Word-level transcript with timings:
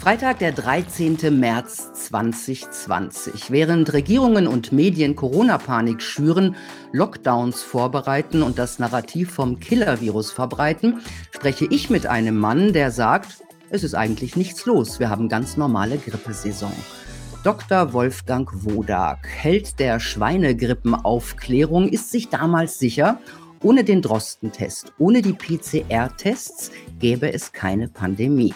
Freitag, 0.00 0.38
der 0.38 0.52
13. 0.52 1.18
März 1.38 1.92
2020. 1.92 3.50
Während 3.50 3.92
Regierungen 3.92 4.46
und 4.46 4.72
Medien 4.72 5.14
Corona-Panik 5.14 6.00
schüren, 6.00 6.56
Lockdowns 6.90 7.62
vorbereiten 7.62 8.42
und 8.42 8.58
das 8.58 8.78
Narrativ 8.78 9.30
vom 9.30 9.60
Killer-Virus 9.60 10.30
verbreiten, 10.30 11.02
spreche 11.32 11.66
ich 11.66 11.90
mit 11.90 12.06
einem 12.06 12.38
Mann, 12.38 12.72
der 12.72 12.92
sagt, 12.92 13.44
es 13.68 13.84
ist 13.84 13.94
eigentlich 13.94 14.36
nichts 14.36 14.64
los. 14.64 15.00
Wir 15.00 15.10
haben 15.10 15.28
ganz 15.28 15.58
normale 15.58 15.98
Grippesaison. 15.98 16.72
Dr. 17.44 17.92
Wolfgang 17.92 18.48
Wodak, 18.64 19.28
Held 19.28 19.78
der 19.78 20.00
Schweinegrippenaufklärung, 20.00 21.90
ist 21.90 22.10
sich 22.10 22.30
damals 22.30 22.78
sicher, 22.78 23.20
ohne 23.62 23.84
den 23.84 24.00
Drostentest, 24.00 24.94
ohne 24.96 25.20
die 25.20 25.34
PCR-Tests 25.34 26.70
gäbe 26.98 27.30
es 27.30 27.52
keine 27.52 27.88
Pandemie. 27.88 28.54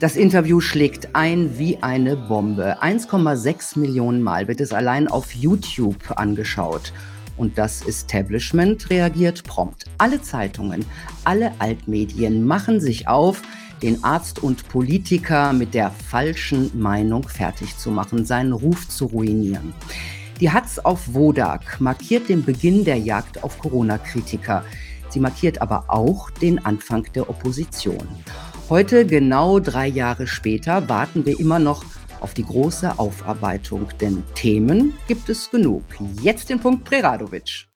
Das 0.00 0.14
Interview 0.14 0.60
schlägt 0.60 1.16
ein 1.16 1.58
wie 1.58 1.82
eine 1.82 2.16
Bombe. 2.16 2.80
1,6 2.80 3.80
Millionen 3.80 4.22
Mal 4.22 4.46
wird 4.46 4.60
es 4.60 4.72
allein 4.72 5.08
auf 5.08 5.34
YouTube 5.34 6.12
angeschaut. 6.14 6.92
Und 7.36 7.58
das 7.58 7.82
Establishment 7.82 8.90
reagiert 8.90 9.42
prompt. 9.42 9.86
Alle 9.98 10.22
Zeitungen, 10.22 10.84
alle 11.24 11.50
Altmedien 11.58 12.46
machen 12.46 12.80
sich 12.80 13.08
auf, 13.08 13.42
den 13.82 14.04
Arzt 14.04 14.40
und 14.40 14.68
Politiker 14.68 15.52
mit 15.52 15.74
der 15.74 15.90
falschen 15.90 16.70
Meinung 16.78 17.28
fertig 17.28 17.76
zu 17.76 17.90
machen, 17.90 18.24
seinen 18.24 18.52
Ruf 18.52 18.88
zu 18.88 19.06
ruinieren. 19.06 19.74
Die 20.38 20.52
Hatz 20.52 20.78
auf 20.78 21.12
Wodak 21.12 21.80
markiert 21.80 22.28
den 22.28 22.44
Beginn 22.44 22.84
der 22.84 22.98
Jagd 22.98 23.42
auf 23.42 23.58
Corona-Kritiker. 23.58 24.64
Sie 25.08 25.18
markiert 25.18 25.60
aber 25.60 25.86
auch 25.88 26.30
den 26.30 26.64
Anfang 26.64 27.04
der 27.14 27.28
Opposition. 27.28 28.06
Heute, 28.70 29.06
genau 29.06 29.60
drei 29.60 29.86
Jahre 29.86 30.26
später, 30.26 30.90
warten 30.90 31.24
wir 31.24 31.40
immer 31.40 31.58
noch 31.58 31.86
auf 32.20 32.34
die 32.34 32.44
große 32.44 32.98
Aufarbeitung, 32.98 33.88
denn 33.98 34.22
Themen 34.34 34.92
gibt 35.06 35.30
es 35.30 35.50
genug. 35.50 35.84
Jetzt 36.20 36.50
den 36.50 36.60
Punkt 36.60 36.84
Preradovic. 36.84 37.66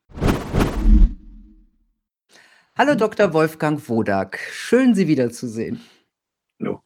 Hallo 2.77 2.95
Dr. 2.95 3.33
Wolfgang 3.33 3.89
Wodak, 3.89 4.39
schön 4.53 4.95
Sie 4.95 5.09
wiederzusehen. 5.09 5.81
Hallo. 6.61 6.83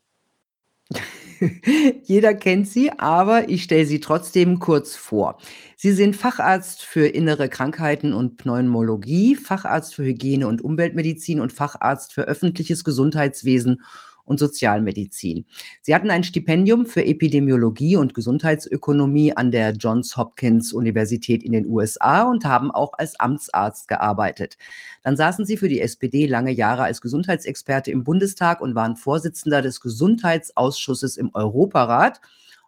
Jeder 2.05 2.35
kennt 2.35 2.69
Sie, 2.69 2.91
aber 2.91 3.49
ich 3.49 3.65
stelle 3.65 3.87
Sie 3.87 4.01
trotzdem 4.01 4.59
kurz 4.59 4.97
vor. 4.97 5.39
Sie 5.77 5.93
sind 5.93 6.17
Facharzt 6.17 6.83
für 6.83 7.07
innere 7.07 7.49
Krankheiten 7.49 8.13
und 8.13 8.37
Pneumologie, 8.37 9.37
Facharzt 9.37 9.95
für 9.95 10.05
Hygiene 10.05 10.47
und 10.47 10.63
Umweltmedizin 10.63 11.41
und 11.41 11.53
Facharzt 11.53 12.13
für 12.13 12.23
öffentliches 12.23 12.85
Gesundheitswesen 12.85 13.83
und 14.27 14.39
Sozialmedizin. 14.39 15.47
Sie 15.81 15.95
hatten 15.95 16.11
ein 16.11 16.25
Stipendium 16.25 16.85
für 16.85 17.05
Epidemiologie 17.05 17.97
und 17.97 18.13
Gesundheitsökonomie 18.13 19.35
an 19.35 19.51
der 19.51 19.71
Johns 19.73 20.17
Hopkins 20.17 20.75
Universität 20.75 21.43
in 21.43 21.53
den 21.53 21.67
USA 21.67 22.25
und 22.25 22.45
haben 22.45 22.71
auch 22.71 22.93
als 22.99 23.19
Amtsarzt 23.19 23.89
gearbeitet. 23.89 24.59
Dann 25.03 25.17
saßen 25.17 25.47
Sie 25.47 25.57
für 25.57 25.69
die 25.69 25.81
SPD 25.81 26.27
lange 26.27 26.53
Jahre 26.53 26.83
als 26.83 27.01
Gesundheitsexperte 27.01 27.91
im 27.91 28.05
Bundestag 28.05 28.61
und 28.61 28.75
waren 28.75 28.97
Vorsitzender 28.97 29.63
des 29.63 29.81
Gesundheitsausschusses 29.81 31.17
im 31.17 31.31
Europarat 31.33 32.21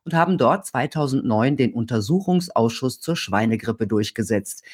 und 0.05 0.15
haben 0.15 0.39
dort 0.39 0.65
2009 0.65 1.59
den 1.59 1.75
Untersuchungsausschuss 1.75 3.01
zur 3.01 3.15
Schweinegrippe 3.15 3.87
durchgesetzt. 3.87 4.65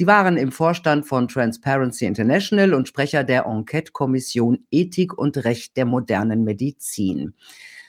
Sie 0.00 0.06
waren 0.06 0.38
im 0.38 0.50
Vorstand 0.50 1.04
von 1.04 1.28
Transparency 1.28 2.06
International 2.06 2.72
und 2.72 2.88
Sprecher 2.88 3.22
der 3.22 3.44
Enquete-Kommission 3.44 4.64
Ethik 4.70 5.12
und 5.12 5.36
Recht 5.44 5.76
der 5.76 5.84
modernen 5.84 6.42
Medizin. 6.42 7.34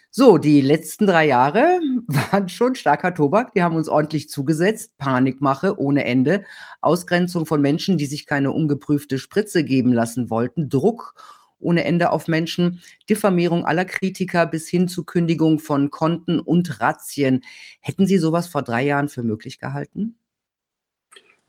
So, 0.10 0.38
die 0.38 0.60
letzten 0.60 1.08
drei 1.08 1.26
Jahre 1.28 1.80
waren 2.08 2.50
schon 2.50 2.76
starker 2.76 3.14
Tobak. 3.14 3.54
Die 3.54 3.64
haben 3.64 3.78
uns 3.78 3.88
ordentlich 3.88 4.28
zugesetzt. 4.28 4.98
Panikmache 4.98 5.80
ohne 5.80 6.04
Ende. 6.04 6.44
Ausgrenzung 6.82 7.46
von 7.46 7.62
Menschen, 7.62 7.98
die 7.98 8.08
sich 8.08 8.26
keine 8.26 8.52
ungeprüfte 8.52 9.18
Spritze 9.18 9.64
geben 9.64 9.94
lassen 9.94 10.30
wollten. 10.30 10.68
Druck 10.68 11.14
ohne 11.60 11.86
Ende 11.86 12.10
auf 12.10 12.28
Menschen. 12.28 12.82
Diffamierung 13.10 13.66
aller 13.66 13.86
Kritiker 13.86 14.46
bis 14.48 14.68
hin 14.68 14.90
zu 14.90 15.06
Kündigung 15.06 15.60
von 15.60 15.92
Konten 15.92 16.42
und 16.42 16.82
Razzien. 16.82 17.46
Hätten 17.80 18.06
Sie 18.06 18.18
sowas 18.18 18.50
vor 18.50 18.64
drei 18.64 18.84
Jahren 18.84 19.08
für 19.08 19.24
möglich 19.24 19.60
gehalten? 19.60 20.18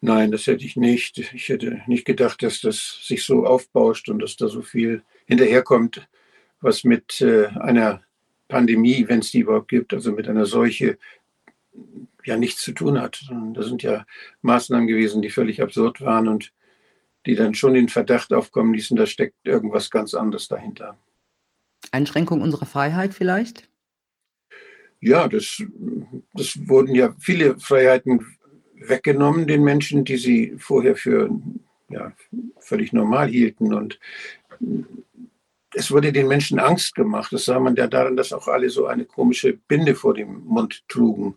Nein, 0.04 0.32
das 0.32 0.48
hätte 0.48 0.64
ich 0.64 0.74
nicht. 0.74 1.18
Ich 1.18 1.48
hätte 1.48 1.80
nicht 1.86 2.04
gedacht, 2.04 2.42
dass 2.42 2.60
das 2.60 2.98
sich 3.06 3.22
so 3.24 3.46
aufbauscht 3.46 4.08
und 4.08 4.18
dass 4.18 4.36
da 4.36 4.48
so 4.48 4.60
viel 4.60 5.04
hinterherkommt, 5.26 6.08
was 6.60 6.82
mit 6.82 7.20
äh, 7.20 7.46
einer 7.46 8.02
Pandemie, 8.48 9.06
wenn 9.06 9.20
es 9.20 9.30
die 9.30 9.38
überhaupt 9.38 9.68
gibt, 9.68 9.94
also 9.94 10.10
mit 10.10 10.28
einer 10.28 10.44
Seuche, 10.44 10.98
ja 12.24 12.36
nichts 12.36 12.62
zu 12.62 12.72
tun 12.72 13.00
hat. 13.00 13.22
Das 13.54 13.66
sind 13.66 13.84
ja 13.84 14.04
Maßnahmen 14.42 14.88
gewesen, 14.88 15.22
die 15.22 15.30
völlig 15.30 15.62
absurd 15.62 16.00
waren 16.00 16.26
und 16.26 16.52
die 17.24 17.36
dann 17.36 17.54
schon 17.54 17.74
den 17.74 17.88
Verdacht 17.88 18.32
aufkommen 18.32 18.74
ließen, 18.74 18.96
da 18.96 19.06
steckt 19.06 19.36
irgendwas 19.44 19.88
ganz 19.88 20.14
anderes 20.14 20.48
dahinter. 20.48 20.98
Einschränkung 21.92 22.42
unserer 22.42 22.66
Freiheit 22.66 23.14
vielleicht? 23.14 23.68
Ja, 25.00 25.28
das, 25.28 25.62
das 26.34 26.58
wurden 26.68 26.94
ja 26.94 27.14
viele 27.20 27.58
Freiheiten 27.60 28.36
weggenommen 28.88 29.46
den 29.46 29.62
Menschen, 29.62 30.04
die 30.04 30.16
sie 30.16 30.54
vorher 30.58 30.96
für 30.96 31.30
ja, 31.88 32.12
völlig 32.58 32.92
normal 32.92 33.28
hielten. 33.28 33.74
Und 33.74 33.98
es 35.74 35.90
wurde 35.90 36.12
den 36.12 36.28
Menschen 36.28 36.58
Angst 36.58 36.94
gemacht. 36.94 37.32
Das 37.32 37.44
sah 37.44 37.58
man 37.58 37.76
ja 37.76 37.86
daran, 37.86 38.16
dass 38.16 38.32
auch 38.32 38.48
alle 38.48 38.70
so 38.70 38.86
eine 38.86 39.04
komische 39.04 39.54
Binde 39.68 39.94
vor 39.94 40.14
dem 40.14 40.44
Mund 40.44 40.84
trugen. 40.88 41.36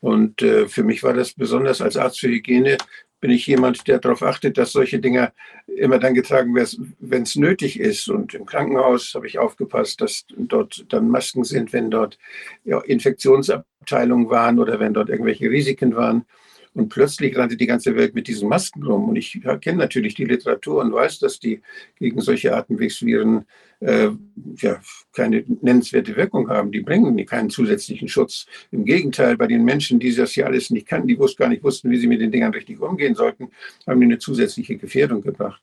Und 0.00 0.42
äh, 0.42 0.68
für 0.68 0.84
mich 0.84 1.02
war 1.02 1.12
das 1.12 1.32
besonders 1.32 1.80
als 1.80 1.96
Arzt 1.96 2.20
für 2.20 2.28
Hygiene, 2.28 2.78
bin 3.20 3.30
ich 3.30 3.46
jemand, 3.46 3.88
der 3.88 3.98
darauf 3.98 4.22
achtet, 4.22 4.58
dass 4.58 4.72
solche 4.72 5.00
Dinge 5.00 5.32
immer 5.66 5.98
dann 5.98 6.14
getragen 6.14 6.54
werden, 6.54 6.94
wenn 7.00 7.22
es 7.22 7.34
nötig 7.34 7.80
ist. 7.80 8.08
Und 8.08 8.34
im 8.34 8.46
Krankenhaus 8.46 9.12
habe 9.14 9.26
ich 9.26 9.38
aufgepasst, 9.38 10.00
dass 10.00 10.24
dort 10.36 10.84
dann 10.88 11.10
Masken 11.10 11.44
sind, 11.44 11.72
wenn 11.72 11.90
dort 11.90 12.18
ja, 12.64 12.80
Infektionsabteilungen 12.80 14.30
waren 14.30 14.58
oder 14.58 14.78
wenn 14.78 14.94
dort 14.94 15.08
irgendwelche 15.08 15.50
Risiken 15.50 15.96
waren. 15.96 16.26
Und 16.74 16.88
plötzlich 16.88 17.36
rannte 17.36 17.56
die 17.56 17.66
ganze 17.66 17.96
Welt 17.96 18.14
mit 18.14 18.28
diesen 18.28 18.48
Masken 18.48 18.82
rum. 18.82 19.08
Und 19.08 19.16
ich 19.16 19.40
kenne 19.60 19.78
natürlich 19.78 20.14
die 20.14 20.24
Literatur 20.24 20.80
und 20.82 20.92
weiß, 20.92 21.18
dass 21.18 21.40
die 21.40 21.60
gegen 21.98 22.20
solche 22.20 22.54
Atemwegsviren 22.54 23.44
äh, 23.80 24.10
ja, 24.56 24.80
keine 25.12 25.44
nennenswerte 25.62 26.16
Wirkung 26.16 26.48
haben. 26.48 26.72
Die 26.72 26.80
bringen 26.80 27.24
keinen 27.26 27.50
zusätzlichen 27.50 28.08
Schutz. 28.08 28.46
Im 28.70 28.84
Gegenteil, 28.84 29.36
bei 29.36 29.46
den 29.46 29.64
Menschen, 29.64 29.98
die 29.98 30.14
das 30.14 30.34
ja 30.36 30.46
alles 30.46 30.70
nicht 30.70 30.86
kannten, 30.86 31.08
die 31.08 31.18
gar 31.36 31.48
nicht 31.48 31.62
wussten, 31.62 31.90
wie 31.90 31.98
sie 31.98 32.06
mit 32.06 32.20
den 32.20 32.32
Dingern 32.32 32.52
richtig 32.52 32.80
umgehen 32.80 33.14
sollten, 33.14 33.50
haben 33.86 34.00
die 34.00 34.06
eine 34.06 34.18
zusätzliche 34.18 34.76
Gefährdung 34.76 35.22
gebracht. 35.22 35.62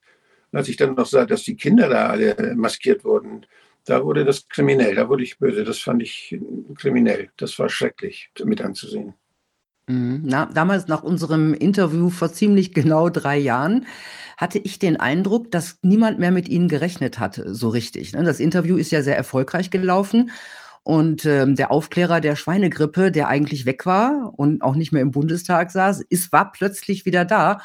Und 0.52 0.60
als 0.60 0.70
ich 0.70 0.78
dann 0.78 0.96
noch 0.96 1.06
sah, 1.06 1.26
dass 1.26 1.44
die 1.44 1.56
Kinder 1.56 1.90
da 1.90 2.08
alle 2.08 2.56
maskiert 2.56 3.04
wurden, 3.04 3.46
da 3.86 4.04
wurde 4.04 4.26
das 4.26 4.48
kriminell, 4.48 4.96
da 4.96 5.08
wurde 5.08 5.24
ich 5.24 5.38
böse. 5.38 5.64
Das 5.64 5.80
fand 5.80 6.02
ich 6.02 6.38
kriminell. 6.78 7.30
Das 7.38 7.58
war 7.60 7.70
schrecklich 7.70 8.32
mit 8.44 8.62
anzusehen. 8.62 9.14
Mhm. 9.88 10.22
Na, 10.26 10.48
damals 10.48 10.88
nach 10.88 11.04
unserem 11.04 11.54
Interview 11.54 12.10
vor 12.10 12.32
ziemlich 12.32 12.74
genau 12.74 13.10
drei 13.10 13.38
Jahren 13.38 13.86
hatte 14.38 14.60
ich 14.60 14.80
den 14.80 14.98
Eindruck, 14.98 15.52
dass 15.52 15.80
niemand 15.82 16.20
mehr 16.20 16.32
mit 16.32 16.50
Ihnen 16.50 16.68
gerechnet 16.68 17.20
hatte, 17.20 17.54
so 17.54 17.70
richtig. 17.70 18.14
Ne? 18.14 18.24
Das 18.24 18.40
Interview 18.40 18.76
ist 18.76 18.92
ja 18.92 19.02
sehr 19.02 19.16
erfolgreich 19.16 19.70
gelaufen 19.70 20.32
und 20.84 21.26
ähm, 21.26 21.56
der 21.56 21.72
Aufklärer 21.72 22.20
der 22.22 22.36
Schweinegrippe, 22.36 23.12
der 23.12 23.28
eigentlich 23.28 23.66
weg 23.66 23.86
war 23.86 24.34
und 24.36 24.62
auch 24.62 24.76
nicht 24.76 24.92
mehr 24.92 25.02
im 25.02 25.12
Bundestag 25.12 25.72
saß, 25.72 26.02
ist, 26.10 26.32
war 26.32 26.52
plötzlich 26.52 27.06
wieder 27.06 27.26
da 27.26 27.60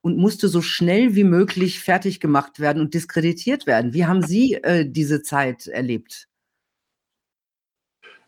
und 0.00 0.16
musste 0.16 0.48
so 0.48 0.60
schnell 0.60 1.14
wie 1.14 1.24
möglich 1.24 1.80
fertig 1.80 2.20
gemacht 2.20 2.60
werden 2.60 2.80
und 2.80 2.94
diskreditiert 2.94 3.66
werden. 3.66 3.94
Wie 3.94 4.06
haben 4.06 4.22
Sie 4.22 4.54
äh, 4.54 4.88
diese 4.88 5.22
Zeit 5.22 5.66
erlebt? 5.66 6.28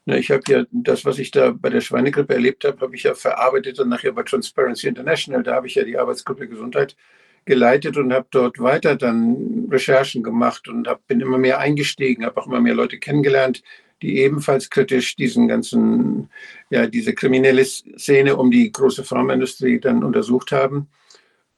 Na, 0.08 0.16
ich 0.16 0.30
habe 0.30 0.42
ja 0.48 0.64
das, 0.70 1.04
was 1.04 1.18
ich 1.18 1.32
da 1.32 1.50
bei 1.50 1.68
der 1.68 1.80
Schweinegrippe 1.80 2.32
erlebt 2.32 2.64
habe, 2.64 2.80
habe 2.80 2.94
ich 2.94 3.02
ja 3.02 3.14
verarbeitet 3.14 3.80
und 3.80 3.88
nachher 3.88 4.12
bei 4.12 4.22
Transparency 4.22 4.86
International. 4.86 5.42
Da 5.42 5.56
habe 5.56 5.66
ich 5.66 5.74
ja 5.74 5.82
die 5.82 5.98
Arbeitsgruppe 5.98 6.46
Gesundheit 6.46 6.96
geleitet 7.44 7.96
und 7.96 8.12
habe 8.12 8.26
dort 8.30 8.60
weiter 8.60 8.94
dann 8.94 9.66
Recherchen 9.70 10.22
gemacht 10.22 10.68
und 10.68 10.86
hab, 10.86 11.04
bin 11.08 11.20
immer 11.20 11.38
mehr 11.38 11.58
eingestiegen, 11.58 12.24
habe 12.24 12.40
auch 12.40 12.46
immer 12.46 12.60
mehr 12.60 12.74
Leute 12.74 12.98
kennengelernt, 12.98 13.62
die 14.00 14.18
ebenfalls 14.18 14.70
kritisch 14.70 15.16
diesen 15.16 15.48
ganzen, 15.48 16.30
ja, 16.70 16.86
diese 16.86 17.12
kriminelle 17.12 17.64
Szene 17.64 18.36
um 18.36 18.52
die 18.52 18.70
große 18.70 19.02
Pharmaindustrie 19.02 19.80
dann 19.80 20.04
untersucht 20.04 20.52
haben 20.52 20.88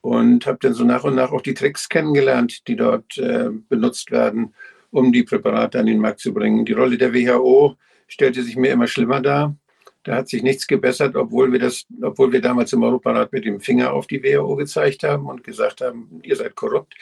und 0.01 0.47
habe 0.47 0.57
dann 0.61 0.73
so 0.73 0.83
nach 0.83 1.03
und 1.03 1.15
nach 1.15 1.31
auch 1.31 1.41
die 1.41 1.53
Tricks 1.53 1.87
kennengelernt, 1.87 2.67
die 2.67 2.75
dort 2.75 3.15
äh, 3.19 3.49
benutzt 3.69 4.09
werden, 4.09 4.55
um 4.89 5.11
die 5.11 5.23
Präparate 5.23 5.79
an 5.79 5.85
den 5.85 5.99
Markt 5.99 6.21
zu 6.21 6.33
bringen. 6.33 6.65
Die 6.65 6.73
Rolle 6.73 6.97
der 6.97 7.13
WHO 7.13 7.77
stellte 8.09 8.43
sich 8.43 8.57
mir 8.57 8.71
immer 8.71 8.87
schlimmer 8.87 9.21
dar. 9.21 9.55
Da 10.03 10.15
hat 10.15 10.29
sich 10.29 10.43
nichts 10.43 10.65
gebessert, 10.65 11.15
obwohl 11.15 11.51
wir 11.51 11.59
das, 11.59 11.85
obwohl 12.01 12.31
wir 12.31 12.41
damals 12.41 12.71
im 12.71 12.83
Europarat 12.83 13.33
mit 13.33 13.43
dem 13.45 13.59
Finger 13.59 13.93
auf 13.93 14.07
die 14.07 14.23
WHO 14.23 14.55
gezeigt 14.55 15.03
haben 15.03 15.27
und 15.27 15.43
gesagt 15.43 15.81
haben, 15.81 16.21
ihr 16.23 16.35
seid 16.35 16.55
korrupt. 16.55 16.95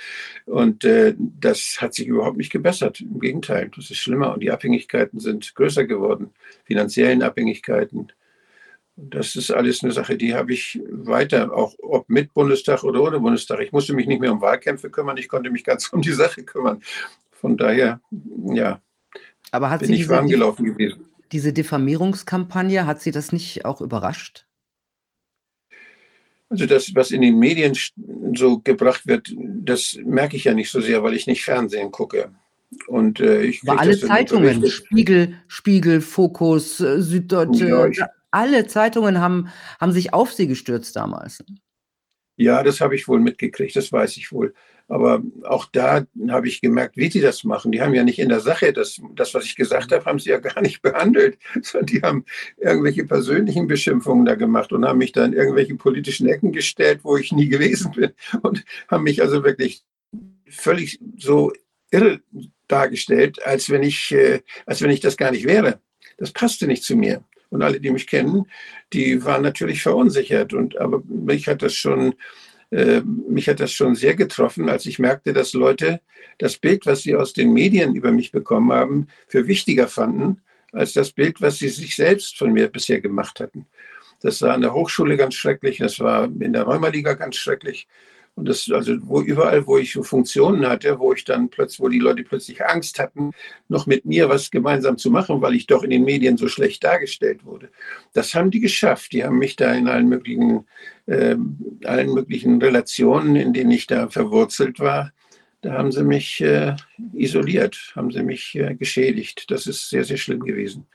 Und 0.45 0.83
äh, 0.83 1.13
das 1.18 1.77
hat 1.80 1.94
sich 1.94 2.07
überhaupt 2.07 2.38
nicht 2.38 2.51
gebessert. 2.51 3.00
Im 3.00 3.19
Gegenteil, 3.19 3.69
das 3.75 3.92
ist 3.92 3.98
schlimmer 3.98 4.33
und 4.33 4.42
die 4.42 4.51
Abhängigkeiten 4.51 5.19
sind 5.19 5.54
größer 5.54 5.86
geworden, 5.86 6.31
finanziellen 6.65 7.21
Abhängigkeiten. 7.21 8.12
Das 8.95 9.36
ist 9.36 9.51
alles 9.51 9.83
eine 9.83 9.92
Sache, 9.92 10.18
die 10.18 10.33
habe 10.33 10.54
ich 10.54 10.81
weiter, 10.89 11.54
auch 11.54 11.75
ob 11.77 12.09
mit 12.09 12.33
Bundestag 12.33 12.83
oder 12.83 13.04
ohne 13.04 13.19
Bundestag. 13.19 13.59
Ich 13.62 13.71
musste 13.71 13.94
mich 13.94 14.07
nicht 14.07 14.19
mehr 14.19 14.31
um 14.31 14.42
Wahlkämpfe 14.42 14.89
kümmern, 14.89 15.18
ich 15.18 15.30
konnte 15.30 15.51
mich 15.51 15.63
ganz 15.63 15.88
um 15.94 16.01
die 16.01 16.13
Sache 16.13 16.44
kümmern. 16.44 16.81
Von 17.31 17.57
daher, 17.57 18.01
ja, 18.56 18.81
Aber 19.52 19.70
hat 19.70 19.82
bin 19.82 19.94
ich 19.94 20.10
warm 20.10 20.28
gelaufen 20.28 20.66
gewesen 20.66 21.08
diese 21.32 21.54
Diffamierungskampagne, 21.54 22.86
hat 22.86 23.02
Sie 23.02 23.12
das 23.12 23.32
nicht 23.32 23.66
auch 23.66 23.82
überrascht? 23.82 24.46
Also 26.50 26.66
das, 26.66 26.96
was 26.96 27.12
in 27.12 27.22
den 27.22 27.38
Medien 27.40 27.78
so 28.34 28.60
gebracht 28.60 29.06
wird, 29.06 29.34
das 29.36 29.98
merke 30.06 30.38
ich 30.38 30.46
ja 30.46 30.54
nicht 30.54 30.72
so 30.72 30.80
sehr, 30.80 31.04
weil 31.04 31.14
ich 31.14 31.28
nicht 31.28 31.44
Fernsehen 31.44 31.92
gucke. 31.92 32.32
Und 32.88 33.20
äh, 33.20 33.44
ich 33.44 33.62
Aber 33.68 33.80
alle 33.80 33.98
Zeitungen, 34.00 34.66
Spiegel, 34.70 35.42
Spiegel, 35.48 36.00
Fokus, 36.00 36.80
äh, 36.80 37.02
Süddeutsche, 37.02 37.68
ja, 37.68 37.88
ich, 37.88 38.02
alle 38.32 38.66
Zeitungen 38.68 39.20
haben, 39.20 39.50
haben 39.80 39.92
sich 39.92 40.14
auf 40.14 40.34
sie 40.34 40.48
gestürzt 40.48 40.96
damals. 40.96 41.44
Ja, 42.38 42.64
das 42.64 42.80
habe 42.82 42.96
ich 42.96 43.08
wohl 43.08 43.20
mitgekriegt, 43.20 43.76
das 43.76 43.92
weiß 43.92 44.16
ich 44.18 44.32
wohl. 44.32 44.54
Aber 44.88 45.22
auch 45.44 45.66
da 45.66 46.06
habe 46.30 46.48
ich 46.48 46.62
gemerkt, 46.62 46.95
wie 46.95 47.12
sie 47.12 47.19
das 47.19 47.44
machen. 47.44 47.72
Die 47.72 47.81
haben 47.81 47.94
ja 47.94 48.04
nicht 48.04 48.19
in 48.19 48.30
der 48.30 48.39
Sache, 48.39 48.72
das, 48.72 49.01
das, 49.16 49.34
was 49.34 49.44
ich 49.45 49.56
gesagt 49.56 49.92
habe, 49.92 50.06
haben 50.06 50.19
sie 50.19 50.30
ja 50.30 50.39
gar 50.39 50.62
nicht 50.62 50.81
behandelt, 50.81 51.38
sondern 51.62 51.86
die 51.88 52.01
haben 52.01 52.25
irgendwelche 52.57 53.06
persönlichen 53.06 53.68
Beschimpfungen 53.68 54.25
da 54.25 54.36
gemacht 54.36 54.72
und 54.72 54.86
haben 54.86 55.00
mich 55.00 55.12
da 55.12 55.25
in 55.25 55.34
irgendwelche 55.34 55.75
politischen 55.75 56.28
Ecken 56.28 56.51
gestellt, 56.51 57.01
wo 57.04 57.18
ich 57.18 57.31
nie 57.31 57.48
gewesen 57.50 57.92
bin 57.92 58.12
und 58.42 58.63
haben 58.88 59.04
mich 59.04 59.22
also 59.22 59.44
wirklich 59.44 59.84
völlig 60.50 61.00
so 61.18 61.51
irre 61.92 62.22
dargestellt, 62.68 63.45
als 63.45 63.69
wenn 63.69 63.83
ich, 63.83 64.12
äh, 64.12 64.42
als 64.66 64.81
wenn 64.81 64.90
ich 64.90 65.00
das 65.00 65.18
gar 65.18 65.31
nicht 65.31 65.45
wäre. 65.45 65.80
Das 66.18 66.31
passte 66.31 66.68
nicht 66.68 66.83
zu 66.83 66.95
mir. 66.95 67.24
Und 67.50 67.62
alle, 67.62 67.80
die 67.80 67.92
mich 67.92 68.07
kennen, 68.07 68.45
die 68.92 69.24
waren 69.24 69.42
natürlich 69.42 69.81
verunsichert. 69.81 70.54
Und 70.54 70.78
aber 70.78 71.01
mich 71.07 71.48
hat 71.48 71.62
das 71.62 71.74
schon 71.74 72.16
mich 72.72 73.48
hat 73.48 73.60
das 73.60 73.72
schon 73.72 73.96
sehr 73.96 74.16
getroffen, 74.16 74.69
als 74.69 74.86
ich 74.86 75.00
merkte, 75.00 75.34
dass 75.34 75.54
Leute 75.54 76.02
das 76.38 76.58
Bild, 76.58 76.86
was 76.86 77.04
sie 77.04 77.16
aus 77.16 77.34
den 77.34 77.54
Medien 77.54 77.96
über 77.96 78.12
mich 78.12 78.31
bekommen 78.31 78.72
haben, 78.72 79.08
für 79.28 79.48
wichtiger 79.48 79.88
fanden 79.88 80.42
als 80.74 80.94
das 80.94 81.12
Bild, 81.12 81.42
was 81.42 81.58
sie 81.58 81.69
sich 81.69 81.96
selbst 81.96 82.38
von 82.38 82.52
mir 82.52 82.68
bisher 82.68 83.00
gemacht 83.00 83.40
hatten. 83.40 83.66
Das 84.22 84.42
war 84.42 84.54
an 84.54 84.62
der 84.62 84.74
Hochschule 84.74 85.16
ganz 85.16 85.36
schrecklich, 85.36 85.78
das 85.78 86.00
war 86.00 86.25
in 86.25 86.54
der 86.54 86.64
Rheumaliga 86.64 87.14
ganz 87.14 87.36
schrecklich. 87.36 87.88
Und 88.38 88.48
das, 88.48 88.69
also 88.72 88.95
wo 89.01 89.19
überall, 89.22 89.66
wo 89.66 89.80
ich 89.80 89.94
Funktionen 89.94 90.68
hatte, 90.68 91.00
wo 91.00 91.12
ich 91.12 91.25
dann 91.25 91.50
plötzlich, 91.50 91.80
wo 91.80 91.89
die 91.89 91.98
Leute 91.98 92.24
plötzlich 92.24 92.63
Angst 92.63 93.00
hatten, 93.00 93.31
noch 93.68 93.88
mit 93.88 94.06
mir 94.06 94.30
was 94.30 94.51
gemeinsam 94.51 95.00
zu 95.00 95.10
machen, 95.10 95.42
weil 95.42 95.56
ich 95.56 95.66
doch 95.66 95.81
in 95.81 95.89
den 95.89 96.04
Medien 96.04 96.38
so 96.38 96.48
schlecht 96.48 96.84
dargestellt 96.84 97.45
wurde. 97.45 97.72
Das 98.13 98.36
haben 98.36 98.51
die 98.51 98.60
geschafft. 98.60 99.12
Die 99.13 99.24
haben 99.24 99.39
mich 99.39 99.56
da 99.56 99.74
in 99.74 99.88
allen 99.88 100.07
möglichen, 100.07 100.68
äh, 101.07 101.36
allen 101.84 102.13
möglichen 102.13 102.62
Relationen, 102.62 103.36
in 103.36 103.54
denen 103.54 103.72
ich 103.72 103.88
da 103.88 104.07
verwurzelt 104.07 104.80
war, 104.80 105.13
da 105.62 105.74
haben 105.74 105.92
sie 105.92 106.04
mich 106.04 106.40
äh, 106.40 106.75
isoliert, 107.13 107.92
haben 107.95 108.12
sie 108.12 108.22
mich 108.22 108.54
äh, 108.54 108.75
geschädigt. 108.75 109.50
Das 109.50 109.66
ist 109.66 109.90
sehr, 109.90 110.04
sehr 110.04 110.18
schlimm 110.18 110.42
gewesen. 110.42 110.86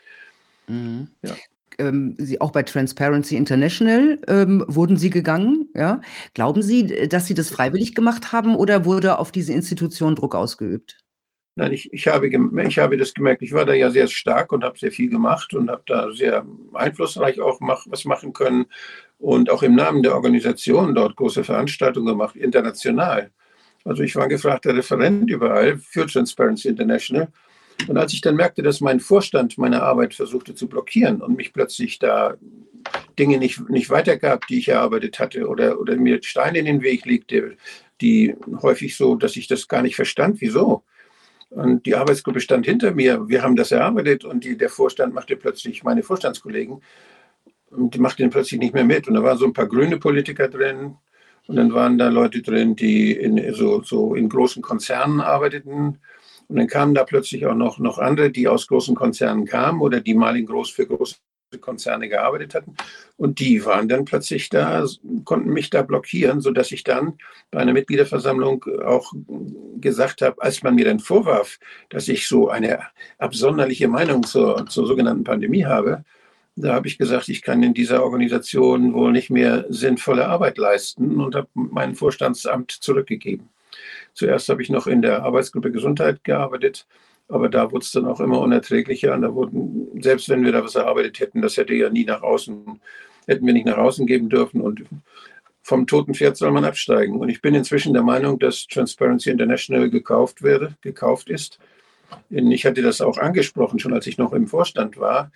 Mhm. 0.69 1.09
Ja 1.23 1.35
ähm, 1.79 2.17
Sie 2.19 2.41
auch 2.41 2.53
bei 2.53 2.63
Transparency 2.63 3.37
International 3.37 4.19
ähm, 4.29 4.65
wurden 4.69 4.97
Sie 4.97 5.11
gegangen. 5.11 5.69
Ja? 5.75 6.01
Glauben 6.35 6.63
Sie, 6.63 7.09
dass 7.09 7.27
Sie 7.27 7.35
das 7.35 7.51
freiwillig 7.51 7.95
gemacht 7.95 8.33
haben 8.33 8.57
oder 8.57 8.85
wurde 8.85 9.19
auf 9.19 9.33
diese 9.33 9.53
Institution 9.53 10.15
Druck 10.15 10.35
ausgeübt? 10.35 10.99
Nein, 11.55 11.73
ich, 11.73 11.93
ich, 11.93 12.09
habe, 12.09 12.29
ich 12.29 12.79
habe 12.79 12.97
das 12.97 13.13
gemerkt. 13.13 13.43
Ich 13.43 13.53
war 13.53 13.67
da 13.67 13.75
ja 13.75 13.91
sehr 13.91 14.09
stark 14.09 14.53
und 14.53 14.65
habe 14.65 14.79
sehr 14.79 14.91
viel 14.91 15.11
gemacht 15.11 15.53
und 15.53 15.71
habe 15.71 15.83
da 15.87 16.11
sehr 16.13 16.47
einflussreich 16.73 17.41
auch 17.41 17.61
mach, 17.61 17.85
was 17.89 18.07
machen 18.07 18.33
können 18.33 18.67
und 19.19 19.51
auch 19.51 19.63
im 19.63 19.75
Namen 19.75 20.03
der 20.03 20.15
Organisation 20.15 20.95
dort 20.95 21.17
große 21.17 21.45
Veranstaltungen 21.45 22.07
gemacht, 22.07 22.37
international. 22.37 23.31
Also 23.85 24.03
ich 24.03 24.17
war 24.17 24.29
gefragter 24.29 24.75
Referent 24.75 25.29
überall 25.31 25.77
für 25.77 26.07
Transparency 26.07 26.69
International 26.69 27.29
und 27.89 27.97
als 27.97 28.13
ich 28.13 28.21
dann 28.21 28.37
merkte, 28.37 28.63
dass 28.63 28.81
mein 28.81 29.01
Vorstand 29.01 29.59
meine 29.59 29.83
Arbeit 29.83 30.15
versuchte 30.15 30.55
zu 30.55 30.69
blockieren 30.69 31.21
und 31.21 31.37
mich 31.37 31.53
plötzlich 31.53 31.99
da 31.99 32.35
Dinge 33.19 33.39
nicht, 33.39 33.69
nicht 33.69 33.91
weitergab, 33.91 34.47
die 34.47 34.59
ich 34.59 34.69
erarbeitet 34.69 35.19
hatte, 35.19 35.49
oder, 35.49 35.79
oder 35.81 35.97
mir 35.97 36.23
Steine 36.23 36.59
in 36.59 36.65
den 36.65 36.83
Weg 36.83 37.05
legte, 37.05 37.57
die 38.01 38.35
häufig 38.63 38.97
so, 38.97 39.17
dass 39.17 39.37
ich 39.37 39.47
das 39.47 39.69
gar 39.69 39.83
nicht 39.83 39.97
verstand, 39.97 40.41
wieso. 40.41 40.85
Und 41.51 41.85
die 41.87 41.95
Arbeitsgruppe 41.95 42.41
stand 42.41 42.67
hinter 42.67 42.93
mir, 42.93 43.29
wir 43.29 43.43
haben 43.43 43.57
das 43.57 43.73
erarbeitet 43.73 44.25
und 44.25 44.45
die, 44.45 44.57
der 44.57 44.71
Vorstand 44.71 45.15
machte 45.15 45.37
plötzlich, 45.37 45.85
meine 45.85 46.03
Vorstandskollegen, 46.03 46.83
die 47.71 47.99
machten 47.99 48.31
plötzlich 48.31 48.61
nicht 48.61 48.75
mehr 48.75 48.85
mit. 48.85 49.07
Und 49.07 49.15
da 49.15 49.23
waren 49.23 49.39
so 49.39 49.45
ein 49.45 49.53
paar 49.53 49.69
grüne 49.69 49.99
Politiker 49.99 50.49
drin, 50.49 50.97
und 51.47 51.57
dann 51.57 51.75
waren 51.75 51.99
da 51.99 52.09
Leute 52.09 52.41
drin, 52.41 52.77
die 52.77 53.13
in, 53.13 53.53
so, 53.55 53.83
so 53.83 54.15
in 54.15 54.29
großen 54.29 54.63
Konzernen 54.63 55.21
arbeiteten 55.21 55.99
und 56.53 56.59
dann 56.59 56.67
kamen 56.67 56.95
da 56.95 57.05
plötzlich 57.05 57.47
auch 57.47 57.55
noch, 57.55 57.79
noch 57.79 57.97
andere, 57.99 58.31
die 58.31 58.47
aus 58.47 58.67
großen 58.67 58.95
Konzernen 58.95 59.47
kamen 59.47 59.81
oder 59.81 60.01
die 60.01 60.13
mal 60.13 60.37
in 60.37 60.45
groß 60.45 60.69
für 60.69 60.87
große 60.87 61.17
Konzerne 61.63 62.11
gearbeitet 62.11 62.55
hatten. 62.55 62.75
Und 63.17 63.41
die 63.41 63.65
waren 63.65 63.89
dann 63.89 64.05
plötzlich 64.05 64.51
da, 64.51 64.85
konnten 65.25 65.49
mich 65.49 65.71
da 65.71 65.81
blockieren, 65.81 66.43
sodass 66.43 66.71
ich 66.71 66.85
dann 66.85 67.15
bei 67.51 67.61
einer 67.61 67.73
Mitgliederversammlung 67.73 68.67
auch 68.85 69.15
gesagt 69.81 70.21
habe, 70.21 70.43
als 70.43 70.63
man 70.63 70.75
mir 70.75 70.85
dann 70.85 71.01
vorwarf, 71.01 71.59
dass 71.89 72.07
ich 72.09 72.29
so 72.29 72.51
eine 72.51 72.81
absonderliche 73.17 73.89
Meinung 73.89 74.23
zur, 74.23 74.67
zur 74.67 74.87
sogenannten 74.87 75.25
Pandemie 75.25 75.65
habe, 75.65 76.05
da 76.55 76.75
habe 76.75 76.87
ich 76.87 76.99
gesagt, 76.99 77.31
ich 77.31 77.41
kann 77.41 77.63
in 77.63 77.73
dieser 77.73 78.05
Organisation 78.05 78.93
wohl 78.93 79.13
nicht 79.13 79.31
mehr 79.31 79.65
sinnvolle 79.71 80.29
Arbeit 80.29 80.59
leisten 80.59 81.19
und 81.19 81.35
habe 81.35 81.49
mein 81.55 81.95
Vorstandsamt 81.95 82.73
zurückgegeben. 82.73 83.49
Zuerst 84.15 84.49
habe 84.49 84.63
ich 84.63 84.71
noch 84.71 84.87
in 84.87 85.03
der 85.03 85.23
Arbeitsgruppe 85.23 85.73
Gesundheit 85.73 86.23
gearbeitet, 86.25 86.87
aber 87.29 87.49
da 87.49 87.71
wurde 87.73 87.85
es 87.85 87.93
dann 87.93 88.07
auch 88.07 88.21
immer 88.21 88.41
unerträglicher. 88.41 89.15
Und 89.15 89.23
da 89.23 89.35
wurden, 89.35 90.01
selbst 90.03 90.29
wenn 90.29 90.45
wir 90.45 90.53
da 90.53 90.63
was 90.63 90.75
erarbeitet 90.75 91.21
hätten, 91.21 91.43
das 91.43 91.57
hätte 91.57 91.75
ja 91.75 91.89
nie 91.89 92.05
nach 92.05 92.23
außen, 92.23 92.81
hätten 93.27 93.47
wir 93.47 93.53
nicht 93.53 93.67
nach 93.67 93.79
außen 93.79 94.07
geben 94.07 94.29
dürfen. 94.29 94.61
Und 94.61 94.85
vom 95.63 95.87
toten 95.87 96.15
Pferd 96.15 96.37
soll 96.37 96.51
man 96.51 96.65
absteigen. 96.65 97.17
Und 97.17 97.29
ich 97.29 97.41
bin 97.41 97.55
inzwischen 97.55 97.95
der 97.95 98.03
Meinung, 98.03 98.39
dass 98.39 98.67
Transparency 98.67 99.31
International 99.31 99.89
gekauft 99.89 100.43
werde, 100.43 100.75
gekauft 100.83 101.31
ist. 101.31 101.59
Ich 102.29 102.67
hatte 102.67 102.83
das 102.83 103.01
auch 103.01 103.17
angesprochen, 103.17 103.79
schon 103.79 103.95
als 103.95 104.07
ich 104.07 104.19
noch 104.19 104.33
im 104.33 104.47
Vorstand 104.47 104.99
war 104.99 105.31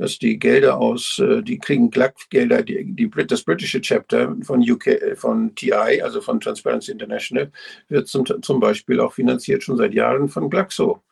dass 0.00 0.18
die 0.18 0.38
Gelder 0.38 0.78
aus, 0.78 1.18
äh, 1.18 1.42
die 1.42 1.58
kriegen 1.58 1.90
GLAC-Gelder, 1.90 2.62
die, 2.62 2.84
die, 2.86 3.10
das 3.26 3.42
britische 3.42 3.82
Chapter 3.82 4.34
von 4.42 4.60
UK, 4.62 4.86
äh, 4.86 5.14
von 5.14 5.54
TI, 5.54 6.00
also 6.02 6.22
von 6.22 6.40
Transparency 6.40 6.90
International, 6.92 7.52
wird 7.88 8.08
zum, 8.08 8.24
zum 8.24 8.60
Beispiel 8.60 8.98
auch 8.98 9.12
finanziert 9.12 9.62
schon 9.62 9.76
seit 9.76 9.92
Jahren 9.92 10.30
von 10.30 10.48
Glaxo. 10.48 11.02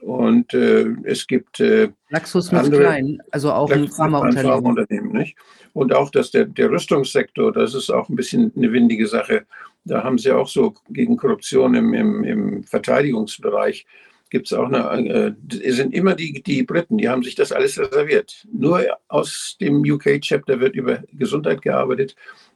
Und 0.00 0.54
äh, 0.54 0.94
es 1.02 1.26
gibt 1.26 1.58
äh, 1.58 1.90
Glaxus 2.08 2.52
mit 2.52 2.70
klein, 2.70 3.18
also 3.32 3.52
auch 3.52 3.68
ein 3.68 3.88
Pharmaunternehmen. 3.88 4.52
Pharmaunternehmen 4.52 5.12
nicht? 5.12 5.36
Und 5.72 5.92
auch 5.92 6.10
dass 6.10 6.30
der, 6.30 6.44
der 6.44 6.70
Rüstungssektor, 6.70 7.52
das 7.52 7.74
ist 7.74 7.90
auch 7.90 8.08
ein 8.08 8.16
bisschen 8.16 8.52
eine 8.56 8.72
windige 8.72 9.08
Sache. 9.08 9.44
Da 9.84 10.04
haben 10.04 10.18
sie 10.18 10.30
auch 10.30 10.48
so 10.48 10.74
gegen 10.88 11.16
Korruption 11.16 11.74
im, 11.74 11.94
im, 11.94 12.22
im 12.22 12.62
Verteidigungsbereich 12.62 13.86
gibt 14.30 14.46
es 14.46 14.52
auch 14.52 14.70
eine, 14.70 15.36
äh, 15.52 15.72
sind 15.72 15.92
immer 15.92 16.14
die, 16.14 16.42
die 16.42 16.62
Briten, 16.62 16.98
die 16.98 17.08
haben 17.08 17.22
sich 17.22 17.34
das 17.34 17.52
alles 17.52 17.78
reserviert. 17.78 18.46
Nur 18.52 18.86
aus 19.08 19.56
dem 19.60 19.82
UK-Chapter 19.82 20.60
wird 20.60 20.74
über 20.76 21.02
Gesundheit 21.12 21.62
gearbeitet 21.62 22.14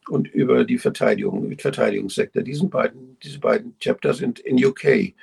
und 0.09 0.29
über 0.29 0.65
die 0.65 0.79
Verteidigung, 0.79 1.55
Verteidigungssektor. 1.59 2.43
Diesen 2.43 2.71
beiden, 2.71 3.17
diese 3.23 3.41
beiden 3.41 3.77
Chapter 3.81 4.15
sind 4.15 4.39
in 4.39 4.65
UK. 4.65 5.15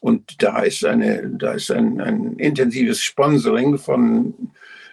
Und 0.00 0.42
da 0.42 0.62
ist, 0.62 0.84
eine, 0.84 1.30
da 1.38 1.52
ist 1.52 1.70
ein, 1.70 2.00
ein 2.00 2.34
intensives 2.38 3.00
Sponsoring 3.00 3.78
von 3.78 4.34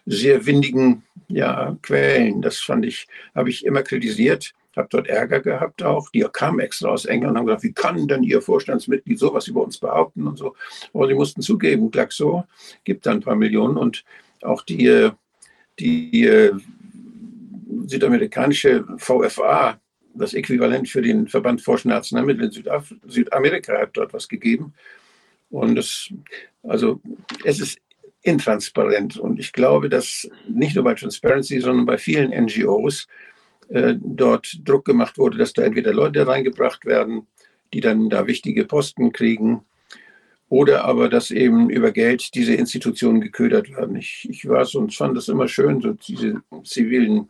sehr 0.06 0.46
windigen 0.46 1.04
ja, 1.28 1.76
Quellen. 1.82 2.42
Das 2.42 2.60
fand 2.60 2.86
ich, 2.86 3.08
habe 3.34 3.50
ich 3.50 3.66
immer 3.66 3.82
kritisiert 3.82 4.54
habe 4.78 4.88
dort 4.90 5.08
Ärger 5.08 5.40
gehabt 5.40 5.84
auch. 5.84 6.10
Die 6.10 6.26
kamen 6.32 6.60
extra 6.60 6.90
aus 6.90 7.06
England 7.06 7.32
und 7.32 7.38
haben 7.40 7.46
gesagt, 7.46 7.64
wie 7.64 7.74
kann 7.74 8.08
denn 8.08 8.24
Ihr 8.24 8.42
Vorstandsmitglied 8.42 9.20
sowas 9.20 9.48
über 9.48 9.64
uns 9.64 9.78
behaupten 9.78 10.28
und 10.28 10.38
so. 10.38 10.56
Aber 10.94 11.08
sie 11.08 11.14
mussten 11.14 11.42
zugeben, 11.42 11.92
Glaxo 11.92 12.46
gibt 12.84 13.06
da 13.06 13.12
ein 13.12 13.22
paar 13.22 13.36
Millionen 13.36 13.78
und 13.78 14.04
auch 14.42 14.64
die, 14.64 15.10
die 15.80 16.52
südamerikanische 17.86 18.86
VFA, 18.98 19.80
das 20.14 20.34
Äquivalent 20.34 20.90
für 20.90 21.02
den 21.02 21.28
Verband 21.28 21.62
Forschender 21.62 21.98
Arzneimittel 21.98 22.46
in 22.46 22.52
Südaf 22.52 22.94
Südamerika, 23.08 23.80
hat 23.80 23.92
dort 23.94 24.14
was 24.14 24.28
gegeben. 24.28 24.74
Und 25.50 25.78
es, 25.78 26.14
also 26.64 27.02
es 27.44 27.60
ist 27.60 27.80
intransparent. 28.22 29.18
Und 29.18 29.40
ich 29.40 29.54
glaube, 29.54 29.90
dass 29.90 30.30
nicht 30.48 30.76
nur 30.76 30.84
bei 30.84 30.94
Transparency, 30.94 31.60
sondern 31.60 31.86
bei 31.86 31.98
vielen 31.98 32.32
NGOs 32.32 33.08
äh, 33.70 33.96
dort 34.00 34.60
Druck 34.64 34.86
gemacht 34.86 35.18
wurde, 35.18 35.38
dass 35.38 35.54
da 35.54 35.64
entweder 35.64 35.94
Leute 35.94 36.28
reingebracht 36.28 36.86
werden, 36.86 37.28
die 37.74 37.82
dann 37.82 38.10
da 38.10 38.28
wichtige 38.28 38.66
Posten 38.66 39.12
kriegen, 39.12 39.64
oder 40.50 40.84
aber, 40.86 41.10
dass 41.10 41.30
eben 41.30 41.70
über 41.70 41.92
Geld 41.92 42.34
diese 42.34 42.56
Institutionen 42.56 43.22
geködert 43.22 43.70
werden. 43.70 43.96
Ich, 43.96 44.28
ich 44.28 44.50
war 44.50 44.66
so 44.66 44.80
und 44.80 44.96
fand 44.96 45.16
das 45.16 45.28
immer 45.28 45.48
schön, 45.48 45.80
so 45.80 45.94
diese 45.94 46.42
zivilen 46.64 47.30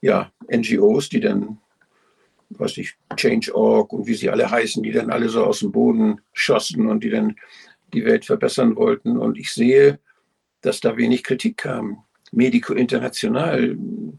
ja, 0.00 0.32
NGOs, 0.52 1.08
die 1.08 1.20
dann, 1.20 1.58
was 2.48 2.76
ich, 2.76 2.96
Change.org 3.14 3.92
und 3.92 4.06
wie 4.08 4.14
sie 4.14 4.30
alle 4.30 4.50
heißen, 4.50 4.82
die 4.82 4.90
dann 4.90 5.10
alle 5.10 5.28
so 5.28 5.44
aus 5.44 5.60
dem 5.60 5.70
Boden 5.70 6.20
schossen 6.32 6.88
und 6.88 7.04
die 7.04 7.10
dann 7.10 7.36
die 7.92 8.04
Welt 8.04 8.24
verbessern 8.24 8.74
wollten. 8.74 9.16
Und 9.16 9.38
ich 9.38 9.52
sehe, 9.52 10.00
dass 10.60 10.80
da 10.80 10.96
wenig 10.96 11.22
Kritik 11.22 11.58
kam. 11.58 12.02
Medico 12.32 12.74
International, 12.74 13.74
mhm. 13.74 14.18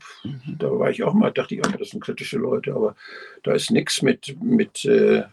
da 0.60 0.68
war 0.78 0.90
ich 0.90 1.04
auch 1.04 1.14
mal, 1.14 1.32
dachte 1.32 1.56
ich, 1.56 1.62
oh, 1.66 1.78
das 1.78 1.90
sind 1.90 2.04
kritische 2.04 2.38
Leute, 2.38 2.74
aber 2.74 2.96
da 3.44 3.54
ist 3.54 3.72
nichts 3.72 4.02
mit, 4.02 4.36
mit, 4.42 4.86
äh, 4.86 5.24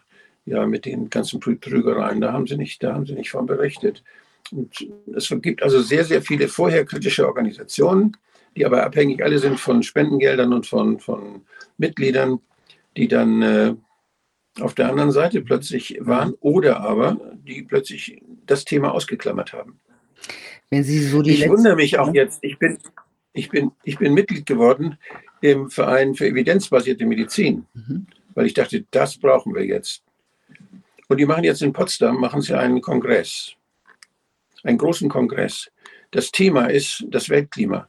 ja, 0.46 0.66
mit 0.66 0.84
den 0.84 1.10
ganzen 1.10 1.40
Trügereien, 1.40 2.20
da 2.20 2.32
haben 2.32 2.46
sie 2.46 2.56
nicht, 2.56 2.82
da 2.82 2.94
haben 2.94 3.06
sie 3.06 3.14
nicht 3.14 3.30
von 3.30 3.46
berichtet. 3.46 4.02
Und 4.50 4.88
es 5.14 5.28
gibt 5.42 5.62
also 5.62 5.80
sehr, 5.80 6.04
sehr 6.04 6.22
viele 6.22 6.48
vorher 6.48 6.84
kritische 6.84 7.26
Organisationen, 7.26 8.16
die 8.56 8.64
aber 8.64 8.84
abhängig 8.84 9.22
alle 9.22 9.38
sind 9.38 9.60
von 9.60 9.82
Spendengeldern 9.82 10.52
und 10.52 10.66
von, 10.66 11.00
von 11.00 11.42
Mitgliedern, 11.76 12.40
die 12.96 13.08
dann 13.08 13.42
äh, 13.42 13.74
auf 14.60 14.74
der 14.74 14.88
anderen 14.88 15.12
Seite 15.12 15.42
plötzlich 15.42 15.98
waren 16.00 16.34
oder 16.40 16.80
aber 16.80 17.18
die 17.46 17.62
plötzlich 17.62 18.22
das 18.46 18.64
Thema 18.64 18.92
ausgeklammert 18.92 19.52
haben. 19.52 19.80
Wenn 20.70 20.84
Sie 20.84 21.02
so 21.02 21.22
die 21.22 21.32
ich 21.32 21.48
wundere 21.48 21.76
mich 21.76 21.98
auch 21.98 22.12
jetzt. 22.12 22.40
Ich 22.42 22.58
bin, 22.58 22.78
ich, 23.32 23.48
bin, 23.48 23.72
ich 23.84 23.98
bin 23.98 24.14
Mitglied 24.14 24.46
geworden 24.46 24.98
im 25.40 25.70
Verein 25.70 26.14
für 26.14 26.26
evidenzbasierte 26.26 27.06
Medizin, 27.06 27.66
mhm. 27.74 28.06
weil 28.34 28.46
ich 28.46 28.54
dachte, 28.54 28.84
das 28.90 29.16
brauchen 29.16 29.54
wir 29.54 29.64
jetzt. 29.64 30.02
Und 31.08 31.18
die 31.18 31.26
machen 31.26 31.44
jetzt 31.44 31.62
in 31.62 31.72
Potsdam 31.72 32.20
machen 32.20 32.42
sie 32.42 32.56
einen 32.56 32.82
Kongress, 32.82 33.54
einen 34.62 34.76
großen 34.76 35.08
Kongress. 35.08 35.70
Das 36.10 36.30
Thema 36.30 36.66
ist 36.66 37.04
das 37.08 37.28
Weltklima. 37.28 37.88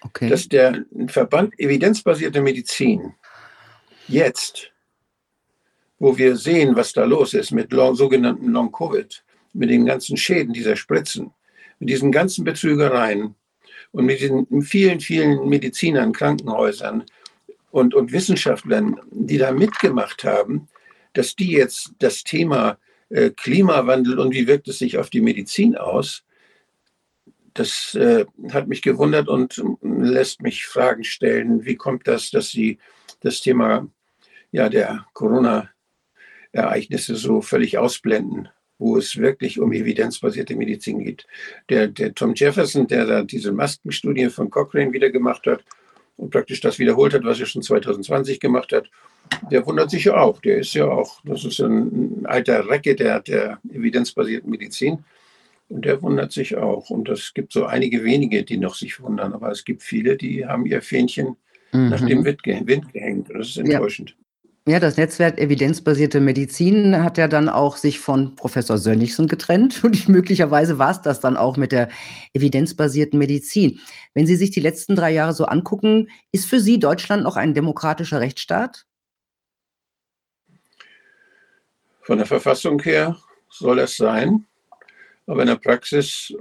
Okay. 0.00 0.28
Dass 0.28 0.48
der 0.48 0.84
Verband 1.08 1.58
evidenzbasierte 1.58 2.40
Medizin 2.40 3.14
jetzt, 4.06 4.70
wo 5.98 6.16
wir 6.16 6.36
sehen, 6.36 6.76
was 6.76 6.92
da 6.92 7.04
los 7.04 7.34
ist 7.34 7.50
mit 7.50 7.72
long, 7.72 7.96
sogenannten 7.96 8.52
Long-Covid, 8.52 9.24
mit 9.54 9.70
den 9.70 9.86
ganzen 9.86 10.16
Schäden 10.16 10.52
dieser 10.52 10.76
Spritzen, 10.76 11.32
mit 11.78 11.88
diesen 11.88 12.12
ganzen 12.12 12.44
Betrügereien 12.44 13.34
und 13.92 14.06
mit 14.06 14.20
diesen 14.20 14.62
vielen, 14.62 15.00
vielen 15.00 15.48
Medizinern, 15.48 16.12
Krankenhäusern 16.12 17.04
und, 17.70 17.94
und 17.94 18.12
Wissenschaftlern, 18.12 19.00
die 19.10 19.38
da 19.38 19.52
mitgemacht 19.52 20.24
haben, 20.24 20.68
dass 21.14 21.36
die 21.36 21.52
jetzt 21.52 21.92
das 21.98 22.24
Thema 22.24 22.78
äh, 23.10 23.30
Klimawandel 23.30 24.18
und 24.18 24.34
wie 24.34 24.46
wirkt 24.46 24.68
es 24.68 24.78
sich 24.78 24.98
auf 24.98 25.10
die 25.10 25.20
Medizin 25.20 25.76
aus, 25.76 26.24
das 27.54 27.94
äh, 27.94 28.24
hat 28.52 28.68
mich 28.68 28.82
gewundert 28.82 29.28
und 29.28 29.62
lässt 29.82 30.42
mich 30.42 30.66
Fragen 30.66 31.04
stellen. 31.04 31.64
Wie 31.64 31.74
kommt 31.74 32.06
das, 32.06 32.30
dass 32.30 32.50
Sie 32.50 32.78
das 33.20 33.40
Thema 33.40 33.88
ja, 34.52 34.68
der 34.68 35.06
Corona-Ereignisse 35.12 37.16
so 37.16 37.40
völlig 37.40 37.78
ausblenden? 37.78 38.48
Wo 38.78 38.96
es 38.96 39.16
wirklich 39.16 39.58
um 39.58 39.72
evidenzbasierte 39.72 40.54
Medizin 40.56 41.04
geht. 41.04 41.26
Der, 41.68 41.88
der 41.88 42.14
Tom 42.14 42.34
Jefferson, 42.34 42.86
der 42.86 43.06
da 43.06 43.22
diese 43.22 43.52
Maskenstudie 43.52 44.30
von 44.30 44.50
Cochrane 44.50 44.92
wieder 44.92 45.10
gemacht 45.10 45.46
hat 45.46 45.64
und 46.16 46.30
praktisch 46.30 46.60
das 46.60 46.78
wiederholt 46.78 47.14
hat, 47.14 47.24
was 47.24 47.40
er 47.40 47.46
schon 47.46 47.62
2020 47.62 48.40
gemacht 48.40 48.72
hat, 48.72 48.88
der 49.50 49.66
wundert 49.66 49.90
sich 49.90 50.04
ja 50.04 50.16
auch. 50.16 50.40
Der 50.40 50.58
ist 50.58 50.74
ja 50.74 50.86
auch, 50.86 51.20
das 51.24 51.44
ist 51.44 51.60
ein 51.60 52.24
alter 52.24 52.68
Recke 52.68 52.94
der, 52.94 53.20
der 53.20 53.58
evidenzbasierten 53.68 54.50
Medizin. 54.50 55.04
Und 55.68 55.84
der 55.84 56.00
wundert 56.00 56.32
sich 56.32 56.56
auch. 56.56 56.88
Und 56.88 57.08
es 57.10 57.34
gibt 57.34 57.52
so 57.52 57.66
einige 57.66 58.02
wenige, 58.02 58.42
die 58.42 58.56
noch 58.56 58.74
sich 58.74 59.00
wundern. 59.00 59.34
Aber 59.34 59.50
es 59.50 59.64
gibt 59.64 59.82
viele, 59.82 60.16
die 60.16 60.46
haben 60.46 60.64
ihr 60.64 60.80
Fähnchen 60.80 61.36
mhm. 61.72 61.90
nach 61.90 62.00
dem 62.00 62.24
Wind, 62.24 62.42
gehängt. 62.42 63.30
Und 63.30 63.38
das 63.38 63.48
ist 63.48 63.58
enttäuschend. 63.58 64.16
Ja. 64.68 64.80
Das 64.80 64.98
Netzwerk 64.98 65.38
Evidenzbasierte 65.38 66.20
Medizin 66.20 67.02
hat 67.02 67.16
ja 67.16 67.26
dann 67.26 67.48
auch 67.48 67.78
sich 67.78 68.00
von 68.00 68.36
Professor 68.36 68.76
Sönnigsen 68.76 69.26
getrennt 69.26 69.82
und 69.84 70.10
möglicherweise 70.10 70.78
war 70.78 70.90
es 70.90 71.00
das 71.00 71.20
dann 71.20 71.38
auch 71.38 71.56
mit 71.56 71.72
der 71.72 71.88
evidenzbasierten 72.34 73.18
Medizin. 73.18 73.80
Wenn 74.12 74.26
Sie 74.26 74.36
sich 74.36 74.50
die 74.50 74.60
letzten 74.60 74.94
drei 74.94 75.10
Jahre 75.10 75.32
so 75.32 75.46
angucken, 75.46 76.10
ist 76.32 76.44
für 76.44 76.60
Sie 76.60 76.78
Deutschland 76.78 77.22
noch 77.22 77.36
ein 77.36 77.54
demokratischer 77.54 78.20
Rechtsstaat? 78.20 78.84
Von 82.02 82.18
der 82.18 82.26
Verfassung 82.26 82.82
her 82.82 83.16
soll 83.48 83.78
es 83.78 83.96
sein, 83.96 84.44
aber 85.26 85.42
in 85.42 85.48
der 85.48 85.56
Praxis 85.56 86.34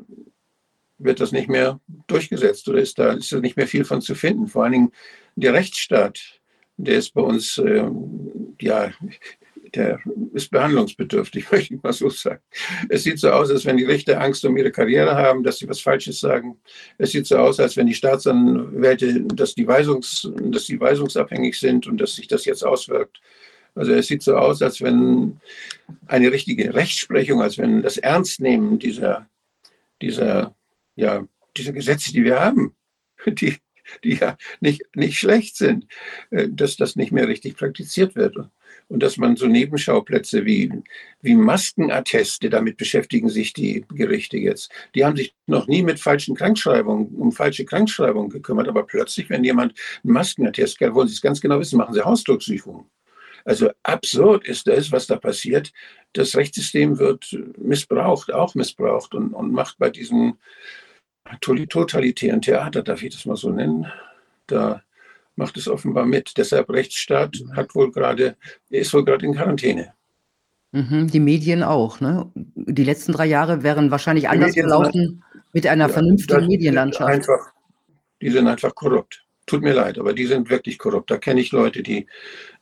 wird 0.98 1.22
das 1.22 1.32
nicht 1.32 1.48
mehr 1.48 1.80
durchgesetzt 2.08 2.68
oder 2.68 2.80
ist 2.80 3.00
da, 3.00 3.14
ist 3.14 3.32
nicht 3.32 3.56
mehr 3.56 3.68
viel 3.68 3.86
von 3.86 4.02
zu 4.02 4.16
finden. 4.16 4.48
Vor 4.48 4.64
allen 4.64 4.74
Dingen 4.74 4.92
der 5.36 5.54
Rechtsstaat 5.54 6.37
der 6.78 6.98
ist 6.98 7.14
bei 7.14 7.22
uns, 7.22 7.58
äh, 7.58 7.90
ja, 8.62 8.92
der 9.76 10.00
ist 10.34 10.52
behandlungsbedürftig, 10.52 11.52
möchte 11.52 11.76
ich 11.76 11.84
mal 11.84 11.94
so 11.94 12.10
sagen. 12.10 12.42
Es 12.90 13.04
sieht 13.04 13.20
so 13.20 13.32
aus, 13.32 13.52
als 13.52 13.66
wenn 13.66 13.78
die 13.78 13.86
Richter 13.86 14.22
Angst 14.22 14.46
um 14.46 14.56
ihre 14.58 14.72
Karriere 14.72 15.16
haben, 15.16 15.44
dass 15.44 15.58
sie 15.58 15.68
was 15.68 15.82
Falsches 15.82 16.20
sagen. 16.20 16.58
Es 16.98 17.12
sieht 17.12 17.28
so 17.28 17.38
aus, 17.38 17.60
als 17.60 17.76
wenn 17.78 17.88
die 17.88 17.94
Staatsanwälte, 17.94 19.22
dass 19.22 19.56
die, 19.56 19.68
Weisungs, 19.68 20.30
dass 20.36 20.66
die 20.66 20.80
weisungsabhängig 20.80 21.60
sind 21.60 21.88
und 21.88 22.00
dass 22.00 22.16
sich 22.16 22.28
das 22.28 22.46
jetzt 22.46 22.64
auswirkt. 22.64 23.20
Also 23.76 23.94
es 23.94 24.08
sieht 24.08 24.24
so 24.24 24.36
aus, 24.36 24.62
als 24.62 24.82
wenn 24.82 25.40
eine 26.08 26.32
richtige 26.32 26.74
Rechtsprechung, 26.74 27.42
als 27.42 27.58
wenn 27.58 27.84
das 27.84 27.98
Ernstnehmen 27.98 28.80
dieser, 28.80 29.30
dieser, 30.02 30.56
ja, 30.96 31.26
dieser 31.56 31.74
Gesetze, 31.74 32.12
die 32.12 32.24
wir 32.24 32.40
haben, 32.40 32.76
die, 33.28 33.58
die 34.04 34.16
ja 34.16 34.38
nicht, 34.60 34.84
nicht 34.96 35.18
schlecht 35.18 35.58
sind, 35.58 35.88
äh, 36.32 36.48
dass 36.50 36.78
das 36.78 36.96
nicht 36.96 37.12
mehr 37.12 37.28
richtig 37.28 37.58
praktiziert 37.58 38.16
wird. 38.16 38.38
Und 38.90 39.04
dass 39.04 39.18
man 39.18 39.36
so 39.36 39.48
Nebenschauplätze 39.48 40.46
wie, 40.46 40.72
wie 41.22 41.36
Maskenatteste, 41.36 42.50
damit 42.50 42.78
beschäftigen 42.78 43.30
sich 43.30 43.54
die 43.54 43.86
Gerichte 43.90 44.38
jetzt. 44.38 44.72
Die 44.96 45.04
haben 45.04 45.18
sich 45.18 45.36
noch 45.46 45.68
nie 45.68 45.84
mit 45.84 46.00
falschen 46.00 46.36
Krankschreibungen, 46.36 47.08
um 47.16 47.32
falsche 47.32 47.66
Krankschreibungen 47.66 48.30
gekümmert. 48.30 48.68
Aber 48.68 48.84
plötzlich, 48.86 49.30
wenn 49.30 49.44
jemand 49.44 49.74
einen 50.04 50.14
Maskenattest, 50.14 50.80
wollen 50.80 51.08
Sie 51.08 51.16
es 51.16 51.22
ganz 51.22 51.42
genau 51.42 51.60
wissen, 51.60 51.78
machen 51.78 51.94
Sie 51.94 52.02
Hausdrucksuchungen. 52.02 52.86
Also 53.48 53.70
absurd 53.84 54.46
ist 54.46 54.68
das, 54.68 54.92
was 54.92 55.08
da 55.08 55.16
passiert. 55.16 55.72
Das 56.12 56.36
Rechtssystem 56.36 57.00
wird 57.00 57.38
missbraucht, 57.58 58.34
auch 58.34 58.56
missbraucht 58.56 59.14
und, 59.16 59.34
und 59.34 59.54
macht 59.54 59.78
bei 59.78 59.90
diesen 59.90 60.38
totalitären 61.42 62.42
Theater, 62.42 62.84
darf 62.84 63.04
ich 63.04 63.14
das 63.14 63.26
mal 63.26 63.36
so 63.36 63.50
nennen, 63.50 63.88
da 64.48 64.82
macht 65.36 65.58
es 65.58 65.68
offenbar 65.68 66.06
mit. 66.06 66.34
Deshalb 66.38 66.70
Rechtsstaat 66.70 67.38
hat 67.56 67.76
wohl 67.76 67.92
gerade, 67.92 68.36
ist 68.70 68.94
wohl 68.94 69.06
gerade 69.06 69.26
in 69.26 69.36
Quarantäne. 69.36 69.94
Mhm, 70.72 71.08
die 71.08 71.20
Medien 71.20 71.64
auch, 71.64 72.02
ne? 72.02 72.30
Die 72.36 72.84
letzten 72.84 73.14
drei 73.14 73.26
Jahre 73.26 73.64
wären 73.64 73.90
wahrscheinlich 73.90 74.28
anders 74.28 74.54
gelaufen 74.54 75.24
mit 75.54 75.66
einer 75.66 75.88
ja, 75.88 75.94
vernünftigen 75.94 76.48
Medienlandschaft. 76.48 77.10
Einfach, 77.10 77.54
die 78.22 78.30
sind 78.30 78.48
einfach 78.48 78.76
korrupt. 78.76 79.24
Tut 79.46 79.62
mir 79.62 79.74
leid, 79.74 79.98
aber 79.98 80.14
die 80.14 80.26
sind 80.26 80.50
wirklich 80.50 80.78
korrupt. 80.78 81.10
Da 81.10 81.18
kenne 81.18 81.40
ich 81.40 81.52
Leute, 81.54 81.82
die, 81.82 82.06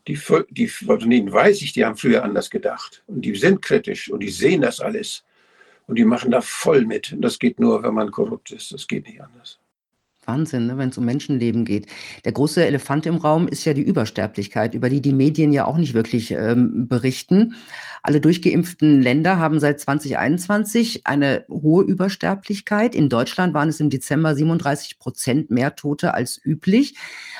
die, 0.07 0.19
die, 0.51 0.67
von 0.67 1.09
denen 1.09 1.31
weiß 1.31 1.63
ich, 1.63 1.73
die 1.73 1.83
haben 1.83 1.97
früher 1.97 2.23
anders 2.23 2.51
gedacht. 2.51 3.03
Und 3.07 3.21
die 3.23 3.35
sind 3.35 3.63
kritisch 3.63 4.11
und 4.11 4.19
die 4.19 4.29
sehen 4.29 4.61
das 4.61 4.79
alles. 4.79 5.23
Und 5.87 5.97
die 5.97 6.05
machen 6.05 6.31
da 6.31 6.41
voll 6.41 6.85
mit. 6.85 7.15
Das 7.19 7.39
geht 7.39 7.59
nur, 7.59 7.83
wenn 7.83 7.93
man 7.93 8.11
korrupt 8.11 8.51
ist. 8.51 8.71
Das 8.71 8.87
geht 8.87 9.05
nicht 9.07 9.21
anders. 9.21 9.59
Wahnsinn, 10.27 10.67
ne, 10.67 10.77
wenn 10.77 10.89
es 10.89 10.97
um 10.97 11.05
Menschenleben 11.05 11.65
geht. 11.65 11.87
Der 12.25 12.31
große 12.31 12.65
Elefant 12.65 13.05
im 13.05 13.17
Raum 13.17 13.47
ist 13.47 13.65
ja 13.65 13.73
die 13.73 13.81
Übersterblichkeit, 13.81 14.73
über 14.73 14.89
die 14.89 15.01
die 15.01 15.13
Medien 15.13 15.51
ja 15.51 15.65
auch 15.65 15.77
nicht 15.77 15.93
wirklich 15.93 16.31
ähm, 16.31 16.87
berichten. 16.87 17.55
Alle 18.01 18.21
durchgeimpften 18.21 19.01
Länder 19.01 19.39
haben 19.39 19.59
seit 19.59 19.79
2021 19.79 21.07
eine 21.07 21.45
hohe 21.49 21.83
Übersterblichkeit. 21.83 22.95
In 22.95 23.09
Deutschland 23.09 23.53
waren 23.53 23.69
es 23.69 23.79
im 23.79 23.89
Dezember 23.89 24.35
37 24.35 24.99
Prozent 24.99 25.49
mehr 25.49 25.75
Tote 25.75 26.13
als 26.13 26.39
üblich. 26.43 26.95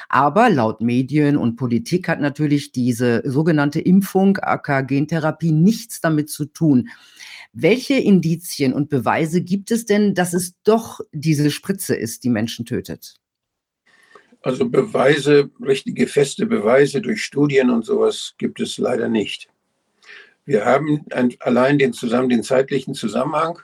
Aber 0.10 0.50
laut 0.50 0.82
Medien 0.82 1.38
und 1.38 1.56
Politik 1.56 2.08
hat 2.08 2.20
natürlich 2.20 2.72
diese 2.72 3.22
sogenannte 3.26 3.80
Impfung, 3.80 4.38
AK-Gentherapie, 4.38 5.52
nichts 5.52 6.02
damit 6.02 6.30
zu 6.30 6.46
tun. 6.46 6.90
Welche 7.58 7.96
Indizien 7.96 8.74
und 8.74 8.90
Beweise 8.90 9.42
gibt 9.42 9.72
es 9.72 9.86
denn, 9.86 10.14
dass 10.14 10.34
es 10.34 10.54
doch 10.64 11.00
diese 11.14 11.50
Spritze 11.50 11.96
ist, 11.96 12.24
die 12.24 12.30
Menschen 12.30 12.66
tötet? 12.66 13.16
Also 14.42 14.70
Beweise, 14.70 15.50
richtige 15.66 16.06
feste 16.08 16.46
Beweise 16.46 17.02
durch 17.02 17.24
Studien 17.24 17.70
und 17.70 17.86
sowas 17.86 18.36
gibt 18.38 18.60
es 18.60 18.78
leider 18.78 19.10
nicht. 19.10 19.50
Wir 20.46 20.66
haben 20.66 21.06
ein, 21.12 21.34
allein 21.40 21.80
den, 21.80 21.94
zusammen, 21.94 22.30
den 22.30 22.44
zeitlichen 22.44 22.94
Zusammenhang 22.94 23.60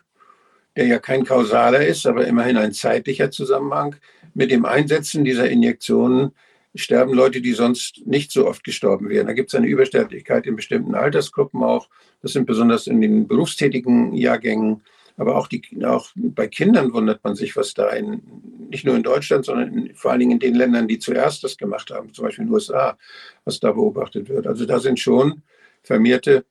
der 0.75 0.87
ja 0.87 0.99
kein 0.99 1.25
kausaler 1.25 1.85
ist, 1.85 2.05
aber 2.05 2.27
immerhin 2.27 2.57
ein 2.57 2.73
zeitlicher 2.73 3.31
Zusammenhang. 3.31 3.95
Mit 4.33 4.51
dem 4.51 4.65
Einsetzen 4.65 5.25
dieser 5.25 5.49
Injektionen 5.49 6.31
sterben 6.75 7.13
Leute, 7.13 7.41
die 7.41 7.53
sonst 7.53 8.05
nicht 8.05 8.31
so 8.31 8.47
oft 8.47 8.63
gestorben 8.63 9.09
wären. 9.09 9.27
Da 9.27 9.33
gibt 9.33 9.49
es 9.49 9.55
eine 9.55 9.67
Übersterblichkeit 9.67 10.45
in 10.47 10.55
bestimmten 10.55 10.95
Altersgruppen 10.95 11.63
auch. 11.63 11.89
Das 12.21 12.33
sind 12.33 12.45
besonders 12.45 12.87
in 12.87 13.01
den 13.01 13.27
berufstätigen 13.27 14.13
Jahrgängen. 14.13 14.81
Aber 15.17 15.35
auch, 15.35 15.47
die, 15.47 15.61
auch 15.85 16.09
bei 16.15 16.47
Kindern 16.47 16.93
wundert 16.93 17.23
man 17.23 17.35
sich, 17.35 17.55
was 17.55 17.73
da 17.73 17.89
in, 17.89 18.21
nicht 18.69 18.85
nur 18.85 18.95
in 18.95 19.03
Deutschland, 19.03 19.45
sondern 19.45 19.73
in, 19.73 19.95
vor 19.95 20.11
allen 20.11 20.21
Dingen 20.21 20.31
in 20.31 20.39
den 20.39 20.55
Ländern, 20.55 20.87
die 20.87 20.99
zuerst 20.99 21.43
das 21.43 21.57
gemacht 21.57 21.91
haben, 21.91 22.13
zum 22.13 22.25
Beispiel 22.25 22.43
in 22.43 22.47
den 22.47 22.53
USA, 22.53 22.97
was 23.43 23.59
da 23.59 23.71
beobachtet 23.71 24.29
wird. 24.29 24.47
Also 24.47 24.65
da 24.65 24.79
sind 24.79 24.99
schon 24.99 25.43
vermehrte 25.83 26.45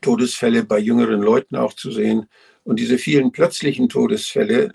Todesfälle 0.00 0.64
bei 0.64 0.78
jüngeren 0.78 1.22
Leuten 1.22 1.56
auch 1.56 1.72
zu 1.72 1.90
sehen. 1.90 2.26
Und 2.64 2.78
diese 2.80 2.98
vielen 2.98 3.32
plötzlichen 3.32 3.88
Todesfälle, 3.88 4.74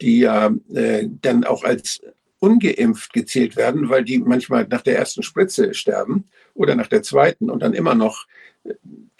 die 0.00 0.20
ja 0.20 0.54
äh, 0.72 1.08
dann 1.20 1.44
auch 1.44 1.64
als 1.64 2.00
ungeimpft 2.40 3.12
gezählt 3.12 3.56
werden, 3.56 3.88
weil 3.88 4.04
die 4.04 4.18
manchmal 4.18 4.66
nach 4.68 4.82
der 4.82 4.96
ersten 4.96 5.22
Spritze 5.22 5.74
sterben 5.74 6.28
oder 6.54 6.74
nach 6.74 6.86
der 6.86 7.02
zweiten 7.02 7.50
und 7.50 7.62
dann 7.62 7.74
immer 7.74 7.94
noch 7.94 8.26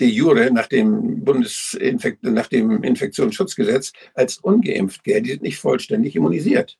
de 0.01 0.09
jure 0.09 0.51
nach 0.53 0.67
dem 0.67 1.25
Bundesinfekt 1.25 2.23
nach 2.23 2.49
dem 2.49 2.83
Infektionsschutzgesetz 2.83 3.93
als 4.15 4.39
ungeimpft 4.39 5.05
gelten. 5.05 5.25
Die 5.25 5.31
sind 5.31 5.43
nicht 5.43 5.59
vollständig 5.59 6.17
immunisiert. 6.17 6.79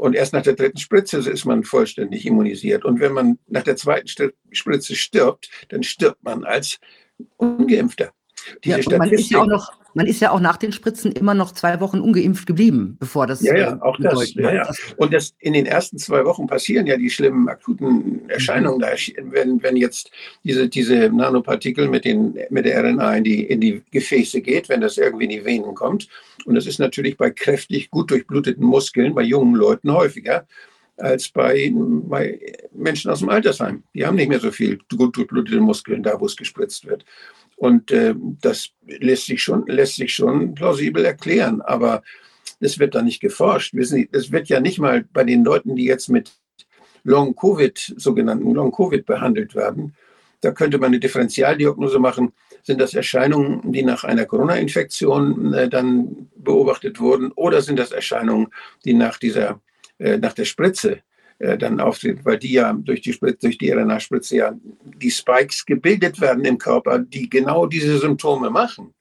Und 0.00 0.14
erst 0.14 0.32
nach 0.32 0.42
der 0.42 0.54
dritten 0.54 0.78
Spritze 0.78 1.18
ist 1.18 1.44
man 1.44 1.62
vollständig 1.62 2.24
immunisiert. 2.24 2.84
Und 2.84 3.00
wenn 3.00 3.12
man 3.12 3.38
nach 3.46 3.64
der 3.64 3.76
zweiten 3.76 4.08
Spritze 4.50 4.96
stirbt, 4.96 5.50
dann 5.68 5.82
stirbt 5.82 6.22
man 6.22 6.44
als 6.44 6.78
Ungeimpfter. 7.36 8.12
Diese 8.64 8.80
ja, 8.80 8.98
man, 8.98 9.10
ist 9.10 9.30
ja 9.30 9.40
auch 9.40 9.46
noch, 9.46 9.72
man 9.94 10.06
ist 10.06 10.20
ja 10.20 10.30
auch 10.30 10.40
nach 10.40 10.56
den 10.56 10.72
Spritzen 10.72 11.12
immer 11.12 11.34
noch 11.34 11.52
zwei 11.52 11.80
Wochen 11.80 12.00
ungeimpft 12.00 12.46
geblieben, 12.46 12.96
bevor 12.98 13.26
das. 13.26 13.42
Ja, 13.42 13.56
ja, 13.56 13.72
äh, 13.74 13.80
auch 13.80 13.98
das. 14.00 14.34
Ja, 14.34 14.52
ja. 14.52 14.70
Und 14.96 15.12
das, 15.12 15.34
in 15.38 15.52
den 15.52 15.66
ersten 15.66 15.98
zwei 15.98 16.24
Wochen 16.24 16.46
passieren 16.46 16.86
ja 16.86 16.96
die 16.96 17.10
schlimmen 17.10 17.48
akuten 17.48 18.28
Erscheinungen. 18.28 18.78
Mhm. 18.78 18.82
Da, 18.82 19.32
wenn, 19.32 19.62
wenn 19.62 19.76
jetzt 19.76 20.10
diese, 20.44 20.68
diese 20.68 21.10
Nanopartikel 21.10 21.88
mit, 21.88 22.04
den, 22.04 22.38
mit 22.50 22.64
der 22.64 22.82
RNA 22.82 23.16
in 23.16 23.24
die, 23.24 23.44
in 23.44 23.60
die 23.60 23.82
Gefäße 23.90 24.40
geht, 24.40 24.68
wenn 24.68 24.80
das 24.80 24.98
irgendwie 24.98 25.24
in 25.24 25.30
die 25.30 25.44
Venen 25.44 25.74
kommt. 25.74 26.08
Und 26.44 26.54
das 26.54 26.66
ist 26.66 26.78
natürlich 26.78 27.16
bei 27.16 27.30
kräftig 27.30 27.90
gut 27.90 28.10
durchbluteten 28.10 28.64
Muskeln, 28.64 29.14
bei 29.14 29.22
jungen 29.22 29.54
Leuten 29.54 29.92
häufiger 29.92 30.46
als 31.00 31.28
bei, 31.28 31.72
bei 31.74 32.38
Menschen 32.72 33.10
aus 33.10 33.20
dem 33.20 33.28
Altersheim. 33.28 33.82
Die 33.94 34.06
haben 34.06 34.16
nicht 34.16 34.28
mehr 34.28 34.40
so 34.40 34.50
viel 34.50 34.78
gut 34.96 35.16
durchblutete 35.16 35.60
Muskeln 35.60 36.02
da, 36.02 36.20
wo 36.20 36.26
es 36.26 36.36
gespritzt 36.36 36.86
wird. 36.86 37.04
Und 37.60 37.90
äh, 37.90 38.14
das 38.40 38.70
lässt 38.86 39.26
sich, 39.26 39.42
schon, 39.42 39.66
lässt 39.66 39.96
sich 39.96 40.14
schon 40.14 40.54
plausibel 40.54 41.04
erklären, 41.04 41.60
aber 41.60 42.02
es 42.58 42.78
wird 42.78 42.94
da 42.94 43.02
nicht 43.02 43.20
geforscht. 43.20 43.74
Es 43.74 44.32
wird 44.32 44.48
ja 44.48 44.60
nicht 44.60 44.78
mal 44.78 45.04
bei 45.12 45.24
den 45.24 45.44
Leuten, 45.44 45.76
die 45.76 45.84
jetzt 45.84 46.08
mit 46.08 46.32
Long-Covid, 47.04 47.96
sogenannten 47.98 48.54
Long-Covid 48.54 49.04
behandelt 49.04 49.54
werden, 49.54 49.94
da 50.40 50.52
könnte 50.52 50.78
man 50.78 50.86
eine 50.86 51.00
Differentialdiagnose 51.00 51.98
machen. 51.98 52.32
Sind 52.62 52.80
das 52.80 52.94
Erscheinungen, 52.94 53.72
die 53.72 53.82
nach 53.82 54.04
einer 54.04 54.24
Corona-Infektion 54.24 55.52
äh, 55.52 55.68
dann 55.68 56.30
beobachtet 56.36 56.98
wurden, 56.98 57.30
oder 57.32 57.60
sind 57.60 57.78
das 57.78 57.92
Erscheinungen, 57.92 58.46
die 58.86 58.94
nach 58.94 59.18
dieser, 59.18 59.60
äh, 59.98 60.16
nach 60.16 60.32
der 60.32 60.46
Spritze 60.46 61.02
äh, 61.40 61.56
dann 61.56 61.80
auftritt, 61.80 62.22
weil 62.24 62.38
die 62.38 62.52
ja 62.52 62.72
durch 62.72 63.00
die, 63.00 63.18
durch 63.18 63.56
die 63.56 63.70
RNA-Spritze 63.70 64.36
ja 64.36 64.52
die 64.84 65.10
Spikes 65.10 65.64
gebildet 65.64 66.20
werden 66.20 66.44
im 66.44 66.58
Körper, 66.58 66.98
die 66.98 67.30
genau 67.30 67.66
diese 67.66 67.98
Symptome 67.98 68.50
machen. 68.50 68.92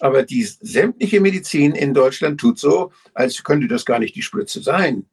Aber 0.00 0.22
die 0.22 0.42
sämtliche 0.44 1.18
Medizin 1.18 1.72
in 1.72 1.94
Deutschland 1.94 2.38
tut 2.38 2.58
so, 2.58 2.92
als 3.14 3.42
könnte 3.42 3.68
das 3.68 3.86
gar 3.86 3.98
nicht 3.98 4.14
die 4.14 4.22
Spritze 4.22 4.60
sein, 4.60 5.06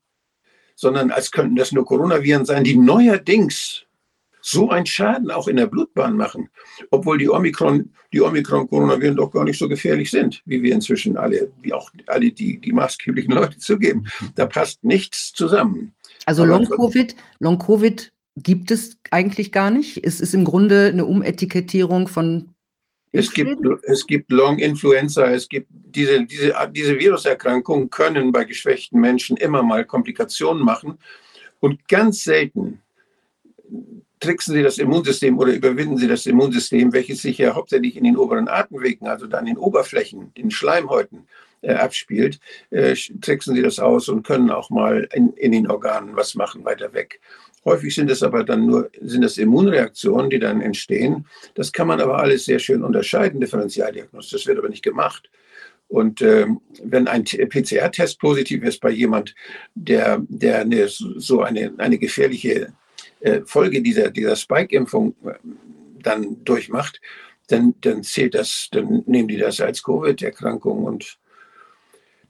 sondern 0.75 1.11
als 1.11 1.31
könnten 1.31 1.55
das 1.55 1.71
nur 1.71 1.85
Coronaviren 1.85 2.43
sein, 2.43 2.65
die 2.65 2.75
neuerdings 2.75 3.85
so 4.41 4.69
einen 4.69 4.85
Schaden 4.85 5.31
auch 5.31 5.47
in 5.47 5.55
der 5.55 5.67
Blutbahn 5.67 6.17
machen, 6.17 6.49
obwohl 6.91 7.17
die 7.17 7.29
Omikron, 7.29 7.93
die 8.11 8.19
Omikron-Coronaviren 8.19 9.15
doch 9.15 9.31
gar 9.31 9.45
nicht 9.45 9.57
so 9.57 9.69
gefährlich 9.69 10.11
sind, 10.11 10.41
wie 10.45 10.61
wir 10.61 10.73
inzwischen 10.73 11.15
alle, 11.15 11.53
wie 11.61 11.71
auch 11.71 11.89
alle 12.07 12.33
die, 12.33 12.59
die 12.59 12.73
maßgeblichen 12.73 13.33
Leute 13.33 13.57
zugeben. 13.57 14.05
Da 14.35 14.45
passt 14.45 14.83
nichts 14.83 15.31
zusammen. 15.31 15.95
Also 16.25 16.45
Long-Covid, 16.45 17.15
Long-Covid 17.39 18.11
gibt 18.37 18.71
es 18.71 18.97
eigentlich 19.11 19.51
gar 19.51 19.69
nicht. 19.69 20.03
Es 20.03 20.21
ist 20.21 20.33
im 20.33 20.43
Grunde 20.43 20.87
eine 20.87 21.05
Umetikettierung 21.05 22.07
von 22.07 22.49
es 23.15 23.31
gibt, 23.31 23.63
es 23.83 24.07
gibt 24.07 24.31
Long-Influenza, 24.31 25.27
es 25.27 25.47
gibt 25.47 25.67
diese, 25.69 26.25
diese, 26.25 26.55
diese 26.71 26.97
Viruserkrankungen 26.97 27.91
können 27.91 28.31
bei 28.31 28.43
geschwächten 28.43 28.99
Menschen 28.99 29.37
immer 29.37 29.61
mal 29.61 29.85
Komplikationen 29.85 30.63
machen. 30.63 30.97
Und 31.59 31.87
ganz 31.87 32.23
selten 32.23 32.81
tricksen 34.19 34.55
sie 34.55 34.63
das 34.63 34.79
Immunsystem 34.79 35.37
oder 35.37 35.53
überwinden 35.53 35.97
sie 35.97 36.07
das 36.07 36.25
Immunsystem, 36.25 36.91
welches 36.91 37.21
sich 37.21 37.37
ja 37.37 37.53
hauptsächlich 37.53 37.97
in 37.97 38.03
den 38.03 38.17
oberen 38.17 38.47
Atemwegen, 38.47 39.07
also 39.07 39.27
dann 39.27 39.45
in 39.45 39.55
den 39.55 39.57
Oberflächen, 39.57 40.33
den 40.33 40.49
Schleimhäuten 40.49 41.19
äh, 41.19 41.21
abspielt, 41.69 42.39
äh, 42.71 42.95
tricksen 43.21 43.55
sie 43.55 43.61
das 43.61 43.79
aus 43.79 44.09
und 44.09 44.25
können 44.25 44.49
auch 44.49 44.69
mal 44.69 45.07
in, 45.13 45.33
in 45.33 45.51
den 45.51 45.69
Organen 45.69 46.15
was 46.15 46.35
machen, 46.35 46.65
weiter 46.65 46.93
weg. 46.93 47.19
Häufig 47.65 47.95
sind 47.95 48.11
es 48.11 48.23
aber 48.23 48.43
dann 48.43 48.65
nur, 48.65 48.89
sind 49.01 49.23
es 49.23 49.37
Immunreaktionen, 49.37 50.29
die 50.29 50.39
dann 50.39 50.61
entstehen. 50.61 51.25
Das 51.55 51.71
kann 51.71 51.87
man 51.87 52.01
aber 52.01 52.19
alles 52.19 52.45
sehr 52.45 52.59
schön 52.59 52.83
unterscheiden, 52.83 53.39
Differentialdiagnosis. 53.39 54.31
Das 54.31 54.47
wird 54.47 54.57
aber 54.57 54.69
nicht 54.69 54.83
gemacht. 54.83 55.29
Und 55.87 56.21
ähm, 56.21 56.59
wenn 56.83 57.07
ein 57.07 57.23
PCR-Test 57.23 58.19
positiv 58.19 58.63
ist 58.63 58.81
bei 58.81 58.89
jemand, 58.89 59.35
der, 59.75 60.21
der 60.27 60.61
eine, 60.61 60.87
so 60.87 61.41
eine, 61.41 61.73
eine 61.77 61.97
gefährliche 61.97 62.73
äh, 63.19 63.41
Folge 63.45 63.81
dieser, 63.81 64.09
dieser 64.09 64.35
Spike-Impfung 64.35 65.15
äh, 65.23 65.33
dann 66.01 66.43
durchmacht, 66.43 66.99
dann, 67.47 67.75
dann 67.81 68.03
zählt 68.03 68.33
das, 68.33 68.69
dann 68.71 69.03
nehmen 69.05 69.27
die 69.27 69.37
das 69.37 69.61
als 69.61 69.83
Covid-Erkrankung 69.83 70.83
und 70.83 71.19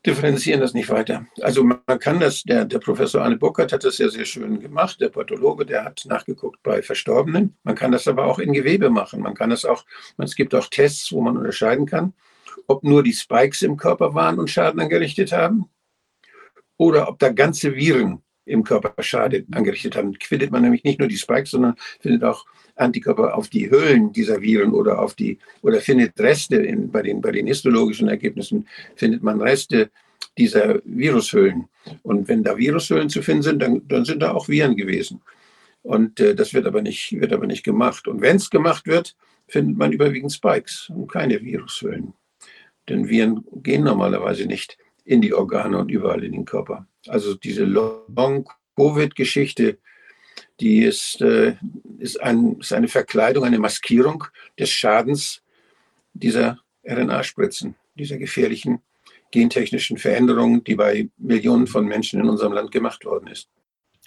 differenzieren 0.05 0.59
das 0.59 0.73
nicht 0.73 0.89
weiter. 0.89 1.25
Also 1.41 1.63
man 1.63 1.99
kann 1.99 2.19
das, 2.19 2.43
der, 2.43 2.65
der 2.65 2.79
Professor 2.79 3.21
Arne 3.21 3.37
Burkhardt 3.37 3.71
hat 3.71 3.83
das 3.83 3.97
ja 3.97 4.09
sehr 4.09 4.25
schön 4.25 4.59
gemacht, 4.59 4.99
der 4.99 5.09
Pathologe, 5.09 5.65
der 5.65 5.85
hat 5.85 6.03
nachgeguckt 6.05 6.61
bei 6.61 6.81
Verstorbenen. 6.81 7.57
Man 7.63 7.75
kann 7.75 7.91
das 7.91 8.07
aber 8.07 8.25
auch 8.25 8.39
in 8.39 8.53
Gewebe 8.53 8.89
machen. 8.89 9.21
Man 9.21 9.33
kann 9.33 9.49
das 9.49 9.65
auch, 9.65 9.85
es 10.17 10.35
gibt 10.35 10.53
auch 10.55 10.67
Tests, 10.67 11.11
wo 11.11 11.21
man 11.21 11.37
unterscheiden 11.37 11.85
kann, 11.85 12.13
ob 12.67 12.83
nur 12.83 13.03
die 13.03 13.13
Spikes 13.13 13.61
im 13.61 13.77
Körper 13.77 14.13
waren 14.13 14.39
und 14.39 14.49
Schaden 14.49 14.81
angerichtet 14.81 15.31
haben 15.31 15.69
oder 16.77 17.07
ob 17.07 17.19
da 17.19 17.29
ganze 17.29 17.75
Viren 17.75 18.21
im 18.45 18.63
Körper 18.63 19.01
Schaden 19.01 19.47
angerichtet 19.53 19.95
haben. 19.95 20.13
Findet 20.21 20.51
man 20.51 20.63
nämlich 20.63 20.83
nicht 20.83 20.99
nur 20.99 21.07
die 21.07 21.17
Spikes, 21.17 21.51
sondern 21.51 21.75
findet 22.01 22.23
auch 22.25 22.45
Antikörper 22.75 23.35
auf 23.35 23.49
die 23.49 23.69
Hüllen 23.69 24.13
dieser 24.13 24.41
Viren 24.41 24.73
oder 24.73 24.99
auf 24.99 25.13
die 25.13 25.37
oder 25.61 25.79
findet 25.79 26.19
Reste 26.19 26.57
in, 26.57 26.91
bei, 26.91 27.01
den, 27.01 27.21
bei 27.21 27.31
den 27.31 27.47
histologischen 27.47 28.07
Ergebnissen 28.07 28.67
findet 28.95 29.23
man 29.23 29.41
Reste 29.41 29.89
dieser 30.37 30.81
Virushüllen. 30.85 31.65
Und 32.01 32.27
wenn 32.27 32.43
da 32.43 32.57
Virushüllen 32.57 33.09
zu 33.09 33.21
finden 33.21 33.43
sind, 33.43 33.61
dann, 33.61 33.87
dann 33.87 34.05
sind 34.05 34.21
da 34.21 34.31
auch 34.31 34.47
Viren 34.47 34.75
gewesen. 34.75 35.21
Und 35.83 36.19
äh, 36.19 36.33
das 36.33 36.53
wird 36.53 36.65
aber 36.65 36.81
nicht, 36.81 37.19
wird 37.19 37.33
aber 37.33 37.45
nicht 37.45 37.63
gemacht. 37.63 38.07
Und 38.07 38.21
wenn 38.21 38.37
es 38.37 38.49
gemacht 38.49 38.87
wird, 38.87 39.15
findet 39.47 39.77
man 39.77 39.91
überwiegend 39.91 40.31
Spikes 40.31 40.89
und 40.89 41.11
keine 41.11 41.41
Virushüllen. 41.41 42.13
Denn 42.89 43.09
Viren 43.09 43.45
gehen 43.61 43.83
normalerweise 43.83 44.45
nicht 44.45 44.77
in 45.05 45.21
die 45.21 45.33
Organe 45.33 45.77
und 45.77 45.91
überall 45.91 46.23
in 46.23 46.31
den 46.31 46.45
Körper. 46.45 46.87
Also 47.07 47.35
diese 47.35 47.65
Long-Covid-Geschichte 47.65 49.77
die 50.59 50.83
ist, 50.83 51.21
äh, 51.21 51.55
ist, 51.99 52.21
ein, 52.21 52.59
ist 52.59 52.73
eine 52.73 52.87
Verkleidung, 52.87 53.43
eine 53.43 53.59
Maskierung 53.59 54.25
des 54.57 54.69
Schadens 54.69 55.41
dieser 56.13 56.59
RNA-Spritzen, 56.85 57.75
dieser 57.95 58.17
gefährlichen 58.17 58.81
gentechnischen 59.31 59.97
Veränderungen, 59.97 60.63
die 60.63 60.75
bei 60.75 61.09
Millionen 61.17 61.65
von 61.65 61.85
Menschen 61.85 62.19
in 62.19 62.29
unserem 62.29 62.53
Land 62.53 62.71
gemacht 62.71 63.03
worden 63.03 63.27
ist. 63.27 63.49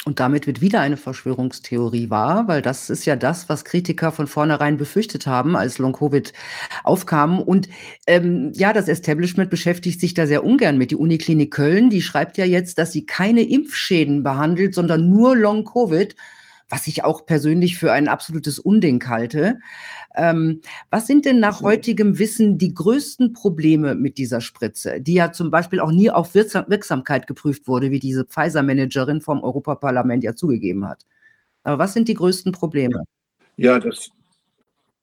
Und 0.07 0.21
damit 0.21 0.47
wird 0.47 0.61
wieder 0.61 0.81
eine 0.81 0.97
Verschwörungstheorie 0.97 2.11
wahr, 2.11 2.47
weil 2.47 2.63
das 2.63 2.91
ist 2.91 3.07
ja 3.07 3.17
das, 3.17 3.49
was 3.49 3.65
Kritiker 3.65 4.13
von 4.13 4.29
vornherein 4.29 4.77
befürchtet 4.77 5.27
haben, 5.27 5.57
als 5.57 5.79
Long-Covid 5.79 6.33
aufkam. 6.85 7.41
Und 7.41 7.69
ähm, 8.07 8.53
ja, 8.55 8.73
das 8.73 8.87
Establishment 8.87 9.51
beschäftigt 9.51 10.01
sich 10.01 10.15
da 10.15 10.29
sehr 10.29 10.45
ungern 10.45 10.79
mit. 10.79 10.93
Die 10.93 10.97
Uniklinik 10.97 11.53
Köln, 11.53 11.91
die 11.91 12.03
schreibt 12.03 12.39
ja 12.39 12.45
jetzt, 12.45 12.79
dass 12.79 12.93
sie 12.93 13.05
keine 13.05 13.43
Impfschäden 13.43 14.23
behandelt, 14.23 14.77
sondern 14.77 15.11
nur 15.11 15.35
Long-Covid 15.35 16.15
was 16.69 16.87
ich 16.87 17.05
auch 17.05 17.27
persönlich 17.27 17.79
für 17.79 17.93
ein 17.93 18.09
absolutes 18.09 18.59
Unding 18.59 19.07
halte. 19.09 19.61
Ähm, 20.17 20.61
was 20.91 21.07
sind 21.07 21.25
denn 21.25 21.39
nach 21.39 21.63
heutigem 21.63 22.19
Wissen 22.19 22.59
die 22.59 22.75
größten 22.75 23.33
Probleme 23.33 23.95
mit 23.95 24.19
dieser 24.19 24.41
Spritze, 24.41 25.01
die 25.01 25.15
ja 25.15 25.33
zum 25.33 25.51
Beispiel 25.51 25.81
auch 25.81 25.93
nie 25.93 26.11
auf 26.11 26.35
Wirksam 26.35 26.65
Wirksamkeit 26.69 27.27
geprüft 27.27 27.69
wurde, 27.69 27.91
wie 27.91 28.01
diese 28.01 28.25
Pfizer-Managerin 28.25 29.21
vom 29.21 29.43
Europaparlament 29.43 30.25
ja 30.25 30.35
zugegeben 30.35 30.89
hat? 30.89 31.05
Aber 31.63 31.79
was 31.79 31.93
sind 31.93 32.09
die 32.09 32.15
größten 32.15 32.53
Probleme? 32.53 33.05
Ja, 33.57 33.79
das, 33.79 34.11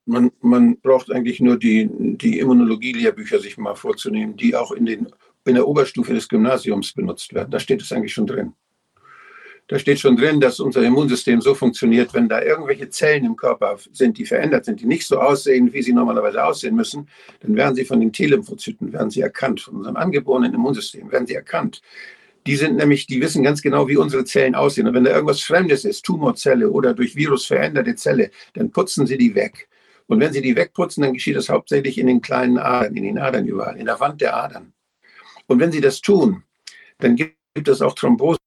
man, 0.05 0.31
man 0.41 0.77
braucht 0.79 1.11
eigentlich 1.11 1.39
nur 1.39 1.57
die, 1.57 1.89
die 2.17 2.39
Immunologie-Lehrbücher 2.39 3.39
sich 3.39 3.57
mal 3.57 3.75
vorzunehmen, 3.75 4.35
die 4.35 4.55
auch 4.55 4.71
in, 4.71 4.85
den, 4.85 5.07
in 5.45 5.55
der 5.55 5.67
Oberstufe 5.67 6.13
des 6.13 6.27
Gymnasiums 6.27 6.93
benutzt 6.93 7.33
werden. 7.33 7.51
Da 7.51 7.59
steht 7.59 7.81
es 7.81 7.91
eigentlich 7.91 8.13
schon 8.13 8.27
drin. 8.27 8.53
Da 9.67 9.79
steht 9.79 9.99
schon 9.99 10.17
drin, 10.17 10.41
dass 10.41 10.59
unser 10.59 10.83
Immunsystem 10.83 11.39
so 11.39 11.55
funktioniert, 11.55 12.13
wenn 12.13 12.27
da 12.27 12.41
irgendwelche 12.41 12.89
Zellen 12.89 13.23
im 13.23 13.37
Körper 13.37 13.77
sind, 13.93 14.17
die 14.17 14.25
verändert 14.25 14.65
sind, 14.65 14.81
die 14.81 14.85
nicht 14.85 15.07
so 15.07 15.19
aussehen, 15.19 15.71
wie 15.71 15.81
sie 15.81 15.93
normalerweise 15.93 16.43
aussehen 16.43 16.75
müssen, 16.75 17.07
dann 17.39 17.55
werden 17.55 17.75
sie 17.75 17.85
von 17.85 17.99
den 17.99 18.11
T-Lymphozyten, 18.11 18.91
werden 18.91 19.09
sie 19.09 19.21
erkannt, 19.21 19.61
von 19.61 19.77
unserem 19.77 19.95
angeborenen 19.95 20.53
Immunsystem 20.53 21.09
werden 21.11 21.27
sie 21.27 21.35
erkannt. 21.35 21.81
Die 22.45 22.57
sind 22.57 22.75
nämlich, 22.75 23.07
die 23.07 23.21
wissen 23.21 23.41
ganz 23.41 23.61
genau, 23.61 23.87
wie 23.87 23.95
unsere 23.95 24.25
Zellen 24.25 24.53
aussehen. 24.53 24.85
Und 24.85 24.95
wenn 24.95 25.05
da 25.05 25.11
irgendwas 25.11 25.41
Fremdes 25.41 25.85
ist, 25.85 26.03
Tumorzelle 26.03 26.69
oder 26.69 26.93
durch 26.93 27.15
Virus 27.15 27.45
veränderte 27.45 27.95
Zelle, 27.95 28.31
dann 28.53 28.69
putzen 28.69 29.07
sie 29.07 29.17
die 29.17 29.33
weg. 29.33 29.69
Und 30.07 30.19
wenn 30.19 30.33
sie 30.33 30.41
die 30.41 30.55
wegputzen, 30.57 31.03
dann 31.03 31.13
geschieht 31.13 31.37
das 31.37 31.47
hauptsächlich 31.47 31.97
in 31.97 32.07
den 32.07 32.21
kleinen 32.21 32.57
Adern, 32.57 32.97
in 32.97 33.03
den 33.03 33.17
Adern 33.17 33.47
überall, 33.47 33.77
in 33.77 33.85
der 33.85 33.99
Wand 34.01 34.19
der 34.19 34.35
Adern. 34.35 34.73
Und 35.47 35.59
wenn 35.61 35.71
sie 35.71 35.79
das 35.79 36.01
tun, 36.01 36.43
dann 36.99 37.15
gibt 37.15 37.67
es 37.67 37.81
auch 37.81 37.95
Thrombosen. 37.95 38.37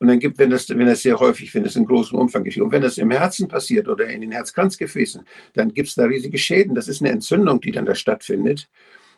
Und 0.00 0.08
dann 0.08 0.20
gibt, 0.20 0.38
wenn 0.38 0.50
das, 0.50 0.68
wenn 0.68 0.86
das 0.86 1.02
sehr 1.02 1.18
häufig, 1.18 1.52
wenn 1.54 1.64
das 1.64 1.74
in 1.74 1.84
großem 1.84 2.16
Umfang 2.16 2.44
geschieht, 2.44 2.62
und 2.62 2.70
wenn 2.70 2.82
das 2.82 2.98
im 2.98 3.10
Herzen 3.10 3.48
passiert 3.48 3.88
oder 3.88 4.06
in 4.06 4.20
den 4.20 4.30
Herzkranzgefäßen, 4.30 5.24
dann 5.54 5.74
gibt 5.74 5.88
es 5.88 5.96
da 5.96 6.04
riesige 6.04 6.38
Schäden. 6.38 6.74
Das 6.74 6.86
ist 6.86 7.02
eine 7.02 7.10
Entzündung, 7.10 7.60
die 7.60 7.72
dann 7.72 7.86
da 7.86 7.94
stattfindet. 7.94 8.68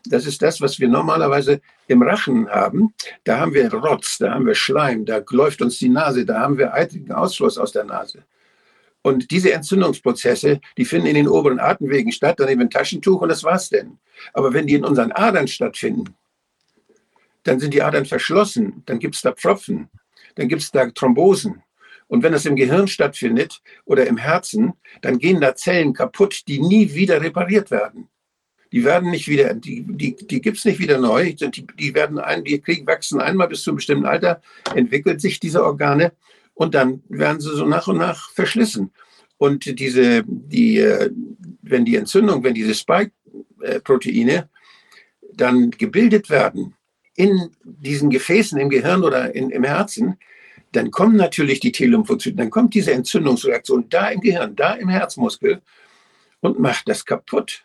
Das 0.05 0.25
ist 0.25 0.41
das, 0.41 0.59
was 0.59 0.79
wir 0.79 0.87
normalerweise 0.87 1.61
im 1.87 2.01
Rachen 2.01 2.49
haben. 2.49 2.93
Da 3.23 3.39
haben 3.39 3.53
wir 3.53 3.71
Rotz, 3.71 4.17
da 4.17 4.33
haben 4.33 4.47
wir 4.47 4.55
Schleim, 4.55 5.05
da 5.05 5.23
läuft 5.29 5.61
uns 5.61 5.77
die 5.77 5.89
Nase, 5.89 6.25
da 6.25 6.39
haben 6.39 6.57
wir 6.57 6.73
eitrigen 6.73 7.11
Ausfluss 7.11 7.59
aus 7.59 7.71
der 7.71 7.83
Nase. 7.83 8.23
Und 9.03 9.29
diese 9.31 9.51
Entzündungsprozesse, 9.53 10.59
die 10.77 10.85
finden 10.85 11.07
in 11.07 11.15
den 11.15 11.27
oberen 11.27 11.59
Atemwegen 11.59 12.11
statt, 12.11 12.39
dann 12.39 12.49
eben 12.49 12.61
ein 12.61 12.69
Taschentuch 12.69 13.21
und 13.21 13.29
das 13.29 13.43
war's 13.43 13.69
denn. 13.69 13.99
Aber 14.33 14.53
wenn 14.53 14.67
die 14.67 14.75
in 14.75 14.85
unseren 14.85 15.11
Adern 15.11 15.47
stattfinden, 15.47 16.15
dann 17.43 17.59
sind 17.59 17.73
die 17.73 17.81
Adern 17.81 18.05
verschlossen, 18.05 18.83
dann 18.85 18.99
gibt 18.99 19.15
es 19.15 19.21
da 19.21 19.31
Pfropfen, 19.31 19.89
dann 20.35 20.47
gibt 20.47 20.61
es 20.61 20.71
da 20.71 20.85
Thrombosen. 20.89 21.63
Und 22.07 22.23
wenn 22.23 22.33
das 22.33 22.45
im 22.45 22.57
Gehirn 22.57 22.87
stattfindet 22.87 23.61
oder 23.85 24.05
im 24.05 24.17
Herzen, 24.17 24.73
dann 25.01 25.17
gehen 25.17 25.39
da 25.39 25.55
Zellen 25.55 25.93
kaputt, 25.93 26.43
die 26.47 26.59
nie 26.59 26.93
wieder 26.93 27.21
repariert 27.21 27.71
werden. 27.71 28.09
Die 28.73 28.83
werden 28.83 29.11
nicht 29.11 29.27
wieder, 29.27 29.53
die, 29.53 29.85
die, 29.87 30.15
die 30.15 30.41
gibt 30.41 30.57
es 30.57 30.65
nicht 30.65 30.79
wieder 30.79 30.97
neu. 30.97 31.33
Die, 31.33 31.65
die 31.65 31.93
werden 31.93 32.19
ein, 32.19 32.43
die 32.43 32.59
kriegen, 32.59 32.87
wachsen 32.87 33.21
einmal 33.21 33.47
bis 33.47 33.63
zu 33.63 33.69
einem 33.69 33.77
bestimmten 33.77 34.05
Alter, 34.05 34.41
entwickelt 34.75 35.21
sich 35.21 35.39
diese 35.39 35.63
Organe 35.63 36.13
und 36.53 36.73
dann 36.75 37.01
werden 37.07 37.39
sie 37.39 37.55
so 37.55 37.65
nach 37.65 37.87
und 37.87 37.97
nach 37.97 38.31
verschlissen. 38.31 38.91
Und 39.37 39.79
diese, 39.79 40.23
die, 40.27 40.79
äh, 40.79 41.09
wenn 41.61 41.85
die 41.85 41.95
Entzündung, 41.95 42.43
wenn 42.43 42.53
diese 42.53 42.75
Spike-Proteine 42.75 44.49
dann 45.33 45.71
gebildet 45.71 46.29
werden 46.29 46.75
in 47.21 47.51
diesen 47.63 48.09
Gefäßen 48.09 48.57
im 48.59 48.69
Gehirn 48.69 49.03
oder 49.03 49.35
in, 49.35 49.51
im 49.51 49.63
Herzen, 49.63 50.17
dann 50.71 50.89
kommen 50.89 51.17
natürlich 51.17 51.59
die 51.59 51.71
T-Lymphozyten, 51.71 52.37
dann 52.37 52.49
kommt 52.49 52.73
diese 52.73 52.93
Entzündungsreaktion 52.93 53.89
da 53.89 54.07
im 54.07 54.21
Gehirn, 54.21 54.55
da 54.55 54.73
im 54.73 54.89
Herzmuskel 54.89 55.61
und 56.39 56.59
macht 56.59 56.89
das 56.89 57.05
kaputt. 57.05 57.63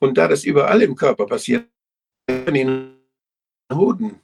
Und 0.00 0.18
da 0.18 0.26
das 0.26 0.42
überall 0.42 0.82
im 0.82 0.96
Körper 0.96 1.26
passiert, 1.26 1.66
in 2.26 2.54
den 2.54 2.94
Hoden, 3.72 4.16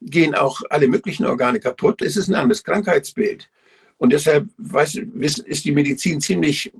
gehen 0.00 0.36
auch 0.36 0.62
alle 0.70 0.86
möglichen 0.86 1.26
Organe 1.26 1.58
kaputt. 1.58 2.02
Es 2.02 2.16
ist 2.16 2.28
ein 2.28 2.36
anderes 2.36 2.62
Krankheitsbild. 2.62 3.50
Und 3.98 4.12
deshalb 4.12 4.48
weiß, 4.56 4.94
ist 4.94 5.64
die 5.64 5.72
Medizin 5.72 6.20
ziemlich 6.20 6.72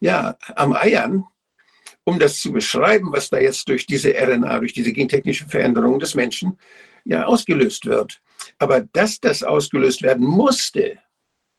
ja, 0.00 0.36
am 0.56 0.72
Eiern, 0.72 1.24
um 2.08 2.18
das 2.18 2.40
zu 2.40 2.52
beschreiben, 2.52 3.12
was 3.12 3.28
da 3.28 3.38
jetzt 3.38 3.68
durch 3.68 3.84
diese 3.84 4.14
RNA, 4.14 4.60
durch 4.60 4.72
diese 4.72 4.92
gentechnische 4.94 5.46
Veränderung 5.46 5.98
des 5.98 6.14
Menschen 6.14 6.58
ja 7.04 7.26
ausgelöst 7.26 7.84
wird. 7.84 8.22
Aber 8.58 8.80
dass 8.80 9.20
das 9.20 9.42
ausgelöst 9.42 10.00
werden 10.00 10.26
musste, 10.26 10.98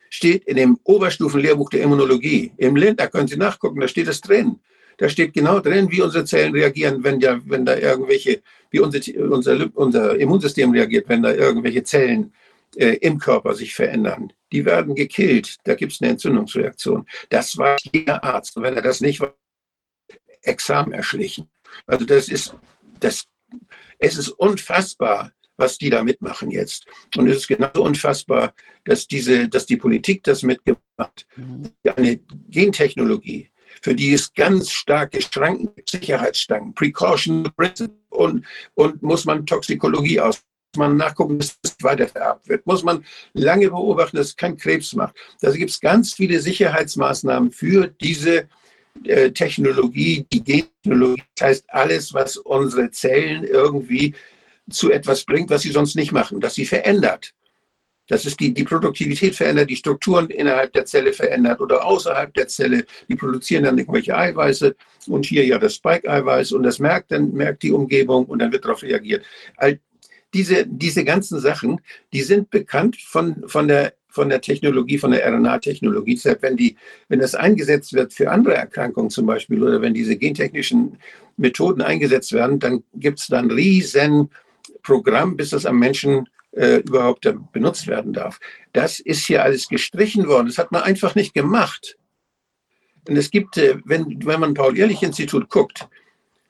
steht 0.10 0.46
in 0.46 0.56
dem 0.56 0.80
Oberstufenlehrbuch 0.84 1.70
der 1.70 1.84
Immunologie. 1.84 2.52
Im 2.58 2.76
Lind, 2.76 3.00
da 3.00 3.06
können 3.06 3.28
Sie 3.28 3.38
nachgucken, 3.38 3.80
da 3.80 3.88
steht 3.88 4.08
es 4.08 4.22
drin. 4.22 4.60
Da 4.98 5.08
steht 5.08 5.34
genau 5.34 5.60
drin, 5.60 5.92
wie 5.92 6.02
unsere 6.02 6.26
Zellen 6.26 6.54
reagieren, 6.54 7.04
wenn, 7.04 7.20
ja, 7.20 7.40
wenn 7.46 7.64
da 7.64 7.78
irgendwelche, 7.78 8.42
wie 8.72 8.80
unser, 8.80 9.00
unser, 9.30 9.70
unser 9.76 10.20
Immunsystem 10.20 10.72
reagiert, 10.72 11.08
wenn 11.10 11.22
da 11.22 11.32
irgendwelche 11.32 11.84
Zellen 11.84 12.34
äh, 12.76 12.98
im 13.02 13.20
Körper 13.20 13.54
sich 13.54 13.76
verändern. 13.76 14.34
Die 14.52 14.66
werden 14.66 14.96
gekillt. 14.96 15.58
Da 15.64 15.76
gibt 15.76 15.92
es 15.92 16.02
eine 16.02 16.10
Entzündungsreaktion. 16.10 17.06
Das 17.30 17.56
weiß 17.56 17.82
jeder 17.94 18.24
Arzt. 18.24 18.58
Und 18.58 18.64
wenn 18.64 18.76
er 18.76 18.82
das 18.82 19.00
nicht 19.00 19.22
weiß, 19.22 19.30
Examen 20.42 20.94
erschlichen. 20.94 21.50
Also 21.86 22.06
das 22.06 22.30
ist, 22.30 22.56
das, 23.00 23.26
es 23.98 24.18
ist 24.18 24.30
unfassbar, 24.30 25.32
was 25.58 25.78
die 25.78 25.90
da 25.90 26.04
mitmachen 26.04 26.52
jetzt. 26.52 26.86
Und 27.16 27.28
es 27.28 27.38
ist 27.38 27.48
genauso 27.48 27.84
unfassbar, 27.84 28.54
dass 28.86 29.08
diese, 29.08 29.50
dass 29.50 29.66
die 29.66 29.78
Politik 29.78 30.24
das 30.24 30.42
mitgemacht 30.42 30.82
hat. 30.98 31.26
Eine 31.96 32.20
Gentechnologie, 32.50 33.52
für 33.82 33.94
die 33.94 34.14
es 34.14 34.34
ganz 34.34 34.72
starke 34.72 35.22
Schranken, 35.22 35.70
Sicherheitsstangen, 35.88 36.74
Precaution 36.74 37.50
und, 38.10 38.46
und 38.74 39.04
muss 39.04 39.26
man 39.26 39.46
Toxikologie 39.46 40.20
aus 40.20 40.42
muss 40.76 40.88
man 40.88 40.98
nachgucken, 40.98 41.40
dass 41.40 41.58
es 41.64 41.76
weitervererbt 41.82 42.48
wird. 42.48 42.68
Muss 42.68 42.84
man 42.84 43.04
lange 43.34 43.70
beobachten, 43.70 44.18
dass 44.18 44.28
es 44.28 44.36
kein 44.36 44.56
Krebs 44.56 44.94
macht. 44.94 45.16
Da 45.42 45.52
gibt 45.52 45.72
es 45.72 45.80
ganz 45.80 46.14
viele 46.14 46.40
Sicherheitsmaßnahmen 46.40 47.52
für 47.52 47.88
diese 47.88 48.48
äh, 49.04 49.32
Technologie, 49.32 50.26
die 50.32 50.44
Gentechnologie. 50.44 51.24
Das 51.36 51.48
heißt, 51.48 51.66
alles, 51.70 52.14
was 52.14 52.38
unsere 52.38 52.92
Zellen 52.92 53.44
irgendwie 53.44 54.14
zu 54.70 54.92
etwas 54.92 55.24
bringt, 55.24 55.50
was 55.50 55.62
sie 55.62 55.72
sonst 55.72 55.96
nicht 55.96 56.12
machen, 56.12 56.40
dass 56.40 56.56
sie 56.56 56.66
verändert. 56.66 57.34
Das 58.08 58.26
ist 58.26 58.40
die, 58.40 58.54
die 58.54 58.64
Produktivität 58.64 59.36
verändert, 59.36 59.70
die 59.70 59.76
Strukturen 59.76 60.30
innerhalb 60.32 60.74
der 60.74 60.86
Zelle 60.86 61.14
verändert 61.14 61.62
oder 61.62 61.86
außerhalb 61.86 62.34
der 62.34 62.48
Zelle. 62.48 62.86
Die 63.08 63.16
produzieren 63.16 63.64
dann 63.64 63.78
irgendwelche 63.78 64.18
Eiweiße 64.18 64.76
und 65.08 65.28
hier 65.28 65.46
ja 65.46 65.60
das 65.60 65.76
Spike-Eiweiß 65.76 66.52
und 66.54 66.64
das 66.64 66.80
merkt 66.80 67.12
dann, 67.12 67.32
merkt 67.34 67.62
die 67.62 67.72
Umgebung 67.72 68.26
und 68.26 68.40
dann 68.40 68.52
wird 68.52 68.66
darauf 68.66 68.82
reagiert. 68.82 69.24
All 69.58 69.80
diese, 70.34 70.66
diese 70.68 71.04
ganzen 71.06 71.40
Sachen, 71.40 71.82
die 72.12 72.22
sind 72.22 72.50
bekannt 72.50 72.98
von, 72.98 73.48
von 73.48 73.68
der 73.68 73.94
von 74.10 74.30
der 74.30 74.42
Technologie, 74.42 74.98
von 74.98 75.12
der 75.12 75.26
RNA-Technologie. 75.32 76.16
Deshalb, 76.16 76.42
wenn, 76.42 76.58
die, 76.58 76.76
wenn 77.08 77.20
das 77.20 77.36
eingesetzt 77.36 77.94
wird 77.94 78.14
für 78.14 78.32
andere 78.32 78.56
Erkrankungen 78.56 79.10
zum 79.10 79.26
Beispiel 79.26 79.64
oder 79.64 79.82
wenn 79.82 79.94
diese 79.94 80.18
gentechnischen 80.18 80.98
Methoden 81.38 81.82
eingesetzt 81.82 82.34
werden, 82.34 82.60
dann 82.60 82.84
gibt 82.96 83.20
es 83.20 83.28
dann 83.28 83.52
riesen 83.52 84.30
Programm, 84.82 85.38
bis 85.38 85.52
das 85.52 85.66
am 85.66 85.80
Menschen 85.80 86.28
äh, 86.52 86.78
überhaupt 86.78 87.32
benutzt 87.52 87.88
werden 87.88 88.14
darf. 88.14 88.40
Das 88.74 89.00
ist 89.00 89.26
hier 89.26 89.44
alles 89.44 89.68
gestrichen 89.68 90.28
worden. 90.28 90.48
Das 90.48 90.58
hat 90.58 90.72
man 90.72 90.82
einfach 90.82 91.16
nicht 91.16 91.34
gemacht. 91.34 91.98
Und 93.08 93.16
es 93.18 93.30
gibt, 93.30 93.58
äh, 93.58 93.78
wenn, 93.86 94.26
wenn 94.26 94.40
man 94.40 94.54
Paul-Ehrlich-Institut 94.54 95.50
guckt, 95.50 95.88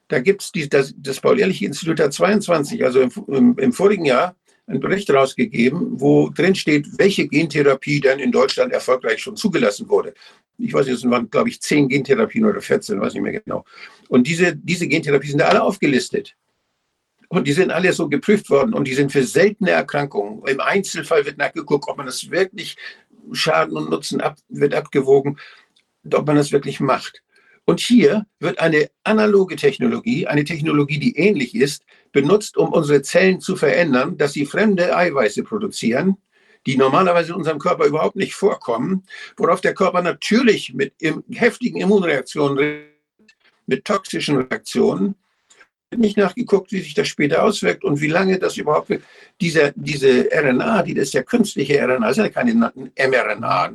da 0.08 0.20
gibt 0.20 0.42
es 0.42 0.70
das, 0.70 0.94
das 0.98 1.20
Paul-Ehrlich-Institut 1.20 2.00
hat 2.00 2.14
22, 2.14 2.84
also 2.84 3.02
im, 3.02 3.12
im, 3.28 3.58
im 3.60 3.74
vorigen 3.74 4.06
Jahr, 4.06 4.36
einen 4.70 4.80
Bericht 4.80 5.10
rausgegeben, 5.10 6.00
wo 6.00 6.30
drin 6.30 6.54
steht, 6.54 6.88
welche 6.98 7.28
Gentherapie 7.28 8.00
denn 8.00 8.20
in 8.20 8.32
Deutschland 8.32 8.72
erfolgreich 8.72 9.20
schon 9.20 9.36
zugelassen 9.36 9.90
wurde. 9.90 10.14
Ich 10.60 10.74
weiß 10.74 10.86
nicht, 10.86 10.96
es 10.96 11.10
waren, 11.10 11.30
glaube 11.30 11.50
ich, 11.50 11.60
zehn 11.60 11.90
Gentherapien 11.90 12.46
oder 12.46 12.62
14, 12.62 13.02
weiß 13.02 13.14
nicht 13.14 13.24
mehr 13.24 13.40
genau. 13.40 13.66
Und 14.10 14.28
diese, 14.28 14.56
diese 14.56 14.88
Gentherapien 14.88 15.32
sind 15.32 15.42
alle 15.42 15.64
aufgelistet. 15.64 16.36
Und 17.30 17.48
die 17.48 17.54
sind 17.54 17.72
alle 17.72 17.94
so 17.94 18.08
geprüft 18.10 18.50
worden 18.50 18.74
und 18.74 18.88
die 18.88 18.94
sind 18.94 19.12
für 19.12 19.24
seltene 19.24 19.72
Erkrankungen. 19.72 20.42
Im 20.48 20.60
Einzelfall 20.60 21.26
wird 21.26 21.38
nachgeguckt, 21.38 21.88
ob 21.88 21.98
man 21.98 22.06
das 22.06 22.30
wirklich 22.30 22.76
Schaden 23.32 23.76
und 23.76 23.90
Nutzen 23.90 24.22
ab, 24.22 24.38
wird 24.50 24.74
abgewogen, 24.74 25.40
ob 26.14 26.28
man 26.28 26.36
das 26.36 26.52
wirklich 26.52 26.80
macht. 26.80 27.24
Und 27.66 27.80
hier 27.80 28.26
wird 28.40 28.60
eine 28.60 28.90
analoge 29.04 29.56
Technologie, 29.56 30.28
eine 30.28 30.44
Technologie, 30.44 31.00
die 31.00 31.18
ähnlich 31.18 31.56
ist, 31.56 31.84
benutzt, 32.12 32.58
um 32.58 32.72
unsere 32.74 33.02
Zellen 33.02 33.40
zu 33.40 33.56
verändern, 33.56 34.18
dass 34.18 34.34
sie 34.34 34.46
fremde 34.46 34.96
Eiweiße 34.96 35.44
produzieren, 35.44 36.18
die 36.66 36.78
normalerweise 36.78 37.30
in 37.30 37.36
unserem 37.36 37.60
Körper 37.60 37.86
überhaupt 37.86 38.16
nicht 38.16 38.34
vorkommen, 38.34 39.04
worauf 39.38 39.62
der 39.62 39.74
Körper 39.74 40.02
natürlich 40.02 40.74
mit 40.74 40.94
heftigen 41.32 41.80
Immunreaktionen, 41.80 42.82
mit 43.66 43.86
toxischen 43.86 44.38
Reaktionen 44.38 45.16
nicht 45.96 46.18
nachgeguckt, 46.18 46.72
wie 46.72 46.82
sich 46.82 46.94
das 46.94 47.08
später 47.08 47.44
auswirkt 47.44 47.84
und 47.84 48.00
wie 48.00 48.08
lange 48.08 48.38
das 48.38 48.58
überhaupt. 48.58 48.92
Diese, 49.42 49.74
diese 49.76 50.30
RNA, 50.32 50.84
die 50.84 50.94
das 50.94 51.06
ist 51.06 51.14
ja 51.14 51.24
künstliche 51.24 51.82
RNA, 51.84 52.08
das 52.08 52.18
ist 52.18 52.24
ja 52.24 52.30
keine 52.30 52.54
mRNA, 52.54 53.74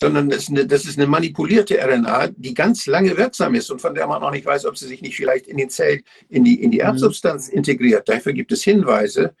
sondern 0.00 0.28
das 0.28 0.44
ist, 0.44 0.50
eine, 0.50 0.66
das 0.66 0.84
ist 0.84 0.98
eine 0.98 1.06
manipulierte 1.06 1.78
RNA, 1.78 2.28
die 2.36 2.54
ganz 2.54 2.86
lange 2.86 3.16
wirksam 3.16 3.54
ist 3.54 3.70
und 3.70 3.80
von 3.80 3.94
der 3.94 4.06
man 4.06 4.22
auch 4.22 4.30
nicht 4.30 4.46
weiß, 4.46 4.64
ob 4.66 4.78
sie 4.78 4.86
sich 4.86 5.02
nicht 5.02 5.16
vielleicht 5.16 5.46
in 5.48 5.56
den 5.56 5.70
Zellen, 5.70 6.02
in 6.28 6.44
die, 6.44 6.62
in 6.62 6.70
die 6.70 6.78
mhm. 6.78 6.84
Erbsubstanz 6.84 7.48
integriert. 7.48 8.08
Dafür 8.08 8.32
gibt 8.32 8.52
es 8.52 8.62
Hinweise. 8.62 9.34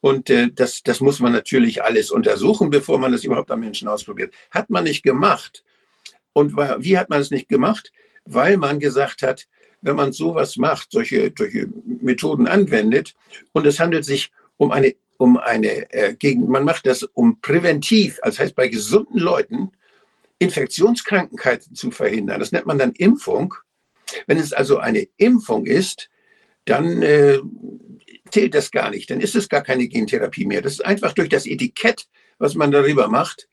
Und 0.00 0.30
äh, 0.30 0.50
das, 0.52 0.82
das 0.82 1.00
muss 1.00 1.20
man 1.20 1.32
natürlich 1.32 1.84
alles 1.84 2.10
untersuchen, 2.10 2.70
bevor 2.70 2.98
man 2.98 3.12
das 3.12 3.24
überhaupt 3.24 3.50
am 3.50 3.60
Menschen 3.60 3.86
ausprobiert. 3.86 4.32
Hat 4.50 4.70
man 4.70 4.84
nicht 4.84 5.02
gemacht. 5.02 5.62
Und 6.32 6.56
wie 6.56 6.96
hat 6.96 7.10
man 7.10 7.20
es 7.20 7.30
nicht 7.30 7.48
gemacht? 7.48 7.92
Weil 8.24 8.56
man 8.56 8.80
gesagt 8.80 9.22
hat, 9.22 9.46
wenn 9.82 9.96
man 9.96 10.12
sowas 10.12 10.56
macht, 10.56 10.90
solche, 10.90 11.32
solche 11.36 11.68
Methoden 11.84 12.46
anwendet, 12.46 13.14
und 13.52 13.66
es 13.66 13.78
handelt 13.78 14.04
sich 14.04 14.32
um 14.56 14.70
eine, 14.70 14.94
um 15.18 15.36
eine 15.36 15.92
äh, 15.92 16.14
gegen, 16.14 16.48
man 16.48 16.64
macht 16.64 16.86
das 16.86 17.02
um 17.02 17.40
präventiv, 17.40 18.18
also 18.22 18.38
heißt 18.38 18.54
bei 18.54 18.68
gesunden 18.68 19.18
Leuten 19.18 19.72
Infektionskrankheiten 20.42 21.74
zu 21.74 21.90
verhindern. 21.90 22.40
Das 22.40 22.52
nennt 22.52 22.66
man 22.66 22.78
dann 22.78 22.92
Impfung. 22.92 23.54
Wenn 24.26 24.38
es 24.38 24.52
also 24.52 24.78
eine 24.78 25.06
Impfung 25.16 25.66
ist, 25.66 26.10
dann 26.64 27.02
äh, 27.02 27.38
zählt 28.30 28.54
das 28.54 28.70
gar 28.70 28.90
nicht. 28.90 29.10
Dann 29.10 29.20
ist 29.20 29.36
es 29.36 29.48
gar 29.48 29.62
keine 29.62 29.86
Gentherapie 29.88 30.44
mehr. 30.44 30.62
Das 30.62 30.74
ist 30.74 30.84
einfach 30.84 31.12
durch 31.12 31.28
das 31.28 31.46
Etikett, 31.46 32.06
was 32.38 32.54
man 32.54 32.72
darüber 32.72 33.08
macht, 33.08 33.48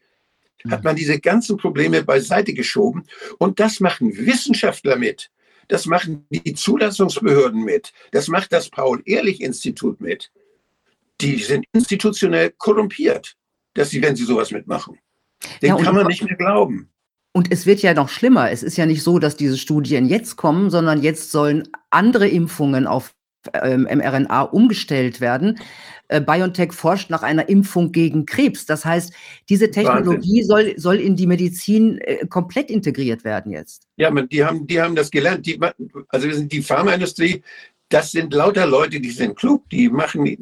hat 0.69 0.83
man 0.83 0.95
diese 0.95 1.19
ganzen 1.19 1.57
Probleme 1.57 2.03
beiseite 2.03 2.53
geschoben. 2.53 3.03
Und 3.37 3.59
das 3.59 3.79
machen 3.79 4.15
Wissenschaftler 4.17 4.95
mit. 4.95 5.29
Das 5.67 5.85
machen 5.85 6.25
die 6.31 6.55
Zulassungsbehörden 6.55 7.63
mit. 7.63 7.93
Das 8.11 8.27
macht 8.27 8.51
das 8.51 8.69
Paul-Ehrlich-Institut 8.69 10.01
mit. 10.01 10.31
Die 11.21 11.37
sind 11.37 11.65
institutionell 11.73 12.51
korrumpiert, 12.57 13.35
dass 13.75 13.91
sie, 13.91 14.01
wenn 14.01 14.15
sie 14.15 14.25
sowas 14.25 14.51
mitmachen. 14.51 14.97
Den 15.61 15.69
ja, 15.69 15.77
kann 15.77 15.95
man 15.95 16.07
nicht 16.07 16.23
mehr 16.23 16.35
glauben. 16.35 16.89
Und 17.31 17.51
es 17.51 17.65
wird 17.65 17.81
ja 17.81 17.93
noch 17.93 18.09
schlimmer. 18.09 18.51
Es 18.51 18.63
ist 18.63 18.77
ja 18.77 18.85
nicht 18.85 19.03
so, 19.03 19.19
dass 19.19 19.37
diese 19.37 19.57
Studien 19.57 20.07
jetzt 20.07 20.35
kommen, 20.35 20.69
sondern 20.69 21.01
jetzt 21.01 21.31
sollen 21.31 21.67
andere 21.89 22.27
Impfungen 22.27 22.87
auf 22.87 23.13
ähm, 23.53 23.83
mRNA 23.83 24.41
umgestellt 24.41 25.21
werden. 25.21 25.59
Äh, 26.07 26.21
BioNTech 26.21 26.73
forscht 26.73 27.09
nach 27.09 27.21
einer 27.21 27.47
Impfung 27.47 27.91
gegen 27.91 28.25
Krebs. 28.25 28.65
Das 28.65 28.83
heißt, 28.83 29.13
diese 29.47 29.69
Technologie 29.69 30.43
soll, 30.43 30.73
soll 30.77 30.95
in 30.95 31.15
die 31.15 31.27
Medizin 31.27 31.99
äh, 31.99 32.25
komplett 32.27 32.71
integriert 32.71 33.23
werden 33.23 33.51
jetzt. 33.51 33.87
Ja, 33.97 34.09
man, 34.09 34.27
die, 34.27 34.43
haben, 34.43 34.65
die 34.65 34.81
haben 34.81 34.95
das 34.95 35.11
gelernt. 35.11 35.45
Die, 35.45 35.59
also 36.09 36.41
die 36.41 36.61
Pharmaindustrie, 36.61 37.43
das 37.89 38.11
sind 38.11 38.33
lauter 38.33 38.67
Leute, 38.67 38.99
die 38.99 39.09
sind 39.09 39.35
klug, 39.35 39.67
die 39.71 39.89
machen 39.89 40.37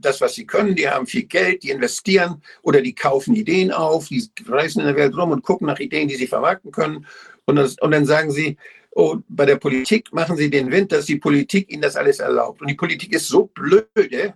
das, 0.00 0.20
was 0.20 0.34
sie 0.34 0.46
können, 0.46 0.76
die 0.76 0.88
haben 0.88 1.06
viel 1.06 1.24
Geld, 1.24 1.64
die 1.64 1.70
investieren 1.70 2.40
oder 2.62 2.80
die 2.80 2.94
kaufen 2.94 3.34
Ideen 3.34 3.72
auf, 3.72 4.06
die 4.06 4.24
reisen 4.46 4.80
in 4.80 4.86
der 4.86 4.96
Welt 4.96 5.16
rum 5.16 5.32
und 5.32 5.42
gucken 5.42 5.66
nach 5.66 5.80
Ideen, 5.80 6.06
die 6.06 6.14
sie 6.14 6.28
vermarkten 6.28 6.70
können. 6.70 7.04
Und, 7.44 7.56
das, 7.56 7.76
und 7.80 7.90
dann 7.90 8.06
sagen 8.06 8.30
sie, 8.30 8.56
oh, 8.92 9.16
bei 9.28 9.44
der 9.44 9.56
Politik 9.56 10.12
machen 10.12 10.36
sie 10.36 10.48
den 10.48 10.70
Wind, 10.70 10.92
dass 10.92 11.06
die 11.06 11.16
Politik 11.16 11.72
ihnen 11.72 11.82
das 11.82 11.96
alles 11.96 12.20
erlaubt. 12.20 12.60
Und 12.60 12.68
die 12.68 12.74
Politik 12.74 13.12
ist 13.12 13.26
so 13.26 13.46
blöde, 13.46 14.34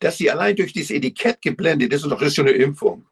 dass 0.00 0.18
sie 0.18 0.28
allein 0.28 0.56
durch 0.56 0.72
dieses 0.72 0.90
Etikett 0.90 1.40
geblendet 1.42 1.92
ist 1.92 2.02
und 2.02 2.10
doch 2.10 2.20
ist 2.22 2.34
schon 2.34 2.48
eine 2.48 2.56
Impfung. 2.56 3.06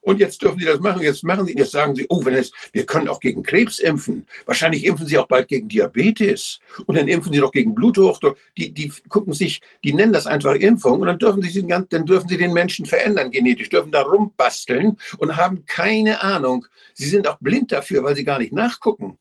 Und 0.00 0.20
jetzt 0.20 0.40
dürfen 0.42 0.58
sie 0.58 0.64
das 0.64 0.80
machen. 0.80 1.02
Jetzt 1.02 1.24
machen 1.24 1.46
sie, 1.46 1.56
jetzt 1.56 1.72
sagen 1.72 1.94
sie, 1.94 2.06
oh, 2.08 2.24
wenn 2.24 2.34
es, 2.34 2.52
wir 2.72 2.86
können 2.86 3.08
auch 3.08 3.20
gegen 3.20 3.42
Krebs 3.42 3.78
impfen. 3.78 4.26
Wahrscheinlich 4.46 4.84
impfen 4.84 5.06
sie 5.06 5.18
auch 5.18 5.26
bald 5.26 5.48
gegen 5.48 5.68
Diabetes. 5.68 6.60
Und 6.86 6.96
dann 6.96 7.08
impfen 7.08 7.32
sie 7.32 7.40
doch 7.40 7.52
gegen 7.52 7.74
Bluthochdruck. 7.74 8.38
Die, 8.56 8.72
die 8.72 8.92
gucken 9.08 9.32
sich, 9.32 9.60
die 9.84 9.92
nennen 9.92 10.12
das 10.12 10.26
einfach 10.26 10.54
Impfung. 10.54 11.00
Und 11.00 11.08
dann 11.08 11.18
dürfen 11.18 11.42
sie, 11.42 11.66
dann 11.66 12.06
dürfen 12.06 12.28
sie 12.28 12.38
den 12.38 12.52
Menschen 12.52 12.86
verändern 12.86 13.30
genetisch, 13.30 13.68
dürfen 13.68 13.90
da 13.90 14.02
rumbasteln 14.02 14.96
und 15.18 15.36
haben 15.36 15.66
keine 15.66 16.22
Ahnung. 16.22 16.66
Sie 16.94 17.08
sind 17.08 17.28
auch 17.28 17.38
blind 17.40 17.72
dafür, 17.72 18.04
weil 18.04 18.16
sie 18.16 18.24
gar 18.24 18.38
nicht 18.38 18.52
nachgucken 18.52 19.18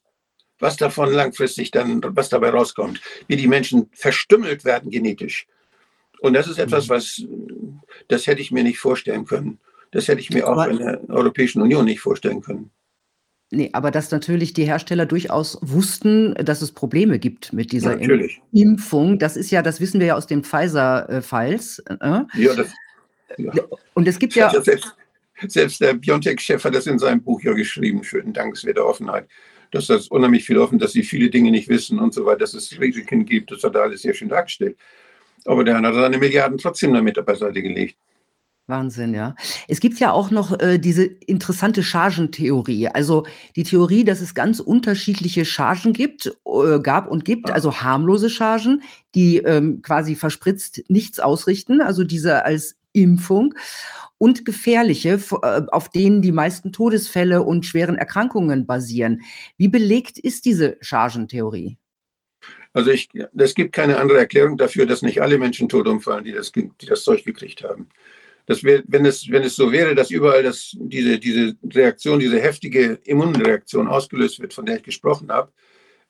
was 0.59 0.75
davon 0.75 1.13
langfristig 1.13 1.69
dann, 1.69 2.01
was 2.15 2.29
dabei 2.29 2.49
rauskommt, 2.49 2.99
wie 3.27 3.35
die 3.35 3.47
Menschen 3.47 3.91
verstümmelt 3.93 4.65
werden 4.65 4.89
genetisch. 4.89 5.45
Und 6.19 6.33
das 6.33 6.47
ist 6.47 6.57
etwas, 6.57 6.87
mhm. 6.87 6.89
was, 6.89 7.23
das 8.07 8.27
hätte 8.27 8.41
ich 8.41 8.51
mir 8.51 8.63
nicht 8.63 8.79
vorstellen 8.79 9.25
können. 9.25 9.59
Das 9.91 10.07
hätte 10.07 10.21
ich 10.21 10.29
mir 10.29 10.47
auch 10.47 10.65
in 10.67 10.77
der 10.77 11.09
Europäischen 11.09 11.61
Union 11.61 11.85
nicht 11.85 12.01
vorstellen 12.01 12.41
können. 12.41 12.71
Nee, 13.49 13.69
aber 13.71 13.91
dass 13.91 14.11
natürlich 14.11 14.53
die 14.53 14.65
Hersteller 14.65 15.05
durchaus 15.05 15.57
wussten, 15.61 16.33
dass 16.35 16.61
es 16.61 16.73
Probleme 16.73 17.17
gibt 17.17 17.53
mit 17.53 17.71
dieser 17.71 17.95
natürlich. 17.95 18.41
Impfung. 18.51 19.19
Das 19.19 19.37
ist 19.37 19.51
ja, 19.51 19.61
das 19.61 19.79
wissen 19.79 20.01
wir 20.01 20.07
ja 20.07 20.15
aus 20.15 20.27
den 20.27 20.43
Pfizer-Files. 20.43 21.79
Äh? 21.79 22.21
Ja, 22.33 22.55
das, 22.55 22.67
ja. 23.37 23.53
Und 23.93 24.05
es 24.07 24.19
gibt 24.19 24.35
ja. 24.35 24.49
Selbst, 24.61 24.93
selbst 25.47 25.79
der 25.79 25.93
BioNTech-Chef 25.93 26.61
hat 26.63 26.75
das 26.75 26.87
in 26.87 26.99
seinem 26.99 27.21
Buch 27.21 27.41
ja 27.41 27.53
geschrieben, 27.53 28.03
schönen 28.03 28.33
Dank, 28.33 28.55
es 28.55 28.65
wird 28.65 28.77
der 28.77 28.85
Offenheit, 28.85 29.29
dass 29.71 29.87
das 29.87 30.09
unheimlich 30.09 30.45
viel 30.45 30.57
offen, 30.57 30.77
dass 30.77 30.91
sie 30.91 31.03
viele 31.03 31.29
Dinge 31.29 31.51
nicht 31.51 31.69
wissen 31.69 31.99
und 31.99 32.13
so 32.13 32.25
weiter, 32.25 32.39
dass 32.39 32.53
es 32.53 32.77
Risiken 32.81 33.25
gibt, 33.25 33.51
das 33.51 33.63
hat 33.63 33.75
er 33.75 33.83
alles 33.83 34.01
sehr 34.01 34.13
schön 34.13 34.29
dargestellt. 34.29 34.77
Aber 35.45 35.63
der 35.63 35.77
hat 35.77 35.93
seine 35.93 36.17
Milliarden 36.17 36.57
trotzdem 36.57 36.93
damit 36.93 37.23
beiseite 37.25 37.61
gelegt. 37.61 37.95
Wahnsinn, 38.67 39.13
ja. 39.13 39.33
Es 39.69 39.79
gibt 39.79 39.97
ja 39.99 40.11
auch 40.11 40.29
noch 40.29 40.59
äh, 40.59 40.77
diese 40.77 41.05
interessante 41.05 41.83
Chargentheorie. 41.83 42.89
Also 42.89 43.25
die 43.55 43.63
Theorie, 43.63 44.03
dass 44.03 44.19
es 44.19 44.35
ganz 44.35 44.59
unterschiedliche 44.59 45.45
Chargen 45.45 45.93
gibt, 45.93 46.37
äh, 46.45 46.79
gab 46.81 47.09
und 47.09 47.23
gibt, 47.23 47.49
also 47.49 47.79
harmlose 47.79 48.29
Chargen, 48.29 48.83
die 49.15 49.37
ähm, 49.37 49.81
quasi 49.81 50.15
verspritzt 50.15 50.83
nichts 50.89 51.21
ausrichten, 51.21 51.79
also 51.79 52.03
diese 52.03 52.43
als 52.43 52.75
Impfung 52.91 53.53
und 54.17 54.43
gefährliche, 54.43 55.21
äh, 55.43 55.61
auf 55.71 55.87
denen 55.87 56.21
die 56.21 56.33
meisten 56.33 56.73
Todesfälle 56.73 57.43
und 57.43 57.65
schweren 57.65 57.95
Erkrankungen 57.95 58.65
basieren. 58.65 59.21
Wie 59.55 59.69
belegt 59.69 60.19
ist 60.19 60.43
diese 60.43 60.77
Chargentheorie? 60.81 61.77
Also 62.73 62.91
ich, 62.91 63.09
es 63.37 63.55
gibt 63.55 63.73
keine 63.73 63.97
andere 63.97 64.19
Erklärung 64.19 64.57
dafür, 64.57 64.85
dass 64.85 65.01
nicht 65.01 65.21
alle 65.21 65.37
Menschen 65.37 65.69
tot 65.69 65.87
umfallen, 65.87 66.25
die 66.25 66.33
das, 66.33 66.51
die 66.51 66.85
das 66.85 67.03
Zeug 67.03 67.23
gekriegt 67.23 67.63
haben. 67.63 67.87
Das 68.47 68.63
wär, 68.63 68.81
wenn, 68.87 69.05
es, 69.05 69.29
wenn 69.29 69.43
es 69.43 69.57
so 69.57 69.71
wäre, 69.71 69.93
dass 69.93 70.09
überall 70.09 70.41
das, 70.41 70.71
diese, 70.79 71.19
diese 71.19 71.55
Reaktion, 71.63 72.17
diese 72.17 72.39
heftige 72.39 72.97
Immunreaktion 73.03 73.89
ausgelöst 73.89 74.39
wird, 74.39 74.53
von 74.53 74.65
der 74.65 74.77
ich 74.77 74.83
gesprochen 74.83 75.29
habe, 75.29 75.51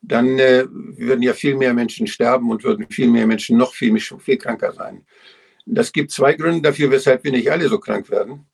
dann 0.00 0.38
äh, 0.38 0.64
würden 0.70 1.22
ja 1.22 1.34
viel 1.34 1.56
mehr 1.56 1.74
Menschen 1.74 2.06
sterben 2.06 2.48
und 2.50 2.62
würden 2.62 2.86
viel 2.88 3.08
mehr 3.08 3.26
Menschen 3.26 3.58
noch 3.58 3.74
viel, 3.74 3.98
viel 3.98 4.38
kranker 4.38 4.72
sein. 4.72 5.04
Das 5.66 5.92
gibt 5.92 6.12
zwei 6.12 6.34
Gründe 6.34 6.62
dafür, 6.62 6.92
weshalb 6.92 7.24
wir 7.24 7.32
nicht 7.32 7.50
alle 7.50 7.68
so 7.68 7.78
krank 7.80 8.08
werden. 8.08 8.46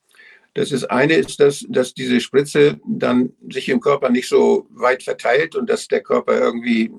Das 0.54 0.72
ist 0.72 0.84
eine 0.84 1.14
ist, 1.14 1.38
dass, 1.40 1.66
dass 1.68 1.92
diese 1.92 2.20
Spritze 2.20 2.80
dann 2.86 3.34
sich 3.50 3.68
im 3.68 3.80
Körper 3.80 4.08
nicht 4.08 4.28
so 4.28 4.66
weit 4.70 5.02
verteilt 5.02 5.56
und 5.56 5.68
dass 5.68 5.88
der 5.88 6.00
Körper 6.00 6.40
irgendwie, 6.40 6.90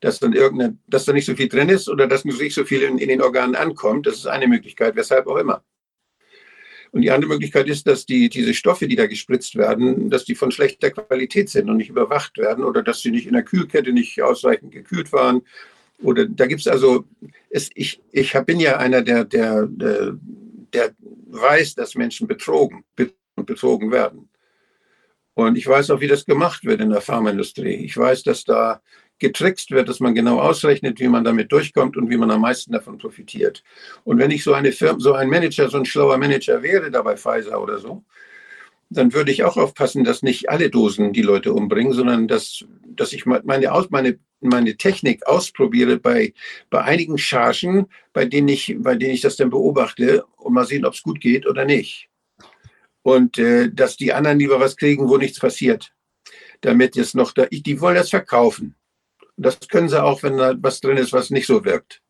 dass 0.00 0.18
dann 0.18 0.34
irgendeine, 0.34 0.76
dass 0.88 1.06
da 1.06 1.12
nicht 1.14 1.24
so 1.24 1.34
viel 1.34 1.48
drin 1.48 1.70
ist 1.70 1.88
oder 1.88 2.06
dass 2.06 2.24
nicht 2.26 2.54
so 2.54 2.64
viel 2.64 2.82
in, 2.82 2.98
in 2.98 3.08
den 3.08 3.22
Organen 3.22 3.54
ankommt. 3.54 4.06
Das 4.06 4.16
ist 4.16 4.26
eine 4.26 4.48
Möglichkeit, 4.48 4.94
weshalb 4.96 5.26
auch 5.26 5.36
immer. 5.36 5.62
Und 6.94 7.02
die 7.02 7.10
andere 7.10 7.32
Möglichkeit 7.32 7.66
ist, 7.66 7.88
dass 7.88 8.06
die, 8.06 8.28
diese 8.28 8.54
Stoffe, 8.54 8.86
die 8.86 8.94
da 8.94 9.08
gespritzt 9.08 9.56
werden, 9.56 10.10
dass 10.10 10.24
die 10.24 10.36
von 10.36 10.52
schlechter 10.52 10.92
Qualität 10.92 11.48
sind 11.48 11.68
und 11.68 11.78
nicht 11.78 11.90
überwacht 11.90 12.38
werden 12.38 12.62
oder 12.62 12.84
dass 12.84 13.00
sie 13.00 13.10
nicht 13.10 13.26
in 13.26 13.32
der 13.32 13.42
Kühlkette 13.42 13.92
nicht 13.92 14.22
ausreichend 14.22 14.70
gekühlt 14.70 15.12
waren. 15.12 15.42
Oder 16.04 16.26
da 16.26 16.46
gibt 16.46 16.60
es 16.60 16.68
also, 16.68 17.04
es, 17.50 17.68
ich, 17.74 18.00
ich 18.12 18.32
bin 18.46 18.60
ja 18.60 18.76
einer, 18.76 19.02
der, 19.02 19.24
der, 19.24 19.66
der, 19.66 20.16
der 20.72 20.94
weiß, 21.26 21.74
dass 21.74 21.96
Menschen 21.96 22.28
betrogen 22.28 22.84
und 23.34 23.46
betrogen 23.46 23.90
werden. 23.90 24.28
Und 25.34 25.58
ich 25.58 25.66
weiß 25.66 25.90
auch, 25.90 26.00
wie 26.00 26.06
das 26.06 26.24
gemacht 26.24 26.64
wird 26.64 26.80
in 26.80 26.90
der 26.90 27.00
Pharmaindustrie. 27.00 27.74
Ich 27.74 27.96
weiß, 27.96 28.22
dass 28.22 28.44
da 28.44 28.80
getrickst 29.18 29.70
wird, 29.70 29.88
dass 29.88 30.00
man 30.00 30.14
genau 30.14 30.40
ausrechnet, 30.40 31.00
wie 31.00 31.08
man 31.08 31.24
damit 31.24 31.52
durchkommt 31.52 31.96
und 31.96 32.10
wie 32.10 32.16
man 32.16 32.30
am 32.30 32.40
meisten 32.40 32.72
davon 32.72 32.98
profitiert. 32.98 33.62
Und 34.04 34.18
wenn 34.18 34.30
ich 34.30 34.42
so 34.42 34.52
eine 34.52 34.72
Firma, 34.72 34.98
so 34.98 35.14
ein 35.14 35.28
Manager, 35.28 35.68
so 35.68 35.78
ein 35.78 35.84
schlauer 35.84 36.18
Manager 36.18 36.62
wäre, 36.62 36.90
da 36.90 37.02
bei 37.02 37.16
Pfizer 37.16 37.62
oder 37.62 37.78
so, 37.78 38.04
dann 38.90 39.12
würde 39.12 39.32
ich 39.32 39.44
auch 39.44 39.56
aufpassen, 39.56 40.04
dass 40.04 40.22
nicht 40.22 40.48
alle 40.48 40.70
Dosen 40.70 41.12
die 41.12 41.22
Leute 41.22 41.52
umbringen, 41.52 41.92
sondern 41.92 42.28
dass, 42.28 42.64
dass 42.86 43.12
ich 43.12 43.26
meine, 43.26 43.70
meine, 43.90 44.18
meine 44.40 44.76
Technik 44.76 45.26
ausprobiere 45.26 45.98
bei, 45.98 46.34
bei 46.70 46.82
einigen 46.82 47.18
Chargen, 47.18 47.86
bei 48.12 48.24
denen, 48.24 48.48
ich, 48.48 48.76
bei 48.78 48.94
denen 48.94 49.14
ich 49.14 49.20
das 49.20 49.36
dann 49.36 49.50
beobachte 49.50 50.24
und 50.36 50.52
mal 50.52 50.66
sehen, 50.66 50.84
ob 50.84 50.94
es 50.94 51.02
gut 51.02 51.20
geht 51.20 51.46
oder 51.46 51.64
nicht. 51.64 52.08
Und 53.02 53.38
äh, 53.38 53.70
dass 53.72 53.96
die 53.96 54.12
anderen 54.12 54.38
lieber 54.38 54.60
was 54.60 54.76
kriegen, 54.76 55.08
wo 55.08 55.18
nichts 55.18 55.38
passiert. 55.38 55.92
Damit 56.60 56.96
jetzt 56.96 57.14
noch 57.14 57.32
da, 57.32 57.46
die 57.46 57.80
wollen 57.80 57.96
das 57.96 58.10
verkaufen. 58.10 58.74
Das 59.36 59.58
können 59.68 59.88
sie 59.88 60.02
auch, 60.02 60.22
wenn 60.22 60.36
da 60.36 60.54
was 60.58 60.80
drin 60.80 60.96
ist, 60.96 61.12
was 61.12 61.30
nicht 61.30 61.46
so 61.46 61.64
wirkt. 61.64 62.00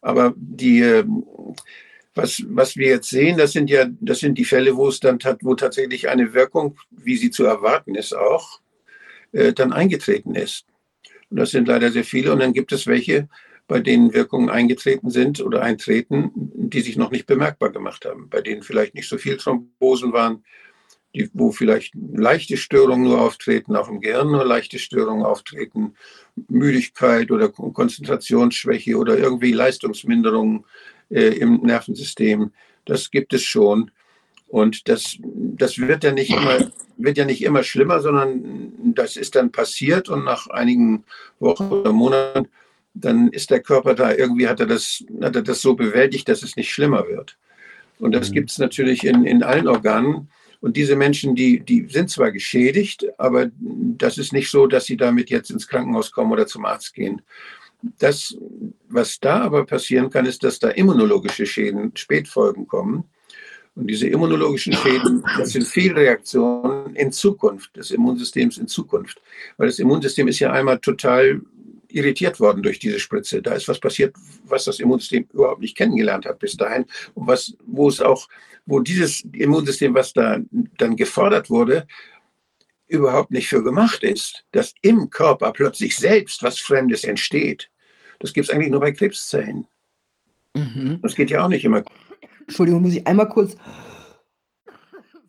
Aber 0.00 0.34
die, 0.36 0.80
ähm, 0.80 1.24
was, 2.14 2.42
was 2.48 2.76
wir 2.76 2.88
jetzt 2.88 3.08
sehen, 3.08 3.38
das 3.38 3.52
sind 3.52 3.70
ja, 3.70 3.86
das 4.00 4.18
sind 4.18 4.36
die 4.36 4.44
Fälle, 4.44 4.76
wo 4.76 4.88
es 4.88 5.00
dann, 5.00 5.18
wo 5.42 5.54
tatsächlich 5.54 6.08
eine 6.08 6.34
Wirkung, 6.34 6.76
wie 6.90 7.16
sie 7.16 7.30
zu 7.30 7.44
erwarten 7.44 7.94
ist 7.94 8.14
auch, 8.14 8.60
äh, 9.32 9.52
dann 9.52 9.72
eingetreten 9.72 10.34
ist. 10.34 10.66
Und 11.30 11.38
das 11.38 11.50
sind 11.50 11.68
leider 11.68 11.90
sehr 11.90 12.04
viele. 12.04 12.32
Und 12.32 12.40
dann 12.40 12.52
gibt 12.52 12.72
es 12.72 12.86
welche, 12.86 13.28
bei 13.66 13.80
denen 13.80 14.12
Wirkungen 14.12 14.50
eingetreten 14.50 15.08
sind 15.10 15.40
oder 15.40 15.62
eintreten, 15.62 16.30
die 16.34 16.80
sich 16.80 16.96
noch 16.96 17.10
nicht 17.10 17.26
bemerkbar 17.26 17.70
gemacht 17.70 18.04
haben, 18.04 18.28
bei 18.28 18.42
denen 18.42 18.62
vielleicht 18.62 18.94
nicht 18.94 19.08
so 19.08 19.16
viel 19.16 19.38
Thrombosen 19.38 20.12
waren, 20.12 20.44
die, 21.14 21.30
wo 21.34 21.52
vielleicht 21.52 21.94
leichte 21.94 22.56
Störungen 22.56 23.04
nur 23.04 23.20
auftreten, 23.20 23.76
auch 23.76 23.88
im 23.88 24.00
Gehirn 24.00 24.30
nur 24.30 24.44
leichte 24.44 24.78
Störungen 24.78 25.24
auftreten, 25.24 25.94
Müdigkeit 26.48 27.30
oder 27.30 27.48
Konzentrationsschwäche 27.48 28.96
oder 28.96 29.18
irgendwie 29.18 29.52
Leistungsminderungen 29.52 30.64
äh, 31.10 31.36
im 31.38 31.60
Nervensystem. 31.62 32.52
Das 32.84 33.10
gibt 33.10 33.34
es 33.34 33.42
schon. 33.42 33.90
Und 34.48 34.88
das, 34.88 35.16
das 35.22 35.78
wird 35.78 36.04
ja 36.04 36.12
nicht 36.12 36.30
immer, 36.30 36.70
wird 36.98 37.16
ja 37.16 37.24
nicht 37.24 37.42
immer 37.42 37.62
schlimmer, 37.62 38.00
sondern 38.00 38.72
das 38.94 39.16
ist 39.16 39.34
dann 39.34 39.50
passiert 39.50 40.10
und 40.10 40.24
nach 40.24 40.46
einigen 40.48 41.04
Wochen 41.40 41.64
oder 41.64 41.92
Monaten, 41.92 42.48
dann 42.94 43.28
ist 43.28 43.50
der 43.50 43.60
Körper 43.60 43.94
da, 43.94 44.12
irgendwie 44.12 44.48
hat 44.48 44.60
er 44.60 44.66
das, 44.66 45.04
hat 45.22 45.36
er 45.36 45.42
das 45.42 45.62
so 45.62 45.74
bewältigt, 45.74 46.28
dass 46.28 46.42
es 46.42 46.56
nicht 46.56 46.70
schlimmer 46.70 47.06
wird. 47.08 47.38
Und 47.98 48.12
das 48.12 48.28
mhm. 48.28 48.34
gibt 48.34 48.50
es 48.50 48.58
natürlich 48.58 49.04
in, 49.04 49.24
in 49.24 49.42
allen 49.42 49.68
Organen. 49.68 50.28
Und 50.62 50.76
diese 50.76 50.94
Menschen, 50.94 51.34
die, 51.34 51.58
die 51.58 51.88
sind 51.88 52.08
zwar 52.08 52.30
geschädigt, 52.30 53.04
aber 53.18 53.50
das 53.58 54.16
ist 54.16 54.32
nicht 54.32 54.48
so, 54.48 54.68
dass 54.68 54.84
sie 54.84 54.96
damit 54.96 55.28
jetzt 55.28 55.50
ins 55.50 55.66
Krankenhaus 55.66 56.12
kommen 56.12 56.30
oder 56.30 56.46
zum 56.46 56.64
Arzt 56.64 56.94
gehen. 56.94 57.20
Das, 57.98 58.36
was 58.88 59.18
da 59.18 59.40
aber 59.40 59.66
passieren 59.66 60.08
kann, 60.08 60.24
ist, 60.24 60.44
dass 60.44 60.60
da 60.60 60.68
immunologische 60.68 61.46
Schäden, 61.46 61.90
Spätfolgen 61.96 62.68
kommen. 62.68 63.02
Und 63.74 63.88
diese 63.88 64.06
immunologischen 64.06 64.72
Schäden, 64.72 65.24
das 65.36 65.50
sind 65.50 65.66
Fehlreaktionen 65.66 66.94
in 66.94 67.10
Zukunft, 67.10 67.76
des 67.76 67.90
Immunsystems 67.90 68.56
in 68.56 68.68
Zukunft. 68.68 69.20
Weil 69.56 69.66
das 69.66 69.80
Immunsystem 69.80 70.28
ist 70.28 70.38
ja 70.38 70.52
einmal 70.52 70.78
total 70.78 71.40
irritiert 71.94 72.40
worden 72.40 72.62
durch 72.62 72.78
diese 72.78 72.98
Spritze. 72.98 73.42
Da 73.42 73.54
ist 73.54 73.68
was 73.68 73.80
passiert, 73.80 74.14
was 74.44 74.64
das 74.64 74.80
Immunsystem 74.80 75.26
überhaupt 75.32 75.60
nicht 75.60 75.76
kennengelernt 75.76 76.26
hat 76.26 76.38
bis 76.38 76.56
dahin. 76.56 76.86
Und 77.14 77.26
was, 77.26 77.56
wo 77.64 77.88
es 77.88 78.00
auch, 78.00 78.28
wo 78.66 78.80
dieses 78.80 79.22
Immunsystem, 79.32 79.94
was 79.94 80.12
da 80.12 80.38
dann 80.78 80.96
gefordert 80.96 81.50
wurde, 81.50 81.86
überhaupt 82.88 83.30
nicht 83.30 83.48
für 83.48 83.62
gemacht 83.62 84.02
ist, 84.02 84.44
dass 84.52 84.74
im 84.82 85.08
Körper 85.10 85.52
plötzlich 85.52 85.96
selbst 85.96 86.42
was 86.42 86.58
Fremdes 86.58 87.04
entsteht. 87.04 87.70
Das 88.18 88.32
gibt 88.32 88.48
es 88.48 88.54
eigentlich 88.54 88.70
nur 88.70 88.80
bei 88.80 88.92
Krebszellen. 88.92 89.66
Mhm. 90.54 91.00
Das 91.02 91.14
geht 91.14 91.30
ja 91.30 91.44
auch 91.44 91.48
nicht 91.48 91.64
immer. 91.64 91.82
Entschuldigung, 92.40 92.82
muss 92.82 92.94
ich 92.94 93.06
einmal 93.06 93.28
kurz 93.28 93.56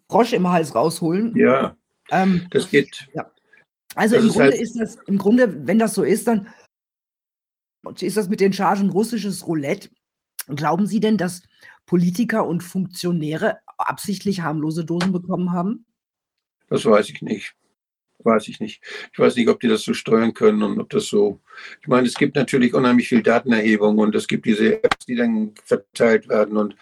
Frosch 0.09 0.33
im 0.33 0.47
Hals 0.47 0.75
rausholen? 0.75 1.35
Ja. 1.35 1.75
Ähm, 2.11 2.47
das 2.51 2.69
geht. 2.69 3.07
Ja. 3.15 3.31
Also 3.95 4.15
das 4.15 4.25
im 4.25 4.29
Grunde 4.31 4.51
halt 4.51 4.61
ist 4.61 4.79
das, 4.79 4.95
im 5.07 5.17
Grunde, 5.17 5.67
wenn 5.67 5.79
das 5.79 5.93
so 5.93 6.03
ist, 6.03 6.27
dann 6.27 6.47
ist 7.99 8.17
das 8.17 8.29
mit 8.29 8.39
den 8.39 8.53
Chargen 8.53 8.89
russisches 8.89 9.45
Roulette. 9.47 9.89
Glauben 10.47 10.87
Sie 10.87 10.99
denn, 10.99 11.17
dass 11.17 11.43
Politiker 11.85 12.47
und 12.47 12.61
Funktionäre 12.63 13.59
absichtlich 13.77 14.41
harmlose 14.41 14.85
Dosen 14.85 15.11
bekommen 15.11 15.51
haben? 15.51 15.85
Das 16.69 16.85
weiß 16.85 17.09
ich 17.09 17.21
nicht 17.21 17.55
weiß 18.25 18.47
ich 18.47 18.59
nicht. 18.59 18.81
Ich 19.11 19.19
weiß 19.19 19.35
nicht, 19.35 19.47
ob 19.49 19.59
die 19.59 19.67
das 19.67 19.83
so 19.83 19.93
steuern 19.93 20.33
können 20.33 20.63
und 20.63 20.79
ob 20.79 20.89
das 20.89 21.07
so. 21.07 21.39
Ich 21.81 21.87
meine, 21.87 22.07
es 22.07 22.15
gibt 22.15 22.35
natürlich 22.35 22.73
unheimlich 22.73 23.09
viel 23.09 23.23
Datenerhebung 23.23 23.97
und 23.97 24.15
es 24.15 24.27
gibt 24.27 24.45
diese 24.45 24.83
Apps, 24.83 25.05
die 25.05 25.15
dann 25.15 25.53
verteilt 25.63 26.29
werden 26.29 26.57
und 26.57 26.75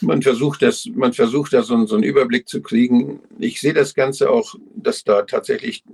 man 0.00 0.22
versucht 0.22 0.62
das, 0.62 0.86
man 0.86 1.12
versucht 1.12 1.52
da 1.52 1.62
so, 1.62 1.86
so 1.86 1.94
einen 1.94 2.04
Überblick 2.04 2.48
zu 2.48 2.62
kriegen. 2.62 3.20
Ich 3.38 3.60
sehe 3.60 3.74
das 3.74 3.94
Ganze 3.94 4.30
auch, 4.30 4.54
dass 4.74 5.04
da 5.04 5.22
tatsächlich, 5.22 5.84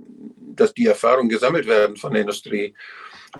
dass 0.55 0.73
die 0.73 0.85
Erfahrungen 0.85 1.29
gesammelt 1.29 1.67
werden 1.67 1.95
von 1.97 2.13
der 2.13 2.21
Industrie. 2.21 2.73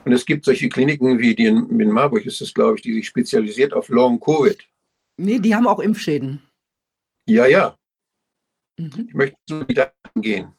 Und 0.06 0.12
es 0.12 0.26
gibt 0.26 0.46
solche 0.46 0.70
Kliniken 0.70 1.20
wie 1.20 1.36
die 1.36 1.46
in, 1.46 1.80
in 1.80 1.92
Marburg 1.92 2.26
ist 2.26 2.42
das, 2.42 2.54
glaube 2.54 2.78
ich, 2.78 2.82
die 2.82 2.94
sich 2.94 3.08
spezialisiert 3.08 3.74
auf 3.74 3.90
Long 3.90 4.20
Covid. 4.20 4.58
Nee, 5.18 5.40
die 5.40 5.54
haben 5.54 5.68
auch 5.68 5.80
Impfschäden. 5.80 6.42
Ja, 7.28 7.46
ja. 7.46 7.78
Mhm. 8.78 9.06
Ich 9.08 9.14
möchte 9.14 9.38
so 9.48 9.64
die 9.64 9.76
Daten 9.76 10.22
gehen 10.22 10.54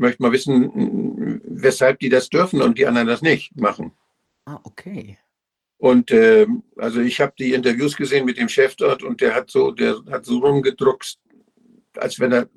möchte 0.00 0.22
mal 0.22 0.32
wissen, 0.32 1.40
weshalb 1.44 1.98
die 2.00 2.08
das 2.08 2.30
dürfen 2.30 2.62
und 2.62 2.78
die 2.78 2.86
anderen 2.86 3.06
das 3.06 3.22
nicht 3.22 3.54
machen. 3.56 3.92
Ah, 4.46 4.58
okay. 4.64 5.18
Und 5.80 6.10
äh, 6.10 6.46
also 6.76 7.00
ich 7.00 7.22
habe 7.22 7.32
die 7.38 7.54
Interviews 7.54 7.96
gesehen 7.96 8.26
mit 8.26 8.36
dem 8.36 8.50
Chef 8.50 8.76
dort 8.76 9.02
und 9.02 9.22
der 9.22 9.34
hat 9.34 9.50
so, 9.50 9.70
der 9.70 9.96
hat 10.10 10.26
so 10.26 10.38
rumgedruckt, 10.38 11.16
als 11.96 12.20
wenn 12.20 12.32
er 12.32 12.50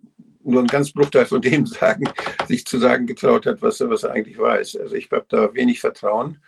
nur 0.43 0.59
einen 0.59 0.67
ganz 0.67 0.91
Bruchteil 0.91 1.25
von 1.25 1.41
dem 1.41 1.65
sagen, 1.65 2.03
sich 2.49 2.65
zu 2.65 2.79
sagen 2.79 3.07
getraut 3.07 3.45
hat, 3.45 3.61
was 3.61 3.79
er, 3.79 3.89
was 3.89 4.03
er 4.03 4.11
eigentlich 4.11 4.37
weiß. 4.37 4.75
Also 4.75 4.95
ich 4.95 5.09
habe 5.09 5.25
da 5.29 5.53
wenig 5.53 5.79
Vertrauen. 5.79 6.39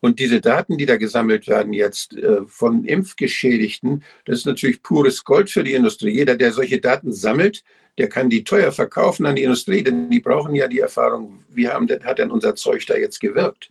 Und 0.00 0.18
diese 0.20 0.40
Daten, 0.40 0.78
die 0.78 0.86
da 0.86 0.96
gesammelt 0.96 1.46
werden 1.48 1.74
jetzt 1.74 2.16
äh, 2.16 2.46
von 2.46 2.86
Impfgeschädigten, 2.86 4.02
das 4.24 4.38
ist 4.38 4.46
natürlich 4.46 4.82
pures 4.82 5.22
Gold 5.22 5.50
für 5.50 5.62
die 5.62 5.74
Industrie. 5.74 6.12
Jeder, 6.12 6.34
der 6.34 6.52
solche 6.52 6.80
Daten 6.80 7.12
sammelt, 7.12 7.62
der 7.98 8.08
kann 8.08 8.30
die 8.30 8.42
teuer 8.42 8.72
verkaufen 8.72 9.26
an 9.26 9.36
die 9.36 9.42
Industrie, 9.42 9.82
denn 9.82 10.08
die 10.08 10.20
brauchen 10.20 10.54
ja 10.54 10.66
die 10.66 10.80
Erfahrung, 10.80 11.44
wie 11.50 11.68
haben, 11.68 11.86
hat 12.02 12.18
denn 12.18 12.30
unser 12.30 12.54
Zeug 12.54 12.86
da 12.86 12.96
jetzt 12.96 13.20
gewirkt? 13.20 13.70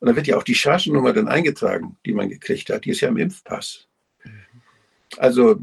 Und 0.00 0.08
da 0.08 0.16
wird 0.16 0.26
ja 0.26 0.36
auch 0.36 0.42
die 0.42 0.54
Chargennummer 0.54 1.12
dann 1.12 1.28
eingetragen, 1.28 1.96
die 2.06 2.14
man 2.14 2.28
gekriegt 2.28 2.70
hat. 2.70 2.84
Die 2.84 2.90
ist 2.90 3.00
ja 3.00 3.08
im 3.08 3.18
Impfpass. 3.18 3.86
Also, 5.18 5.60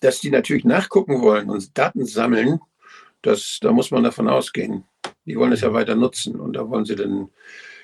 dass 0.00 0.20
die 0.20 0.30
natürlich 0.30 0.64
nachgucken 0.64 1.20
wollen 1.22 1.50
und 1.50 1.76
Daten 1.76 2.04
sammeln, 2.06 2.60
das, 3.22 3.58
da 3.60 3.72
muss 3.72 3.90
man 3.90 4.04
davon 4.04 4.28
ausgehen. 4.28 4.84
Die 5.24 5.36
wollen 5.36 5.52
es 5.52 5.62
ja 5.62 5.72
weiter 5.72 5.96
nutzen 5.96 6.38
und 6.38 6.54
da 6.54 6.68
wollen 6.68 6.84
sie 6.84 6.94
dann 6.94 7.30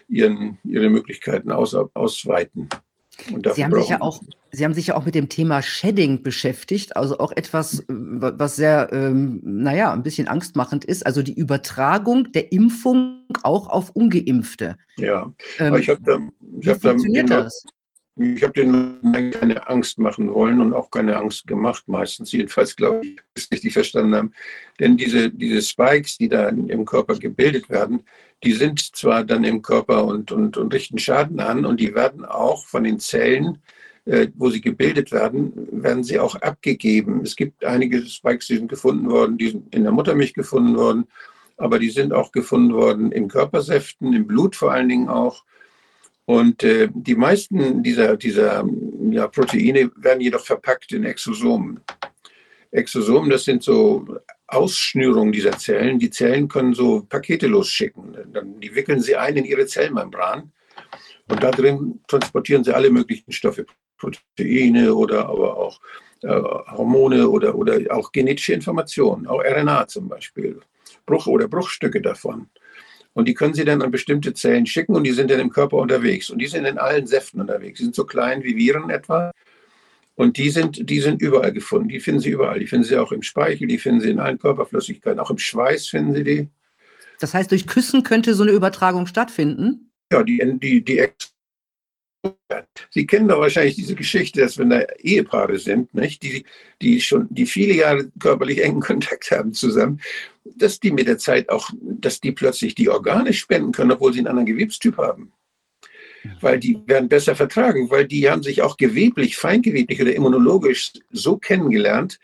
ihren, 0.08 0.58
ihre 0.64 0.90
Möglichkeiten 0.90 1.50
aus, 1.50 1.74
ausweiten. 1.74 2.68
Sie 3.54 3.64
haben, 3.64 3.74
sich 3.74 3.88
ja 3.88 4.00
auch, 4.00 4.20
Sie 4.50 4.64
haben 4.64 4.74
sich 4.74 4.88
ja 4.88 4.96
auch 4.96 5.04
mit 5.04 5.14
dem 5.14 5.28
Thema 5.28 5.62
Shedding 5.62 6.22
beschäftigt, 6.22 6.96
also 6.96 7.18
auch 7.18 7.32
etwas, 7.32 7.84
was 7.88 8.56
sehr, 8.56 8.90
ähm, 8.92 9.40
naja, 9.42 9.92
ein 9.92 10.02
bisschen 10.02 10.28
angstmachend 10.28 10.84
ist, 10.84 11.06
also 11.06 11.22
die 11.22 11.34
Übertragung 11.34 12.32
der 12.32 12.52
Impfung 12.52 13.24
auch 13.42 13.68
auf 13.68 13.90
Ungeimpfte. 13.90 14.76
Ja, 14.96 15.32
ähm, 15.58 15.76
ich 15.76 15.88
habe 15.88 16.00
da, 16.02 16.18
ich 16.60 16.68
hab 16.68 16.80
da 16.80 16.94
das? 16.94 17.64
Ich 18.16 18.44
habe 18.44 18.52
denen 18.52 19.32
keine 19.32 19.68
Angst 19.68 19.98
machen 19.98 20.32
wollen 20.32 20.60
und 20.60 20.72
auch 20.72 20.88
keine 20.88 21.16
Angst 21.16 21.48
gemacht, 21.48 21.82
meistens. 21.88 22.30
Jedenfalls 22.30 22.76
glaube 22.76 23.04
ich, 23.04 23.16
dass 23.34 23.44
sie 23.44 23.54
richtig 23.54 23.72
verstanden 23.72 24.14
haben. 24.14 24.32
Denn 24.78 24.96
diese, 24.96 25.30
diese 25.30 25.60
Spikes, 25.62 26.16
die 26.18 26.28
da 26.28 26.48
im 26.48 26.84
Körper 26.84 27.18
gebildet 27.18 27.68
werden, 27.68 28.04
die 28.44 28.52
sind 28.52 28.80
zwar 28.96 29.24
dann 29.24 29.44
im 29.44 29.62
Körper 29.62 30.04
und, 30.04 30.30
und, 30.30 30.56
und 30.56 30.74
richten 30.74 30.98
Schaden 30.98 31.40
an 31.40 31.64
und 31.64 31.80
die 31.80 31.94
werden 31.94 32.24
auch 32.24 32.66
von 32.66 32.84
den 32.84 32.98
Zellen, 33.00 33.58
äh, 34.04 34.28
wo 34.34 34.50
sie 34.50 34.60
gebildet 34.60 35.12
werden, 35.12 35.52
werden 35.82 36.04
sie 36.04 36.18
auch 36.18 36.34
abgegeben. 36.36 37.22
Es 37.22 37.36
gibt 37.36 37.64
einige 37.64 38.04
Spikes, 38.04 38.46
die 38.46 38.56
sind 38.56 38.68
gefunden 38.68 39.10
worden, 39.10 39.38
die 39.38 39.50
sind 39.50 39.74
in 39.74 39.84
der 39.84 39.92
Muttermilch 39.92 40.34
gefunden 40.34 40.76
worden, 40.76 41.06
aber 41.56 41.78
die 41.78 41.90
sind 41.90 42.12
auch 42.12 42.30
gefunden 42.30 42.74
worden 42.74 43.12
in 43.12 43.28
Körpersäften, 43.28 44.12
im 44.12 44.26
Blut 44.26 44.56
vor 44.56 44.72
allen 44.72 44.88
Dingen 44.88 45.08
auch. 45.08 45.44
Und 46.26 46.62
äh, 46.62 46.88
die 46.92 47.14
meisten 47.14 47.82
dieser, 47.82 48.16
dieser 48.16 48.64
ja, 49.10 49.28
Proteine 49.28 49.90
werden 49.96 50.20
jedoch 50.20 50.44
verpackt 50.44 50.92
in 50.92 51.04
Exosomen. 51.04 51.80
Exosomen, 52.74 53.30
das 53.30 53.44
sind 53.44 53.62
so 53.62 54.04
Ausschnürungen 54.46 55.32
dieser 55.32 55.56
Zellen. 55.58 55.98
Die 55.98 56.10
Zellen 56.10 56.48
können 56.48 56.74
so 56.74 57.02
Pakete 57.08 57.46
losschicken. 57.46 58.16
Die 58.60 58.74
wickeln 58.74 59.00
sie 59.00 59.16
ein 59.16 59.36
in 59.36 59.44
ihre 59.44 59.66
Zellmembran. 59.66 60.52
Und 61.28 61.42
da 61.42 61.50
drin 61.50 62.00
transportieren 62.08 62.64
sie 62.64 62.74
alle 62.74 62.90
möglichen 62.90 63.32
Stoffe, 63.32 63.64
Proteine 63.96 64.94
oder 64.94 65.28
aber 65.28 65.56
auch 65.56 65.80
äh, 66.22 66.28
Hormone 66.28 67.28
oder, 67.28 67.54
oder 67.54 67.78
auch 67.90 68.12
genetische 68.12 68.52
Informationen, 68.52 69.26
auch 69.26 69.42
RNA 69.42 69.86
zum 69.88 70.08
Beispiel, 70.08 70.60
Bruch 71.06 71.26
oder 71.26 71.48
Bruchstücke 71.48 72.02
davon. 72.02 72.50
Und 73.14 73.28
die 73.28 73.34
können 73.34 73.54
Sie 73.54 73.64
dann 73.64 73.80
an 73.80 73.92
bestimmte 73.92 74.34
Zellen 74.34 74.66
schicken 74.66 74.96
und 74.96 75.04
die 75.04 75.12
sind 75.12 75.30
dann 75.30 75.38
im 75.38 75.50
Körper 75.50 75.76
unterwegs. 75.76 76.30
Und 76.30 76.40
die 76.40 76.48
sind 76.48 76.64
in 76.64 76.78
allen 76.78 77.06
Säften 77.06 77.40
unterwegs. 77.40 77.78
Die 77.78 77.84
sind 77.84 77.94
so 77.94 78.04
klein 78.04 78.42
wie 78.42 78.56
Viren 78.56 78.90
etwa. 78.90 79.30
Und 80.16 80.36
die 80.36 80.50
sind, 80.50 80.88
die 80.88 81.00
sind 81.00 81.20
überall 81.20 81.52
gefunden. 81.52 81.88
Die 81.88 82.00
finden 82.00 82.20
Sie 82.20 82.30
überall. 82.30 82.60
Die 82.60 82.66
finden 82.66 82.84
Sie 82.84 82.96
auch 82.96 83.12
im 83.12 83.22
Speichel, 83.22 83.66
die 83.66 83.78
finden 83.78 84.00
Sie 84.00 84.10
in 84.10 84.20
allen 84.20 84.38
Körperflüssigkeiten. 84.38 85.18
Auch 85.18 85.30
im 85.30 85.38
Schweiß 85.38 85.88
finden 85.88 86.14
Sie 86.14 86.24
die. 86.24 86.48
Das 87.20 87.34
heißt, 87.34 87.50
durch 87.50 87.66
Küssen 87.66 88.02
könnte 88.02 88.34
so 88.34 88.42
eine 88.42 88.52
Übertragung 88.52 89.06
stattfinden? 89.06 89.90
Ja, 90.12 90.22
die, 90.22 90.38
die, 90.60 90.84
die 90.84 91.08
Sie 92.90 93.06
kennen 93.06 93.28
doch 93.28 93.40
wahrscheinlich 93.40 93.74
diese 93.74 93.94
Geschichte, 93.94 94.40
dass 94.40 94.56
wenn 94.58 94.70
da 94.70 94.80
Ehepaare 94.98 95.58
sind, 95.58 95.92
nicht, 95.94 96.22
die, 96.22 96.44
die 96.80 97.00
schon, 97.00 97.26
die 97.30 97.46
viele 97.46 97.74
Jahre 97.74 98.10
körperlich 98.18 98.62
engen 98.62 98.80
Kontakt 98.80 99.30
haben 99.30 99.52
zusammen, 99.52 100.00
dass 100.44 100.80
die 100.80 100.90
mit 100.90 101.08
der 101.08 101.18
Zeit 101.18 101.48
auch, 101.48 101.70
dass 101.80 102.20
die 102.20 102.32
plötzlich 102.32 102.74
die 102.74 102.88
Organe 102.88 103.32
spenden 103.32 103.72
können, 103.72 103.92
obwohl 103.92 104.12
sie 104.12 104.20
einen 104.20 104.28
anderen 104.28 104.46
Gewebstyp 104.46 104.96
haben. 104.96 105.32
Weil 106.40 106.58
die 106.58 106.80
werden 106.86 107.08
besser 107.08 107.36
vertragen, 107.36 107.90
weil 107.90 108.06
die 108.06 108.30
haben 108.30 108.42
sich 108.42 108.62
auch 108.62 108.76
geweblich, 108.76 109.36
feingeweblich 109.36 110.00
oder 110.00 110.14
immunologisch 110.14 110.92
so 111.10 111.36
kennengelernt, 111.36 112.18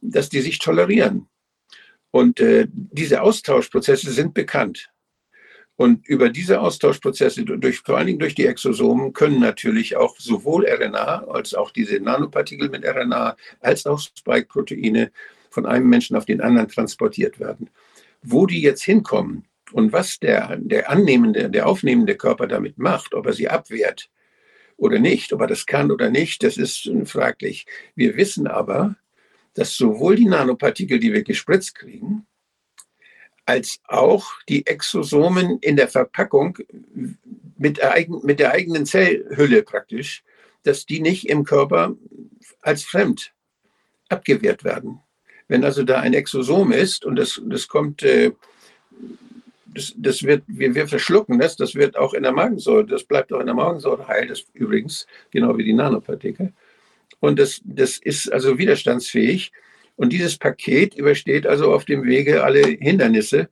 dass 0.00 0.28
die 0.28 0.40
sich 0.40 0.58
tolerieren. 0.58 1.28
Und 2.10 2.40
äh, 2.40 2.66
diese 2.70 3.22
Austauschprozesse 3.22 4.10
sind 4.10 4.34
bekannt. 4.34 4.90
Und 5.76 6.06
über 6.06 6.28
diese 6.28 6.60
Austauschprozesse, 6.60 7.44
durch, 7.44 7.80
vor 7.80 7.96
allen 7.96 8.06
Dingen 8.06 8.18
durch 8.18 8.34
die 8.34 8.46
Exosomen, 8.46 9.12
können 9.12 9.40
natürlich 9.40 9.96
auch 9.96 10.16
sowohl 10.18 10.66
RNA 10.66 11.24
als 11.28 11.54
auch 11.54 11.70
diese 11.70 11.98
Nanopartikel 11.98 12.68
mit 12.68 12.84
RNA 12.84 13.36
als 13.60 13.86
auch 13.86 13.98
Spike-Proteine 13.98 15.10
von 15.50 15.66
einem 15.66 15.88
Menschen 15.88 16.16
auf 16.16 16.26
den 16.26 16.40
anderen 16.40 16.68
transportiert 16.68 17.40
werden. 17.40 17.70
Wo 18.22 18.46
die 18.46 18.60
jetzt 18.60 18.84
hinkommen 18.84 19.46
und 19.72 19.92
was 19.92 20.18
der, 20.18 20.56
der 20.56 20.90
annehmende, 20.90 21.50
der 21.50 21.66
aufnehmende 21.66 22.16
Körper 22.16 22.46
damit 22.46 22.78
macht, 22.78 23.14
ob 23.14 23.26
er 23.26 23.32
sie 23.32 23.48
abwehrt 23.48 24.10
oder 24.76 24.98
nicht. 24.98 25.32
Ob 25.32 25.40
er 25.40 25.46
das 25.46 25.66
kann 25.66 25.90
oder 25.90 26.10
nicht, 26.10 26.42
das 26.42 26.56
ist 26.56 26.90
fraglich. 27.04 27.66
Wir 27.94 28.16
wissen 28.16 28.46
aber, 28.46 28.96
dass 29.54 29.76
sowohl 29.76 30.16
die 30.16 30.24
Nanopartikel, 30.24 30.98
die 30.98 31.12
wir 31.12 31.22
gespritzt 31.22 31.74
kriegen, 31.74 32.26
als 33.44 33.80
auch 33.86 34.32
die 34.48 34.66
Exosomen 34.66 35.58
in 35.60 35.76
der 35.76 35.88
Verpackung 35.88 36.58
mit, 37.58 37.80
mit 38.22 38.38
der 38.40 38.52
eigenen 38.52 38.86
Zellhülle 38.86 39.62
praktisch, 39.62 40.22
dass 40.62 40.86
die 40.86 41.00
nicht 41.00 41.28
im 41.28 41.44
Körper 41.44 41.96
als 42.60 42.84
fremd 42.84 43.32
abgewehrt 44.08 44.64
werden. 44.64 45.00
Wenn 45.48 45.64
also 45.64 45.82
da 45.82 46.00
ein 46.00 46.14
Exosom 46.14 46.72
ist 46.72 47.04
und 47.04 47.16
das, 47.16 47.40
das 47.44 47.68
kommt, 47.68 48.02
äh, 48.02 48.32
das, 49.74 49.94
das 49.96 50.22
wird, 50.22 50.42
wir, 50.46 50.74
wir 50.74 50.88
verschlucken 50.88 51.38
das, 51.38 51.56
das 51.56 51.74
wird 51.74 51.96
auch 51.96 52.14
in 52.14 52.22
der 52.22 52.32
Magensäure, 52.32 52.86
das 52.86 53.04
bleibt 53.04 53.32
auch 53.32 53.40
in 53.40 53.46
der 53.46 53.54
Magensäure 53.54 54.06
heil, 54.08 54.26
das 54.26 54.44
übrigens, 54.52 55.06
genau 55.30 55.56
wie 55.56 55.64
die 55.64 55.72
Nanopartikel. 55.72 56.52
Und 57.20 57.38
das, 57.38 57.60
das 57.64 57.98
ist 57.98 58.32
also 58.32 58.58
widerstandsfähig. 58.58 59.52
Und 59.96 60.12
dieses 60.12 60.36
Paket 60.36 60.94
übersteht 60.94 61.46
also 61.46 61.72
auf 61.72 61.84
dem 61.84 62.04
Wege 62.04 62.42
alle 62.42 62.62
Hindernisse. 62.62 63.48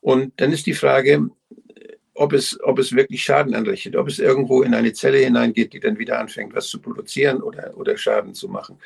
Und 0.00 0.32
dann 0.40 0.52
ist 0.52 0.66
die 0.66 0.74
Frage, 0.74 1.30
ob 2.14 2.32
es, 2.32 2.58
ob 2.62 2.78
es 2.78 2.94
wirklich 2.94 3.22
Schaden 3.22 3.54
anrichtet, 3.54 3.96
ob 3.96 4.08
es 4.08 4.18
irgendwo 4.18 4.62
in 4.62 4.74
eine 4.74 4.92
Zelle 4.92 5.18
hineingeht, 5.18 5.72
die 5.72 5.80
dann 5.80 5.98
wieder 5.98 6.18
anfängt, 6.18 6.54
was 6.54 6.68
zu 6.68 6.80
produzieren 6.80 7.40
oder, 7.40 7.76
oder 7.76 7.96
Schaden 7.96 8.34
zu 8.34 8.48
machen. 8.48 8.78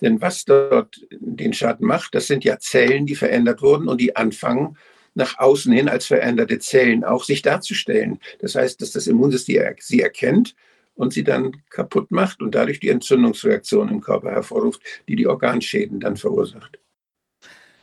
Denn 0.00 0.20
was 0.20 0.44
dort 0.44 1.00
den 1.10 1.52
Schaden 1.52 1.86
macht, 1.86 2.14
das 2.14 2.26
sind 2.26 2.44
ja 2.44 2.58
Zellen, 2.58 3.06
die 3.06 3.16
verändert 3.16 3.62
wurden 3.62 3.88
und 3.88 4.00
die 4.00 4.16
anfangen, 4.16 4.76
nach 5.18 5.38
außen 5.38 5.72
hin 5.72 5.88
als 5.88 6.06
veränderte 6.06 6.58
Zellen 6.58 7.04
auch 7.04 7.24
sich 7.24 7.42
darzustellen. 7.42 8.20
Das 8.40 8.54
heißt, 8.54 8.80
dass 8.80 8.92
das 8.92 9.06
Immunsystem 9.06 9.74
sie 9.80 10.00
erkennt 10.00 10.54
und 10.94 11.12
sie 11.12 11.24
dann 11.24 11.62
kaputt 11.70 12.10
macht 12.10 12.40
und 12.40 12.54
dadurch 12.54 12.80
die 12.80 12.88
Entzündungsreaktion 12.88 13.88
im 13.88 14.00
Körper 14.00 14.30
hervorruft, 14.30 14.80
die 15.08 15.16
die 15.16 15.26
Organschäden 15.26 16.00
dann 16.00 16.16
verursacht. 16.16 16.78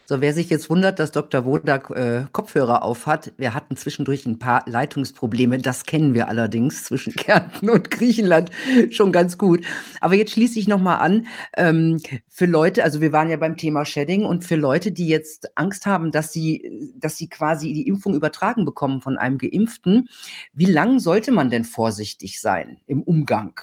So, 0.07 0.21
wer 0.21 0.35
sich 0.35 0.51
jetzt 0.51 0.69
wundert, 0.69 0.99
dass 0.99 1.11
Dr. 1.11 1.45
Wodak 1.45 1.89
äh, 1.89 2.25
Kopfhörer 2.31 2.83
aufhat, 2.83 3.33
wir 3.37 3.55
hatten 3.55 3.75
zwischendurch 3.75 4.27
ein 4.27 4.37
paar 4.37 4.63
Leitungsprobleme. 4.67 5.57
Das 5.57 5.87
kennen 5.87 6.13
wir 6.13 6.27
allerdings 6.27 6.83
zwischen 6.83 7.13
Kärnten 7.15 7.71
und 7.71 7.89
Griechenland 7.89 8.51
schon 8.91 9.11
ganz 9.11 9.39
gut. 9.39 9.65
Aber 10.01 10.13
jetzt 10.13 10.33
schließe 10.33 10.59
ich 10.59 10.67
nochmal 10.67 10.99
an, 10.99 11.25
ähm, 11.57 11.99
für 12.29 12.45
Leute, 12.45 12.83
also 12.83 13.01
wir 13.01 13.13
waren 13.13 13.31
ja 13.31 13.37
beim 13.37 13.57
Thema 13.57 13.83
Shedding 13.83 14.25
und 14.25 14.45
für 14.45 14.57
Leute, 14.57 14.91
die 14.91 15.07
jetzt 15.07 15.57
Angst 15.57 15.87
haben, 15.87 16.11
dass 16.11 16.31
sie, 16.31 16.93
dass 16.95 17.17
sie 17.17 17.27
quasi 17.27 17.73
die 17.73 17.87
Impfung 17.87 18.13
übertragen 18.13 18.63
bekommen 18.63 19.01
von 19.01 19.17
einem 19.17 19.39
Geimpften, 19.39 20.07
wie 20.53 20.65
lang 20.65 20.99
sollte 20.99 21.31
man 21.31 21.49
denn 21.49 21.63
vorsichtig 21.63 22.39
sein 22.41 22.77
im 22.85 23.01
Umgang? 23.01 23.59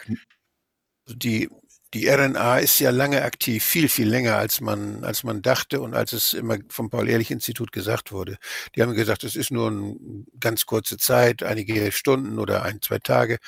Die 1.07 1.49
die 1.95 2.09
RNA 2.09 2.59
ist 2.59 2.79
ja 2.79 2.91
lange 2.91 3.23
aktiv, 3.23 3.63
viel, 3.63 3.89
viel 3.89 4.09
länger, 4.09 4.37
als 4.37 4.61
man, 4.63 5.05
als 5.05 5.25
man 5.25 5.43
dachte 5.43 5.81
und 5.83 5.95
als 5.95 6.13
es 6.13 6.33
immer 6.33 6.57
vom 6.69 6.89
Paul-Ehrlich-Institut 6.89 7.71
gesagt 7.71 8.13
wurde. 8.13 8.39
Die 8.75 8.83
haben 8.83 8.95
gesagt, 8.95 9.25
es 9.25 9.37
ist 9.37 9.51
nur 9.51 9.69
eine 9.69 9.97
ganz 10.41 10.65
kurze 10.65 10.97
Zeit, 10.97 11.43
einige 11.43 11.93
Stunden 11.93 12.39
oder 12.39 12.63
ein, 12.63 12.81
zwei 12.81 12.99
Tage, 12.99 13.39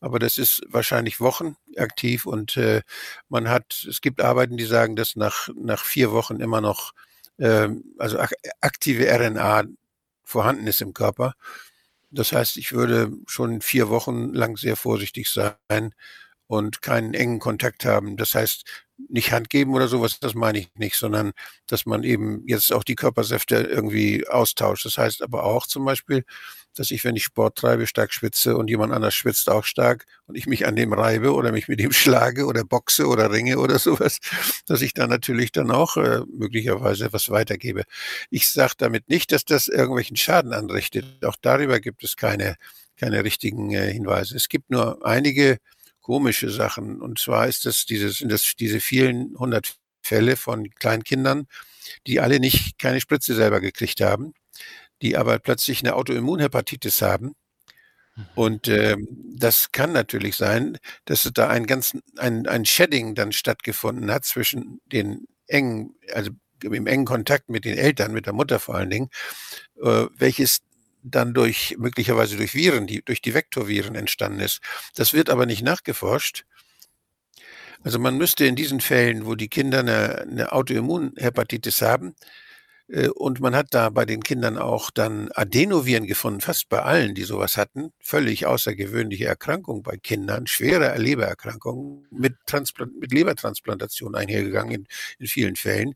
aber 0.00 0.18
das 0.18 0.36
ist 0.36 0.62
wahrscheinlich 0.68 1.20
Wochen 1.20 1.56
aktiv 1.78 2.26
und 2.26 2.56
äh, 2.58 2.82
man 3.30 3.48
hat, 3.48 3.86
es 3.88 4.02
gibt 4.02 4.20
Arbeiten, 4.20 4.58
die 4.58 4.64
sagen, 4.66 4.96
dass 4.96 5.16
nach, 5.16 5.48
nach 5.56 5.82
vier 5.84 6.12
Wochen 6.12 6.40
immer 6.40 6.60
noch, 6.60 6.92
äh, 7.38 7.68
also 7.98 8.18
ak 8.18 8.34
aktive 8.60 9.06
RNA 9.10 9.64
vorhanden 10.24 10.66
ist 10.66 10.82
im 10.82 10.92
Körper. 10.94 11.34
Das 12.10 12.32
heißt, 12.32 12.58
ich 12.58 12.72
würde 12.72 13.12
schon 13.26 13.60
vier 13.60 13.88
Wochen 13.88 14.32
lang 14.34 14.56
sehr 14.56 14.76
vorsichtig 14.76 15.30
sein, 15.30 15.94
und 16.56 16.82
keinen 16.82 17.14
engen 17.14 17.38
Kontakt 17.38 17.84
haben. 17.84 18.16
Das 18.16 18.34
heißt, 18.34 18.64
nicht 19.08 19.32
Hand 19.32 19.50
geben 19.50 19.74
oder 19.74 19.88
sowas, 19.88 20.20
das 20.20 20.34
meine 20.34 20.58
ich 20.58 20.70
nicht, 20.76 20.96
sondern 20.96 21.32
dass 21.66 21.86
man 21.86 22.04
eben 22.04 22.42
jetzt 22.46 22.72
auch 22.72 22.84
die 22.84 22.94
Körpersäfte 22.94 23.56
irgendwie 23.56 24.26
austauscht. 24.28 24.84
Das 24.84 24.98
heißt 24.98 25.22
aber 25.22 25.44
auch 25.44 25.66
zum 25.66 25.84
Beispiel, 25.84 26.24
dass 26.76 26.90
ich, 26.90 27.04
wenn 27.04 27.16
ich 27.16 27.24
Sport 27.24 27.56
treibe, 27.56 27.86
stark 27.86 28.12
schwitze 28.12 28.56
und 28.56 28.68
jemand 28.68 28.92
anders 28.92 29.14
schwitzt 29.14 29.48
auch 29.48 29.64
stark 29.64 30.06
und 30.26 30.36
ich 30.36 30.46
mich 30.46 30.66
an 30.66 30.76
dem 30.76 30.92
reibe 30.92 31.32
oder 31.32 31.52
mich 31.52 31.68
mit 31.68 31.80
ihm 31.80 31.92
schlage 31.92 32.46
oder 32.46 32.64
boxe 32.64 33.06
oder 33.06 33.30
ringe 33.30 33.58
oder 33.58 33.78
sowas, 33.78 34.18
dass 34.66 34.82
ich 34.82 34.94
dann 34.94 35.10
natürlich 35.10 35.52
dann 35.52 35.70
auch 35.70 35.96
äh, 35.96 36.20
möglicherweise 36.32 37.06
etwas 37.06 37.30
weitergebe. 37.30 37.84
Ich 38.30 38.48
sage 38.50 38.74
damit 38.78 39.08
nicht, 39.08 39.32
dass 39.32 39.44
das 39.44 39.68
irgendwelchen 39.68 40.16
Schaden 40.16 40.52
anrichtet. 40.52 41.24
Auch 41.24 41.36
darüber 41.40 41.80
gibt 41.80 42.04
es 42.04 42.16
keine, 42.16 42.56
keine 42.96 43.24
richtigen 43.24 43.70
äh, 43.72 43.92
Hinweise. 43.92 44.36
Es 44.36 44.48
gibt 44.48 44.70
nur 44.70 45.04
einige 45.04 45.58
komische 46.04 46.50
Sachen. 46.50 47.00
Und 47.00 47.18
zwar 47.18 47.48
ist 47.48 47.64
das 47.64 47.86
dieses, 47.86 48.22
das 48.24 48.52
diese 48.60 48.78
vielen 48.78 49.34
hundert 49.38 49.76
Fälle 50.02 50.36
von 50.36 50.70
Kleinkindern, 50.70 51.48
die 52.06 52.20
alle 52.20 52.38
nicht 52.38 52.78
keine 52.78 53.00
Spritze 53.00 53.34
selber 53.34 53.60
gekriegt 53.60 54.00
haben, 54.00 54.34
die 55.02 55.16
aber 55.16 55.38
plötzlich 55.38 55.80
eine 55.80 55.94
Autoimmunhepatitis 55.94 57.00
haben. 57.00 57.34
Mhm. 58.14 58.26
Und 58.34 58.68
äh, 58.68 58.96
das 59.34 59.72
kann 59.72 59.92
natürlich 59.92 60.36
sein, 60.36 60.78
dass 61.06 61.28
da 61.32 61.48
ein 61.48 61.66
ganz 61.66 61.96
ein, 62.18 62.46
ein 62.46 62.66
Shedding 62.66 63.14
dann 63.14 63.32
stattgefunden 63.32 64.10
hat 64.10 64.26
zwischen 64.26 64.80
den 64.92 65.26
engen, 65.46 65.96
also 66.12 66.30
im 66.62 66.86
engen 66.86 67.06
Kontakt 67.06 67.48
mit 67.48 67.64
den 67.64 67.78
Eltern, 67.78 68.12
mit 68.12 68.26
der 68.26 68.34
Mutter 68.34 68.60
vor 68.60 68.74
allen 68.74 68.90
Dingen, 68.90 69.08
äh, 69.82 70.06
welches 70.16 70.60
dann 71.04 71.34
durch 71.34 71.76
möglicherweise 71.78 72.36
durch 72.36 72.54
Viren, 72.54 72.86
die 72.86 73.04
durch 73.04 73.20
die 73.20 73.34
Vektorviren 73.34 73.94
entstanden 73.94 74.40
ist. 74.40 74.60
Das 74.96 75.12
wird 75.12 75.30
aber 75.30 75.46
nicht 75.46 75.62
nachgeforscht. 75.62 76.44
Also 77.82 77.98
man 77.98 78.16
müsste 78.16 78.46
in 78.46 78.56
diesen 78.56 78.80
Fällen, 78.80 79.26
wo 79.26 79.34
die 79.34 79.48
Kinder 79.48 79.80
eine, 79.80 80.22
eine 80.22 80.52
Autoimmunhepatitis 80.52 81.82
haben, 81.82 82.14
und 83.08 83.40
man 83.40 83.56
hat 83.56 83.68
da 83.70 83.88
bei 83.88 84.04
den 84.04 84.22
Kindern 84.22 84.58
auch 84.58 84.90
dann 84.90 85.30
Adenoviren 85.32 86.06
gefunden, 86.06 86.42
fast 86.42 86.68
bei 86.68 86.82
allen, 86.82 87.14
die 87.14 87.22
sowas 87.22 87.56
hatten. 87.56 87.92
Völlig 87.98 88.44
außergewöhnliche 88.44 89.24
Erkrankung 89.24 89.82
bei 89.82 89.96
Kindern, 89.96 90.46
schwere 90.46 90.94
Lebererkrankungen 90.98 92.06
mit, 92.10 92.34
Transplant 92.46 93.00
mit 93.00 93.10
Lebertransplantation 93.12 94.14
einhergegangen 94.14 94.72
in, 94.74 94.86
in 95.18 95.26
vielen 95.26 95.56
Fällen, 95.56 95.94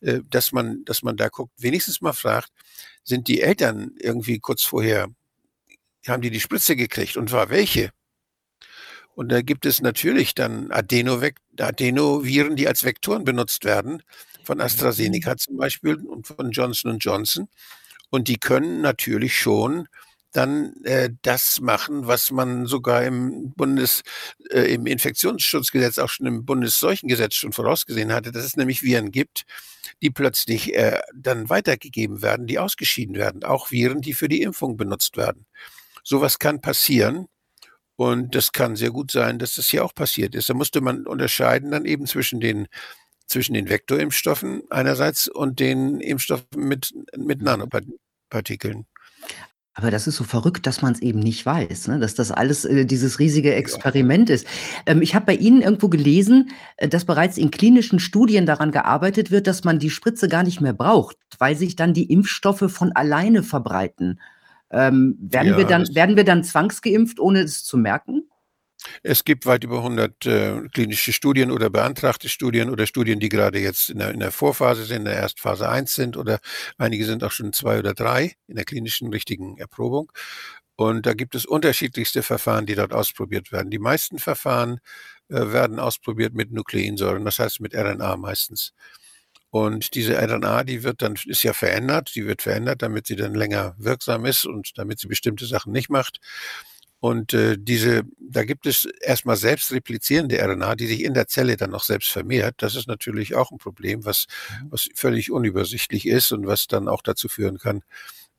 äh, 0.00 0.20
dass 0.30 0.52
man, 0.52 0.82
dass 0.86 1.02
man 1.02 1.18
da 1.18 1.28
guckt, 1.28 1.52
wenigstens 1.58 2.00
mal 2.00 2.14
fragt, 2.14 2.50
sind 3.04 3.28
die 3.28 3.42
Eltern 3.42 3.92
irgendwie 3.98 4.38
kurz 4.38 4.62
vorher, 4.62 5.08
haben 6.08 6.22
die 6.22 6.30
die 6.30 6.40
Spritze 6.40 6.74
gekriegt 6.74 7.18
und 7.18 7.28
zwar 7.28 7.50
welche? 7.50 7.90
Und 9.14 9.28
da 9.30 9.42
gibt 9.42 9.66
es 9.66 9.82
natürlich 9.82 10.34
dann 10.34 10.70
Adenoviren, 10.70 12.56
die 12.56 12.66
als 12.66 12.84
Vektoren 12.84 13.24
benutzt 13.24 13.66
werden 13.66 14.02
von 14.50 14.60
AstraZeneca 14.60 15.36
zum 15.36 15.58
Beispiel 15.58 15.94
und 15.94 16.26
von 16.26 16.50
Johnson 16.50 16.98
Johnson. 16.98 17.48
Und 18.10 18.26
die 18.26 18.36
können 18.36 18.80
natürlich 18.80 19.38
schon 19.38 19.86
dann 20.32 20.74
äh, 20.82 21.10
das 21.22 21.60
machen, 21.60 22.08
was 22.08 22.32
man 22.32 22.66
sogar 22.66 23.04
im 23.04 23.52
Bundes, 23.52 24.02
äh, 24.50 24.74
im 24.74 24.86
Infektionsschutzgesetz, 24.86 25.98
auch 25.98 26.08
schon 26.08 26.26
im 26.26 26.44
Bundesseuchengesetz 26.44 27.34
schon 27.34 27.52
vorausgesehen 27.52 28.12
hatte, 28.12 28.32
dass 28.32 28.44
es 28.44 28.56
nämlich 28.56 28.82
Viren 28.82 29.12
gibt, 29.12 29.44
die 30.02 30.10
plötzlich 30.10 30.74
äh, 30.74 31.00
dann 31.14 31.48
weitergegeben 31.48 32.20
werden, 32.20 32.48
die 32.48 32.58
ausgeschieden 32.58 33.14
werden. 33.14 33.44
Auch 33.44 33.70
Viren, 33.70 34.00
die 34.00 34.14
für 34.14 34.28
die 34.28 34.42
Impfung 34.42 34.76
benutzt 34.76 35.16
werden. 35.16 35.46
Sowas 36.02 36.40
kann 36.40 36.60
passieren. 36.60 37.28
Und 37.94 38.34
das 38.34 38.50
kann 38.50 38.74
sehr 38.74 38.90
gut 38.90 39.12
sein, 39.12 39.38
dass 39.38 39.54
das 39.54 39.68
hier 39.68 39.84
auch 39.84 39.94
passiert 39.94 40.34
ist. 40.34 40.48
Da 40.48 40.54
musste 40.54 40.80
man 40.80 41.06
unterscheiden 41.06 41.70
dann 41.70 41.84
eben 41.84 42.06
zwischen 42.06 42.40
den 42.40 42.66
zwischen 43.30 43.54
den 43.54 43.68
Vektorimpfstoffen 43.68 44.62
einerseits 44.70 45.28
und 45.28 45.60
den 45.60 46.00
Impfstoffen 46.00 46.46
mit, 46.56 46.92
mit 47.16 47.38
mhm. 47.38 47.44
Nanopartikeln. 47.44 48.86
Aber 49.74 49.90
das 49.90 50.06
ist 50.08 50.16
so 50.16 50.24
verrückt, 50.24 50.66
dass 50.66 50.82
man 50.82 50.92
es 50.92 51.00
eben 51.00 51.20
nicht 51.20 51.46
weiß, 51.46 51.88
ne? 51.88 52.00
dass 52.00 52.14
das 52.14 52.32
alles 52.32 52.64
äh, 52.64 52.84
dieses 52.84 53.20
riesige 53.20 53.54
Experiment 53.54 54.28
ist. 54.28 54.46
Ähm, 54.84 55.00
ich 55.00 55.14
habe 55.14 55.26
bei 55.26 55.34
Ihnen 55.34 55.62
irgendwo 55.62 55.88
gelesen, 55.88 56.50
äh, 56.76 56.88
dass 56.88 57.04
bereits 57.04 57.38
in 57.38 57.52
klinischen 57.52 58.00
Studien 58.00 58.46
daran 58.46 58.72
gearbeitet 58.72 59.30
wird, 59.30 59.46
dass 59.46 59.62
man 59.62 59.78
die 59.78 59.90
Spritze 59.90 60.28
gar 60.28 60.42
nicht 60.42 60.60
mehr 60.60 60.72
braucht, 60.72 61.16
weil 61.38 61.56
sich 61.56 61.76
dann 61.76 61.94
die 61.94 62.12
Impfstoffe 62.12 62.64
von 62.68 62.92
alleine 62.92 63.44
verbreiten. 63.44 64.20
Ähm, 64.72 65.16
werden, 65.20 65.52
ja, 65.52 65.56
wir 65.56 65.64
dann, 65.64 65.94
werden 65.94 66.16
wir 66.16 66.24
dann 66.24 66.44
zwangsgeimpft, 66.44 67.20
ohne 67.20 67.40
es 67.40 67.64
zu 67.64 67.78
merken? 67.78 68.29
Es 69.02 69.24
gibt 69.24 69.46
weit 69.46 69.64
über 69.64 69.78
100 69.78 70.26
äh, 70.26 70.60
klinische 70.72 71.12
Studien 71.12 71.50
oder 71.50 71.70
beantragte 71.70 72.28
Studien 72.28 72.70
oder 72.70 72.86
Studien, 72.86 73.20
die 73.20 73.28
gerade 73.28 73.58
jetzt 73.58 73.90
in 73.90 73.98
der, 73.98 74.10
in 74.12 74.20
der 74.20 74.32
Vorphase 74.32 74.84
sind, 74.84 74.98
in 74.98 75.04
der 75.06 75.16
Erstphase 75.16 75.68
1 75.68 75.94
sind 75.94 76.16
oder 76.16 76.40
einige 76.78 77.04
sind 77.04 77.24
auch 77.24 77.32
schon 77.32 77.52
zwei 77.52 77.78
oder 77.78 77.94
drei 77.94 78.34
in 78.46 78.56
der 78.56 78.64
klinischen 78.64 79.08
richtigen 79.10 79.58
Erprobung. 79.58 80.12
Und 80.76 81.04
da 81.06 81.14
gibt 81.14 81.34
es 81.34 81.44
unterschiedlichste 81.44 82.22
Verfahren, 82.22 82.66
die 82.66 82.74
dort 82.74 82.94
ausprobiert 82.94 83.52
werden. 83.52 83.70
Die 83.70 83.78
meisten 83.78 84.18
Verfahren 84.18 84.80
äh, 85.28 85.52
werden 85.52 85.78
ausprobiert 85.78 86.34
mit 86.34 86.52
Nukleinsäuren, 86.52 87.24
das 87.24 87.38
heißt 87.38 87.60
mit 87.60 87.74
RNA 87.74 88.16
meistens. 88.16 88.72
Und 89.50 89.94
diese 89.94 90.16
RNA, 90.16 90.64
die 90.64 90.84
wird 90.84 91.02
dann, 91.02 91.16
ist 91.26 91.42
ja 91.42 91.52
verändert, 91.52 92.12
die 92.14 92.26
wird 92.26 92.42
verändert, 92.42 92.82
damit 92.82 93.06
sie 93.06 93.16
dann 93.16 93.34
länger 93.34 93.74
wirksam 93.78 94.24
ist 94.24 94.46
und 94.46 94.78
damit 94.78 95.00
sie 95.00 95.08
bestimmte 95.08 95.44
Sachen 95.46 95.72
nicht 95.72 95.90
macht. 95.90 96.20
Und 97.00 97.32
äh, 97.32 97.56
diese, 97.58 98.02
da 98.18 98.44
gibt 98.44 98.66
es 98.66 98.84
erstmal 98.84 99.36
selbst 99.36 99.72
replizierende 99.72 100.38
RNA, 100.38 100.76
die 100.76 100.86
sich 100.86 101.02
in 101.02 101.14
der 101.14 101.26
Zelle 101.26 101.56
dann 101.56 101.70
noch 101.70 101.82
selbst 101.82 102.12
vermehrt. 102.12 102.56
Das 102.58 102.76
ist 102.76 102.88
natürlich 102.88 103.34
auch 103.34 103.50
ein 103.50 103.58
Problem, 103.58 104.04
was, 104.04 104.26
mhm. 104.62 104.66
was 104.70 104.88
völlig 104.94 105.30
unübersichtlich 105.30 106.06
ist 106.06 106.30
und 106.30 106.46
was 106.46 106.66
dann 106.66 106.88
auch 106.88 107.00
dazu 107.00 107.28
führen 107.28 107.58
kann, 107.58 107.82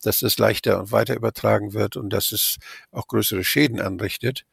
dass 0.04 0.22
es 0.22 0.38
leichter 0.38 0.80
und 0.80 0.92
weiter 0.92 1.16
übertragen 1.16 1.74
wird 1.74 1.98
und 1.98 2.12
dass 2.12 2.32
es 2.32 2.58
auch 2.92 3.08
größere 3.08 3.44
Schäden 3.44 3.82
anrichtet. 3.82 4.46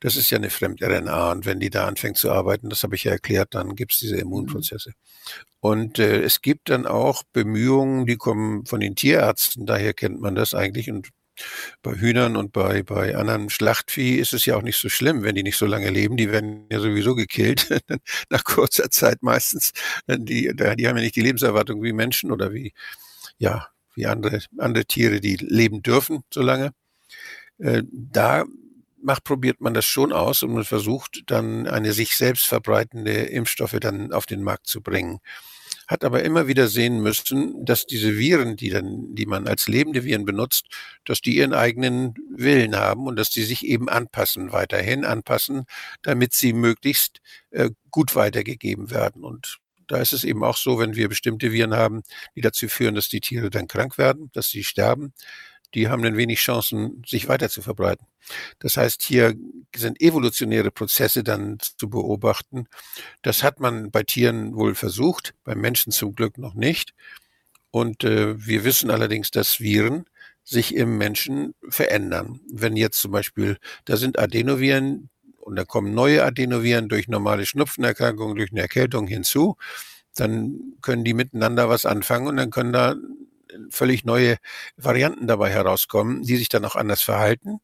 Das 0.00 0.16
ist 0.16 0.30
ja 0.30 0.38
eine 0.38 0.50
Fremd-RNA 0.50 1.32
und 1.32 1.46
wenn 1.46 1.60
die 1.60 1.70
da 1.70 1.86
anfängt 1.86 2.16
zu 2.16 2.30
arbeiten, 2.30 2.70
das 2.70 2.82
habe 2.82 2.94
ich 2.94 3.04
ja 3.04 3.12
erklärt, 3.12 3.54
dann 3.54 3.74
gibt 3.74 3.92
es 3.92 3.98
diese 3.98 4.16
Immunprozesse. 4.16 4.92
Und 5.60 5.98
äh, 5.98 6.22
es 6.22 6.40
gibt 6.40 6.70
dann 6.70 6.86
auch 6.86 7.22
Bemühungen, 7.34 8.06
die 8.06 8.16
kommen 8.16 8.64
von 8.64 8.80
den 8.80 8.96
Tierärzten, 8.96 9.66
daher 9.66 9.92
kennt 9.92 10.20
man 10.20 10.34
das 10.34 10.54
eigentlich 10.54 10.90
und 10.90 11.08
bei 11.82 11.92
Hühnern 11.94 12.36
und 12.36 12.52
bei, 12.52 12.82
bei 12.82 13.16
anderen 13.16 13.50
Schlachtvieh 13.50 14.16
ist 14.16 14.32
es 14.32 14.46
ja 14.46 14.56
auch 14.56 14.62
nicht 14.62 14.80
so 14.80 14.88
schlimm, 14.88 15.22
wenn 15.22 15.34
die 15.34 15.42
nicht 15.42 15.56
so 15.56 15.66
lange 15.66 15.90
leben. 15.90 16.16
Die 16.16 16.30
werden 16.30 16.66
ja 16.70 16.80
sowieso 16.80 17.14
gekillt, 17.14 17.68
nach 18.30 18.44
kurzer 18.44 18.90
Zeit 18.90 19.22
meistens. 19.22 19.72
Die, 20.08 20.52
die 20.54 20.64
haben 20.64 20.96
ja 20.96 21.02
nicht 21.02 21.16
die 21.16 21.22
Lebenserwartung 21.22 21.82
wie 21.82 21.92
Menschen 21.92 22.32
oder 22.32 22.52
wie, 22.52 22.72
ja, 23.38 23.68
wie 23.94 24.06
andere, 24.06 24.40
andere 24.58 24.84
Tiere, 24.84 25.20
die 25.20 25.36
leben 25.36 25.82
dürfen 25.82 26.20
so 26.32 26.42
lange. 26.42 26.72
Äh, 27.58 27.82
da 27.92 28.44
macht, 29.02 29.24
probiert 29.24 29.60
man 29.60 29.74
das 29.74 29.86
schon 29.86 30.12
aus 30.12 30.42
und 30.42 30.52
man 30.52 30.64
versucht 30.64 31.22
dann 31.26 31.66
eine 31.66 31.92
sich 31.92 32.16
selbst 32.16 32.46
verbreitende 32.46 33.12
Impfstoffe 33.12 33.76
dann 33.80 34.12
auf 34.12 34.26
den 34.26 34.42
Markt 34.42 34.66
zu 34.66 34.82
bringen. 34.82 35.20
Hat 35.90 36.04
aber 36.04 36.22
immer 36.22 36.46
wieder 36.46 36.68
sehen 36.68 37.02
müssen, 37.02 37.64
dass 37.64 37.84
diese 37.84 38.16
Viren, 38.16 38.54
die 38.54 38.70
dann, 38.70 39.12
die 39.16 39.26
man 39.26 39.48
als 39.48 39.66
lebende 39.66 40.04
Viren 40.04 40.24
benutzt, 40.24 40.66
dass 41.04 41.20
die 41.20 41.36
ihren 41.36 41.52
eigenen 41.52 42.14
Willen 42.30 42.76
haben 42.76 43.08
und 43.08 43.16
dass 43.16 43.30
die 43.30 43.42
sich 43.42 43.66
eben 43.66 43.88
anpassen, 43.88 44.52
weiterhin 44.52 45.04
anpassen, 45.04 45.64
damit 46.02 46.32
sie 46.32 46.52
möglichst 46.52 47.20
äh, 47.50 47.70
gut 47.90 48.14
weitergegeben 48.14 48.92
werden. 48.92 49.24
Und 49.24 49.58
da 49.88 49.96
ist 49.96 50.12
es 50.12 50.22
eben 50.22 50.44
auch 50.44 50.56
so, 50.56 50.78
wenn 50.78 50.94
wir 50.94 51.08
bestimmte 51.08 51.50
Viren 51.50 51.74
haben, 51.74 52.02
die 52.36 52.40
dazu 52.40 52.68
führen, 52.68 52.94
dass 52.94 53.08
die 53.08 53.20
Tiere 53.20 53.50
dann 53.50 53.66
krank 53.66 53.98
werden, 53.98 54.30
dass 54.32 54.48
sie 54.48 54.62
sterben, 54.62 55.12
die 55.74 55.88
haben 55.88 56.02
dann 56.02 56.16
wenig 56.16 56.40
Chancen, 56.40 57.02
sich 57.06 57.28
weiter 57.28 57.48
zu 57.48 57.62
verbreiten. 57.62 58.06
Das 58.58 58.76
heißt, 58.76 59.02
hier 59.02 59.34
sind 59.74 60.00
evolutionäre 60.00 60.70
Prozesse 60.70 61.24
dann 61.24 61.58
zu 61.60 61.88
beobachten. 61.88 62.66
Das 63.22 63.42
hat 63.42 63.60
man 63.60 63.90
bei 63.90 64.02
Tieren 64.02 64.54
wohl 64.54 64.74
versucht, 64.74 65.34
bei 65.44 65.54
Menschen 65.54 65.92
zum 65.92 66.14
Glück 66.14 66.38
noch 66.38 66.54
nicht. 66.54 66.94
Und 67.70 68.04
äh, 68.04 68.34
wir 68.46 68.64
wissen 68.64 68.90
allerdings, 68.90 69.30
dass 69.30 69.60
Viren 69.60 70.04
sich 70.42 70.74
im 70.74 70.98
Menschen 70.98 71.54
verändern. 71.68 72.40
Wenn 72.50 72.76
jetzt 72.76 73.00
zum 73.00 73.12
Beispiel, 73.12 73.58
da 73.84 73.96
sind 73.96 74.18
Adenoviren 74.18 75.08
und 75.38 75.56
da 75.56 75.64
kommen 75.64 75.94
neue 75.94 76.24
Adenoviren 76.24 76.88
durch 76.88 77.08
normale 77.08 77.46
Schnupfenerkrankungen, 77.46 78.36
durch 78.36 78.50
eine 78.50 78.60
Erkältung 78.60 79.06
hinzu, 79.06 79.56
dann 80.16 80.74
können 80.82 81.04
die 81.04 81.14
miteinander 81.14 81.68
was 81.68 81.86
anfangen 81.86 82.26
und 82.26 82.36
dann 82.36 82.50
können 82.50 82.72
da 82.72 82.96
völlig 83.70 84.04
neue 84.04 84.36
Varianten 84.76 85.26
dabei 85.26 85.50
herauskommen, 85.50 86.22
die 86.22 86.36
sich 86.36 86.48
dann 86.48 86.64
auch 86.64 86.76
anders 86.76 87.02
verhalten 87.02 87.60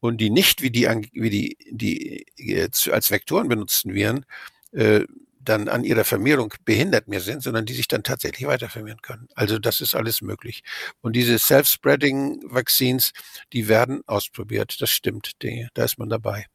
und 0.00 0.18
die 0.20 0.30
nicht 0.30 0.62
wie 0.62 0.70
die, 0.70 0.86
wie 1.12 1.30
die, 1.30 1.56
die 1.70 2.26
jetzt 2.36 2.88
als 2.88 3.10
Vektoren 3.10 3.48
benutzten 3.48 3.94
Viren 3.94 4.24
äh, 4.72 5.04
dann 5.40 5.68
an 5.68 5.84
ihrer 5.84 6.04
Vermehrung 6.04 6.52
behindert 6.64 7.08
mehr 7.08 7.20
sind, 7.20 7.42
sondern 7.42 7.64
die 7.64 7.72
sich 7.72 7.88
dann 7.88 8.02
tatsächlich 8.02 8.46
weiter 8.46 8.68
vermehren 8.68 9.00
können. 9.02 9.28
Also 9.34 9.58
das 9.58 9.80
ist 9.80 9.94
alles 9.94 10.20
möglich. 10.20 10.62
Und 11.00 11.14
diese 11.16 11.38
Self-Spreading 11.38 12.42
Vaccines, 12.44 13.12
die 13.52 13.68
werden 13.68 14.02
ausprobiert. 14.06 14.80
Das 14.80 14.90
stimmt. 14.90 15.32
Da 15.74 15.84
ist 15.84 15.98
man 15.98 16.10
dabei. 16.10 16.46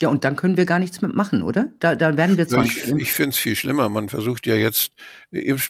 Ja, 0.00 0.08
und 0.08 0.24
dann 0.24 0.34
können 0.34 0.56
wir 0.56 0.64
gar 0.64 0.78
nichts 0.78 1.02
mitmachen, 1.02 1.42
oder? 1.42 1.72
Da, 1.78 1.94
da 1.94 2.16
werden 2.16 2.38
wir 2.38 2.48
zwar. 2.48 2.64
Ich, 2.64 2.88
ich 2.88 3.12
finde 3.12 3.30
es 3.30 3.36
viel 3.36 3.54
schlimmer. 3.54 3.90
Man 3.90 4.08
versucht 4.08 4.46
ja 4.46 4.54
jetzt, 4.54 4.92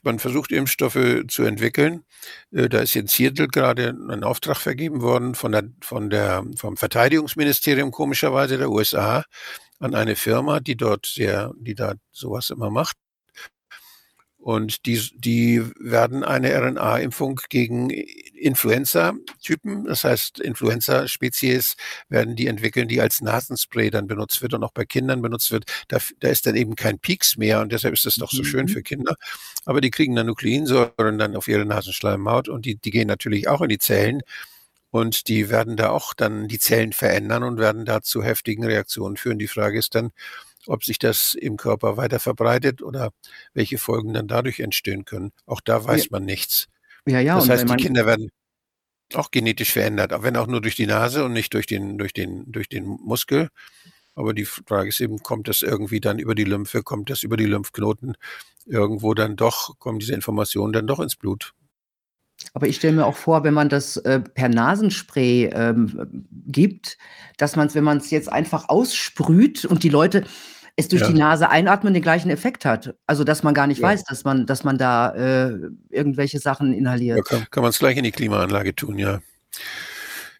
man 0.04 0.20
versucht 0.20 0.52
Impfstoffe 0.52 1.24
zu 1.26 1.42
entwickeln. 1.42 2.04
Äh, 2.52 2.68
da 2.68 2.78
ist 2.78 2.94
jetzt 2.94 3.14
Seattle 3.14 3.48
gerade 3.48 3.88
ein 3.88 4.22
Auftrag 4.22 4.58
vergeben 4.58 5.02
worden 5.02 5.34
von 5.34 5.50
der, 5.50 5.64
von 5.80 6.10
der, 6.10 6.44
vom 6.56 6.76
Verteidigungsministerium 6.76 7.90
komischerweise 7.90 8.56
der 8.56 8.70
USA 8.70 9.24
an 9.80 9.96
eine 9.96 10.14
Firma, 10.14 10.60
die 10.60 10.76
dort 10.76 11.06
sehr, 11.06 11.52
die 11.58 11.74
da 11.74 11.94
sowas 12.12 12.50
immer 12.50 12.70
macht. 12.70 12.96
Und 14.40 14.86
die, 14.86 14.98
die 15.16 15.62
werden 15.78 16.24
eine 16.24 16.54
RNA-Impfung 16.54 17.40
gegen 17.50 17.90
Influenza-Typen, 18.40 19.84
das 19.84 20.04
heißt 20.04 20.40
Influenza-Spezies, 20.40 21.76
werden 22.08 22.36
die 22.36 22.46
entwickeln, 22.46 22.88
die 22.88 23.00
als 23.00 23.20
Nasenspray 23.20 23.90
dann 23.90 24.06
benutzt 24.06 24.42
wird 24.42 24.54
und 24.54 24.64
auch 24.64 24.72
bei 24.72 24.84
Kindern 24.84 25.22
benutzt 25.22 25.50
wird. 25.50 25.64
Da, 25.88 25.98
da 26.20 26.28
ist 26.28 26.46
dann 26.46 26.56
eben 26.56 26.74
kein 26.74 26.98
Peaks 26.98 27.36
mehr 27.36 27.60
und 27.60 27.72
deshalb 27.72 27.94
ist 27.94 28.06
das 28.06 28.16
doch 28.16 28.30
so 28.30 28.42
mhm. 28.42 28.46
schön 28.46 28.68
für 28.68 28.82
Kinder. 28.82 29.16
Aber 29.64 29.80
die 29.80 29.90
kriegen 29.90 30.14
dann 30.14 30.26
Nukleinsäuren 30.26 31.18
dann 31.18 31.36
auf 31.36 31.48
ihre 31.48 31.64
Nasenschleimhaut 31.64 32.48
und 32.48 32.64
die, 32.64 32.76
die 32.76 32.90
gehen 32.90 33.08
natürlich 33.08 33.48
auch 33.48 33.60
in 33.60 33.68
die 33.68 33.78
Zellen. 33.78 34.22
Und 34.92 35.28
die 35.28 35.50
werden 35.50 35.76
da 35.76 35.90
auch 35.90 36.14
dann 36.14 36.48
die 36.48 36.58
Zellen 36.58 36.92
verändern 36.92 37.44
und 37.44 37.58
werden 37.58 37.84
da 37.84 38.02
zu 38.02 38.24
heftigen 38.24 38.64
Reaktionen 38.64 39.16
führen. 39.16 39.38
Die 39.38 39.46
Frage 39.46 39.78
ist 39.78 39.94
dann, 39.94 40.10
ob 40.66 40.84
sich 40.84 40.98
das 40.98 41.34
im 41.34 41.56
Körper 41.56 41.96
weiter 41.96 42.18
verbreitet 42.18 42.82
oder 42.82 43.12
welche 43.54 43.78
Folgen 43.78 44.12
dann 44.14 44.26
dadurch 44.26 44.60
entstehen 44.60 45.04
können. 45.04 45.32
Auch 45.46 45.60
da 45.60 45.84
weiß 45.84 46.04
ja. 46.04 46.08
man 46.10 46.24
nichts. 46.24 46.66
Ja, 47.06 47.20
ja. 47.20 47.36
Das 47.36 47.48
heißt, 47.48 47.68
die 47.68 47.76
Kinder 47.76 48.06
werden 48.06 48.30
auch 49.14 49.30
genetisch 49.30 49.72
verändert, 49.72 50.12
wenn 50.22 50.36
auch 50.36 50.46
nur 50.46 50.60
durch 50.60 50.76
die 50.76 50.86
Nase 50.86 51.24
und 51.24 51.32
nicht 51.32 51.52
durch 51.54 51.66
den, 51.66 51.98
durch 51.98 52.12
den, 52.12 52.50
durch 52.50 52.68
den 52.68 52.84
Muskel. 52.86 53.48
Aber 54.14 54.34
die 54.34 54.44
Frage 54.44 54.88
ist 54.88 55.00
eben, 55.00 55.18
kommt 55.18 55.48
das 55.48 55.62
irgendwie 55.62 56.00
dann 56.00 56.18
über 56.18 56.34
die 56.34 56.44
Lymphe, 56.44 56.82
kommt 56.82 57.10
das 57.10 57.22
über 57.22 57.36
die 57.36 57.46
Lymphknoten 57.46 58.16
irgendwo 58.66 59.14
dann 59.14 59.36
doch, 59.36 59.78
kommen 59.78 59.98
diese 59.98 60.14
Informationen 60.14 60.72
dann 60.72 60.86
doch 60.86 61.00
ins 61.00 61.16
Blut? 61.16 61.54
Aber 62.54 62.66
ich 62.66 62.76
stelle 62.76 62.96
mir 62.96 63.06
auch 63.06 63.16
vor, 63.16 63.44
wenn 63.44 63.54
man 63.54 63.68
das 63.68 63.96
äh, 63.98 64.20
per 64.20 64.48
Nasenspray 64.48 65.50
ähm, 65.52 66.24
gibt, 66.46 66.96
dass 67.36 67.56
man 67.56 67.66
es, 67.66 67.74
wenn 67.74 67.84
man 67.84 67.98
es 67.98 68.10
jetzt 68.10 68.30
einfach 68.32 68.68
aussprüht 68.68 69.64
und 69.64 69.82
die 69.82 69.88
Leute 69.88 70.24
es 70.76 70.88
durch 70.88 71.02
ja. 71.02 71.08
die 71.08 71.18
Nase 71.18 71.48
einatmen, 71.48 71.94
den 71.94 72.02
gleichen 72.02 72.30
Effekt 72.30 72.64
hat. 72.64 72.94
Also 73.06 73.24
dass 73.24 73.42
man 73.42 73.54
gar 73.54 73.66
nicht 73.66 73.80
ja. 73.80 73.88
weiß, 73.88 74.04
dass 74.04 74.24
man, 74.24 74.46
dass 74.46 74.64
man 74.64 74.78
da 74.78 75.14
äh, 75.14 75.58
irgendwelche 75.90 76.38
Sachen 76.38 76.72
inhaliert. 76.72 77.18
Ja, 77.18 77.22
kann, 77.22 77.46
kann 77.50 77.62
man 77.62 77.70
es 77.70 77.78
gleich 77.78 77.96
in 77.96 78.04
die 78.04 78.12
Klimaanlage 78.12 78.74
tun, 78.74 78.98
ja. 78.98 79.20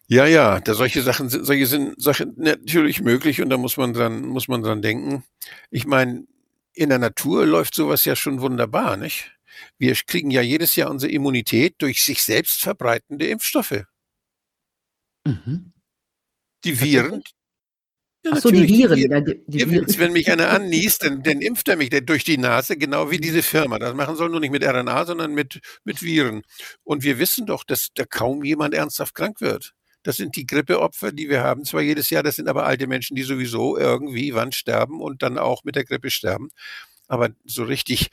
Ja, 0.07 0.25
ja, 0.25 0.59
da 0.59 0.73
solche 0.73 1.01
Sachen 1.03 1.29
sind, 1.29 1.45
solche 1.45 1.65
sind 1.65 2.01
Sachen 2.01 2.33
natürlich 2.35 3.01
möglich 3.01 3.41
und 3.41 3.49
da 3.49 3.55
muss 3.55 3.77
man 3.77 3.93
dran, 3.93 4.25
muss 4.25 4.49
man 4.49 4.61
dran 4.61 4.81
denken. 4.81 5.23
Ich 5.69 5.85
meine, 5.85 6.25
in 6.73 6.89
der 6.89 6.99
Natur 6.99 7.45
läuft 7.45 7.75
sowas 7.75 8.03
ja 8.03 8.15
schon 8.17 8.41
wunderbar, 8.41 8.97
nicht? 8.97 9.31
Wir 9.77 9.95
kriegen 9.95 10.29
ja 10.29 10.41
jedes 10.41 10.75
Jahr 10.75 10.89
unsere 10.89 11.11
Immunität 11.11 11.75
durch 11.77 12.03
sich 12.03 12.23
selbst 12.23 12.61
verbreitende 12.61 13.27
Impfstoffe. 13.27 13.85
Mhm. 15.25 15.71
Die 16.63 16.79
Viren. 16.79 17.23
Ja, 18.23 18.33
Ach 18.35 18.37
so, 18.37 18.51
die 18.51 18.67
Viren. 18.67 18.95
Die, 18.97 19.07
die, 19.07 19.41
die 19.47 19.71
Viren. 19.71 19.97
Wenn 19.97 20.13
mich 20.13 20.31
einer 20.31 20.49
anniest, 20.49 21.03
dann, 21.03 21.23
dann 21.23 21.41
impft 21.41 21.67
er 21.67 21.75
mich 21.75 21.89
durch 21.89 22.23
die 22.23 22.37
Nase, 22.37 22.77
genau 22.77 23.09
wie 23.09 23.17
diese 23.17 23.41
Firma. 23.41 23.79
Das 23.79 23.95
machen 23.95 24.15
soll 24.15 24.29
nur 24.29 24.39
nicht 24.39 24.51
mit 24.51 24.63
RNA, 24.63 25.05
sondern 25.05 25.33
mit, 25.33 25.59
mit 25.83 26.03
Viren. 26.03 26.43
Und 26.83 27.03
wir 27.03 27.17
wissen 27.17 27.47
doch, 27.47 27.63
dass 27.63 27.89
da 27.95 28.05
kaum 28.05 28.43
jemand 28.43 28.75
ernsthaft 28.75 29.15
krank 29.15 29.41
wird. 29.41 29.73
Das 30.03 30.17
sind 30.17 30.35
die 30.35 30.45
Grippeopfer, 30.45 31.11
die 31.11 31.29
wir 31.29 31.41
haben, 31.41 31.63
zwar 31.63 31.81
jedes 31.81 32.09
Jahr, 32.09 32.23
das 32.23 32.35
sind 32.35 32.47
aber 32.47 32.65
alte 32.65 32.87
Menschen, 32.87 33.15
die 33.15 33.21
sowieso 33.21 33.77
irgendwie 33.77 34.33
wann 34.33 34.51
sterben 34.51 34.99
und 34.99 35.21
dann 35.21 35.37
auch 35.37 35.63
mit 35.63 35.75
der 35.75 35.85
Grippe 35.85 36.09
sterben. 36.09 36.49
Aber 37.07 37.29
so 37.45 37.65
richtig 37.65 38.09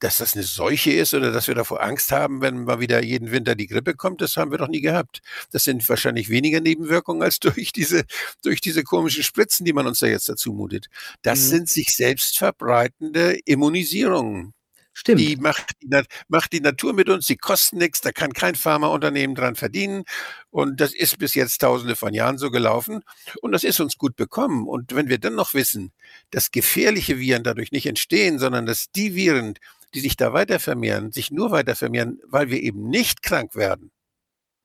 dass 0.00 0.16
das 0.16 0.34
eine 0.34 0.42
Seuche 0.42 0.92
ist 0.92 1.14
oder 1.14 1.30
dass 1.30 1.46
wir 1.46 1.54
davor 1.54 1.82
Angst 1.82 2.10
haben, 2.10 2.40
wenn 2.40 2.64
mal 2.64 2.80
wieder 2.80 3.02
jeden 3.02 3.30
Winter 3.30 3.54
die 3.54 3.66
Grippe 3.66 3.94
kommt, 3.94 4.20
das 4.20 4.36
haben 4.36 4.50
wir 4.50 4.58
doch 4.58 4.68
nie 4.68 4.80
gehabt. 4.80 5.20
Das 5.52 5.64
sind 5.64 5.86
wahrscheinlich 5.88 6.30
weniger 6.30 6.60
Nebenwirkungen 6.60 7.22
als 7.22 7.38
durch 7.40 7.72
diese, 7.72 8.04
durch 8.42 8.60
diese 8.60 8.82
komischen 8.82 9.22
Spritzen, 9.22 9.64
die 9.64 9.72
man 9.72 9.86
uns 9.86 10.00
da 10.00 10.06
jetzt 10.06 10.28
dazu 10.28 10.52
mutet. 10.52 10.88
Das 11.22 11.40
mhm. 11.40 11.48
sind 11.48 11.68
sich 11.68 11.94
selbst 11.94 12.38
verbreitende 12.38 13.38
Immunisierungen. 13.44 14.54
Stimmt. 14.92 15.20
Die 15.20 15.36
macht, 15.36 15.70
die 15.82 15.88
macht 16.28 16.52
die 16.52 16.60
Natur 16.60 16.92
mit 16.92 17.08
uns, 17.08 17.26
die 17.26 17.36
kosten 17.36 17.78
nichts, 17.78 18.00
da 18.00 18.10
kann 18.10 18.32
kein 18.32 18.54
Pharmaunternehmen 18.54 19.36
dran 19.36 19.54
verdienen. 19.54 20.04
Und 20.50 20.80
das 20.80 20.92
ist 20.92 21.18
bis 21.18 21.34
jetzt 21.34 21.58
tausende 21.58 21.94
von 21.94 22.12
Jahren 22.12 22.38
so 22.38 22.50
gelaufen. 22.50 23.02
Und 23.40 23.52
das 23.52 23.64
ist 23.64 23.80
uns 23.80 23.96
gut 23.96 24.16
bekommen. 24.16 24.66
Und 24.66 24.94
wenn 24.94 25.08
wir 25.08 25.18
dann 25.18 25.36
noch 25.36 25.54
wissen, 25.54 25.92
dass 26.30 26.50
gefährliche 26.50 27.18
Viren 27.18 27.44
dadurch 27.44 27.70
nicht 27.70 27.86
entstehen, 27.86 28.38
sondern 28.38 28.66
dass 28.66 28.90
die 28.90 29.14
Viren, 29.14 29.54
die 29.94 30.00
sich 30.00 30.16
da 30.16 30.32
weiter 30.32 30.60
vermehren, 30.60 31.12
sich 31.12 31.30
nur 31.30 31.50
weiter 31.50 31.74
vermehren, 31.74 32.20
weil 32.26 32.50
wir 32.50 32.62
eben 32.62 32.88
nicht 32.88 33.22
krank 33.22 33.54
werden, 33.54 33.90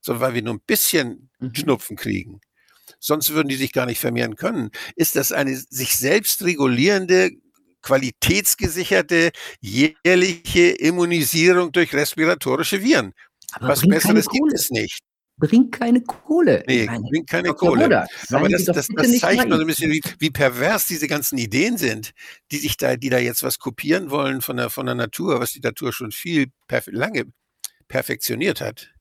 sondern 0.01 0.21
weil 0.21 0.33
wir 0.35 0.41
nur 0.41 0.55
ein 0.55 0.61
bisschen 0.65 1.29
mhm. 1.39 1.55
Schnupfen 1.55 1.97
kriegen. 1.97 2.41
Sonst 2.99 3.31
würden 3.31 3.49
die 3.49 3.55
sich 3.55 3.73
gar 3.73 3.85
nicht 3.85 3.99
vermehren 3.99 4.35
können. 4.35 4.71
Ist 4.95 5.15
das 5.15 5.31
eine 5.31 5.55
sich 5.55 5.97
selbst 5.97 6.43
regulierende, 6.43 7.31
qualitätsgesicherte, 7.81 9.31
jährliche 9.59 10.69
Immunisierung 10.69 11.71
durch 11.71 11.93
respiratorische 11.93 12.83
Viren? 12.83 13.13
Aber 13.53 13.69
Was 13.69 13.81
Besseres 13.81 14.27
gibt 14.27 14.53
es 14.53 14.71
nicht. 14.71 14.99
Bringt 15.37 15.71
keine 15.71 16.01
Kohle. 16.01 16.63
Nee, 16.67 16.85
meine, 16.85 17.03
bringt 17.09 17.29
keine 17.29 17.53
Kohle. 17.53 17.83
Bruder, 17.83 18.07
Aber 18.31 18.49
das, 18.49 18.65
das, 18.65 18.87
das 18.87 19.19
zeigt 19.19 19.47
nur 19.47 19.57
so 19.57 19.63
ein 19.63 19.67
bisschen, 19.67 19.91
wie, 19.91 20.01
wie, 20.19 20.29
pervers 20.29 20.87
diese 20.87 21.07
ganzen 21.07 21.37
Ideen 21.37 21.77
sind, 21.77 22.11
die 22.51 22.57
sich 22.57 22.77
da, 22.77 22.95
die 22.95 23.09
da 23.09 23.17
jetzt 23.17 23.43
was 23.43 23.59
kopieren 23.59 24.09
wollen 24.09 24.41
von 24.41 24.57
der, 24.57 24.69
von 24.69 24.85
der 24.85 24.95
Natur, 24.95 25.39
was 25.39 25.51
die 25.51 25.61
Natur 25.61 25.91
schon 25.93 26.11
viel 26.11 26.47
perf 26.67 26.87
lange 26.91 27.25
perfektioniert 27.87 28.61
hat. 28.61 28.91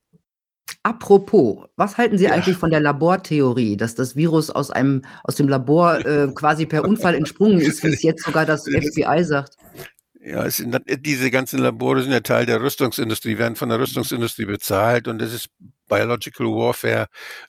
Apropos, 0.82 1.66
was 1.76 1.98
halten 1.98 2.18
Sie 2.18 2.24
ja. 2.24 2.32
eigentlich 2.32 2.56
von 2.56 2.70
der 2.70 2.80
Labortheorie, 2.80 3.76
dass 3.76 3.94
das 3.94 4.16
Virus 4.16 4.50
aus 4.50 4.70
einem 4.70 5.02
aus 5.22 5.36
dem 5.36 5.48
Labor 5.48 6.04
äh, 6.04 6.28
quasi 6.34 6.66
per 6.66 6.84
Unfall 6.84 7.14
entsprungen 7.14 7.60
ist, 7.60 7.82
wie 7.84 7.88
es 7.88 8.02
jetzt 8.02 8.24
sogar 8.24 8.44
das 8.46 8.64
FBI 8.68 9.24
sagt? 9.24 9.56
Ja, 10.20 10.48
sind, 10.48 10.74
diese 11.00 11.30
ganzen 11.30 11.58
Labore 11.58 12.02
sind 12.02 12.12
ja 12.12 12.20
Teil 12.20 12.46
der 12.46 12.62
Rüstungsindustrie, 12.62 13.36
werden 13.36 13.56
von 13.56 13.68
der 13.68 13.78
Rüstungsindustrie 13.78 14.46
bezahlt 14.46 15.06
und 15.06 15.18
das 15.18 15.34
ist 15.34 15.50
Biological 15.88 16.46
Warfare. 16.46 17.06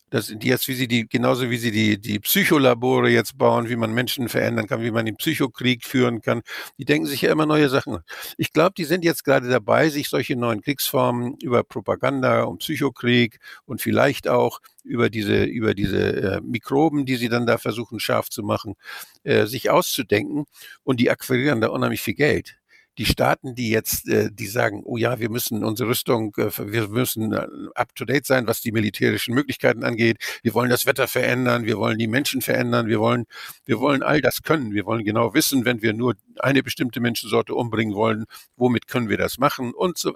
Das 0.09 0.27
sind 0.27 0.43
jetzt, 0.43 0.67
wie 0.67 0.73
sie 0.73 0.87
die, 0.87 1.07
genauso 1.07 1.49
wie 1.49 1.57
sie 1.57 1.71
die, 1.71 1.99
die 1.99 2.19
Psycholabore 2.19 3.09
jetzt 3.09 3.37
bauen, 3.37 3.69
wie 3.69 3.75
man 3.75 3.93
Menschen 3.93 4.29
verändern 4.29 4.67
kann, 4.67 4.81
wie 4.81 4.91
man 4.91 5.05
den 5.05 5.17
Psychokrieg 5.17 5.85
führen 5.85 6.21
kann. 6.21 6.41
Die 6.77 6.85
denken 6.85 7.07
sich 7.07 7.21
ja 7.21 7.31
immer 7.31 7.45
neue 7.45 7.69
Sachen. 7.69 7.99
Ich 8.37 8.53
glaube, 8.53 8.73
die 8.77 8.85
sind 8.85 9.03
jetzt 9.03 9.23
gerade 9.23 9.49
dabei, 9.49 9.89
sich 9.89 10.09
solche 10.09 10.35
neuen 10.35 10.61
Kriegsformen 10.61 11.35
über 11.41 11.63
Propaganda 11.63 12.43
und 12.43 12.59
Psychokrieg 12.59 13.39
und 13.65 13.81
vielleicht 13.81 14.27
auch 14.27 14.59
über 14.83 15.09
diese, 15.09 15.43
über 15.43 15.73
diese 15.73 16.37
äh, 16.37 16.41
Mikroben, 16.41 17.05
die 17.05 17.15
sie 17.15 17.29
dann 17.29 17.45
da 17.45 17.57
versuchen 17.57 17.99
scharf 17.99 18.29
zu 18.29 18.43
machen, 18.43 18.75
äh, 19.23 19.45
sich 19.47 19.69
auszudenken. 19.69 20.45
Und 20.83 20.99
die 20.99 21.09
akquirieren 21.09 21.61
da 21.61 21.69
unheimlich 21.69 22.01
viel 22.01 22.13
Geld 22.13 22.55
die 22.97 23.05
Staaten, 23.05 23.55
die 23.55 23.69
jetzt, 23.69 24.07
äh, 24.07 24.29
die 24.31 24.47
sagen, 24.47 24.81
oh 24.85 24.97
ja, 24.97 25.19
wir 25.19 25.29
müssen 25.29 25.63
unsere 25.63 25.89
Rüstung, 25.89 26.33
äh, 26.37 26.49
wir 26.57 26.87
müssen 26.87 27.33
äh, 27.33 27.47
up 27.75 27.93
to 27.95 28.05
date 28.05 28.25
sein, 28.25 28.47
was 28.47 28.61
die 28.61 28.71
militärischen 28.71 29.33
Möglichkeiten 29.35 29.83
angeht. 29.83 30.17
Wir 30.43 30.53
wollen 30.53 30.69
das 30.69 30.85
Wetter 30.85 31.07
verändern, 31.07 31.65
wir 31.65 31.77
wollen 31.77 31.97
die 31.97 32.07
Menschen 32.07 32.41
verändern, 32.41 32.87
wir 32.87 32.99
wollen, 32.99 33.25
wir 33.65 33.79
wollen 33.79 34.03
all 34.03 34.21
das 34.21 34.43
können. 34.43 34.73
Wir 34.73 34.85
wollen 34.85 35.03
genau 35.03 35.33
wissen, 35.33 35.65
wenn 35.65 35.81
wir 35.81 35.93
nur 35.93 36.15
eine 36.39 36.63
bestimmte 36.63 36.99
Menschensorte 36.99 37.53
umbringen 37.53 37.95
wollen, 37.95 38.25
womit 38.55 38.87
können 38.87 39.09
wir 39.09 39.17
das 39.17 39.37
machen 39.37 39.73
und 39.73 39.97
so. 39.97 40.13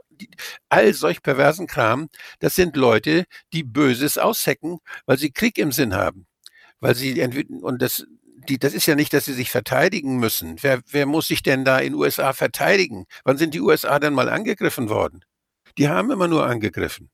All 0.69 0.93
solch 0.93 1.21
perversen 1.21 1.67
Kram, 1.67 2.09
das 2.39 2.55
sind 2.55 2.75
Leute, 2.75 3.25
die 3.53 3.63
Böses 3.63 4.17
aushecken, 4.17 4.79
weil 5.05 5.17
sie 5.17 5.31
Krieg 5.31 5.57
im 5.57 5.71
Sinn 5.71 5.93
haben 5.93 6.25
weil 6.79 6.95
sie 6.95 7.21
und 7.61 7.81
das 7.81 8.05
die, 8.49 8.59
das 8.59 8.73
ist 8.73 8.85
ja 8.85 8.95
nicht, 8.95 9.13
dass 9.13 9.25
sie 9.25 9.33
sich 9.33 9.51
verteidigen 9.51 10.17
müssen. 10.17 10.57
Wer, 10.61 10.81
wer 10.89 11.05
muss 11.05 11.27
sich 11.27 11.43
denn 11.43 11.63
da 11.63 11.79
in 11.79 11.93
USA 11.93 12.33
verteidigen? 12.33 13.05
Wann 13.23 13.37
sind 13.37 13.53
die 13.53 13.61
USA 13.61 13.99
denn 13.99 14.13
mal 14.13 14.29
angegriffen 14.29 14.89
worden? 14.89 15.23
Die 15.77 15.87
haben 15.87 16.11
immer 16.11 16.27
nur 16.27 16.45
angegriffen. 16.45 17.09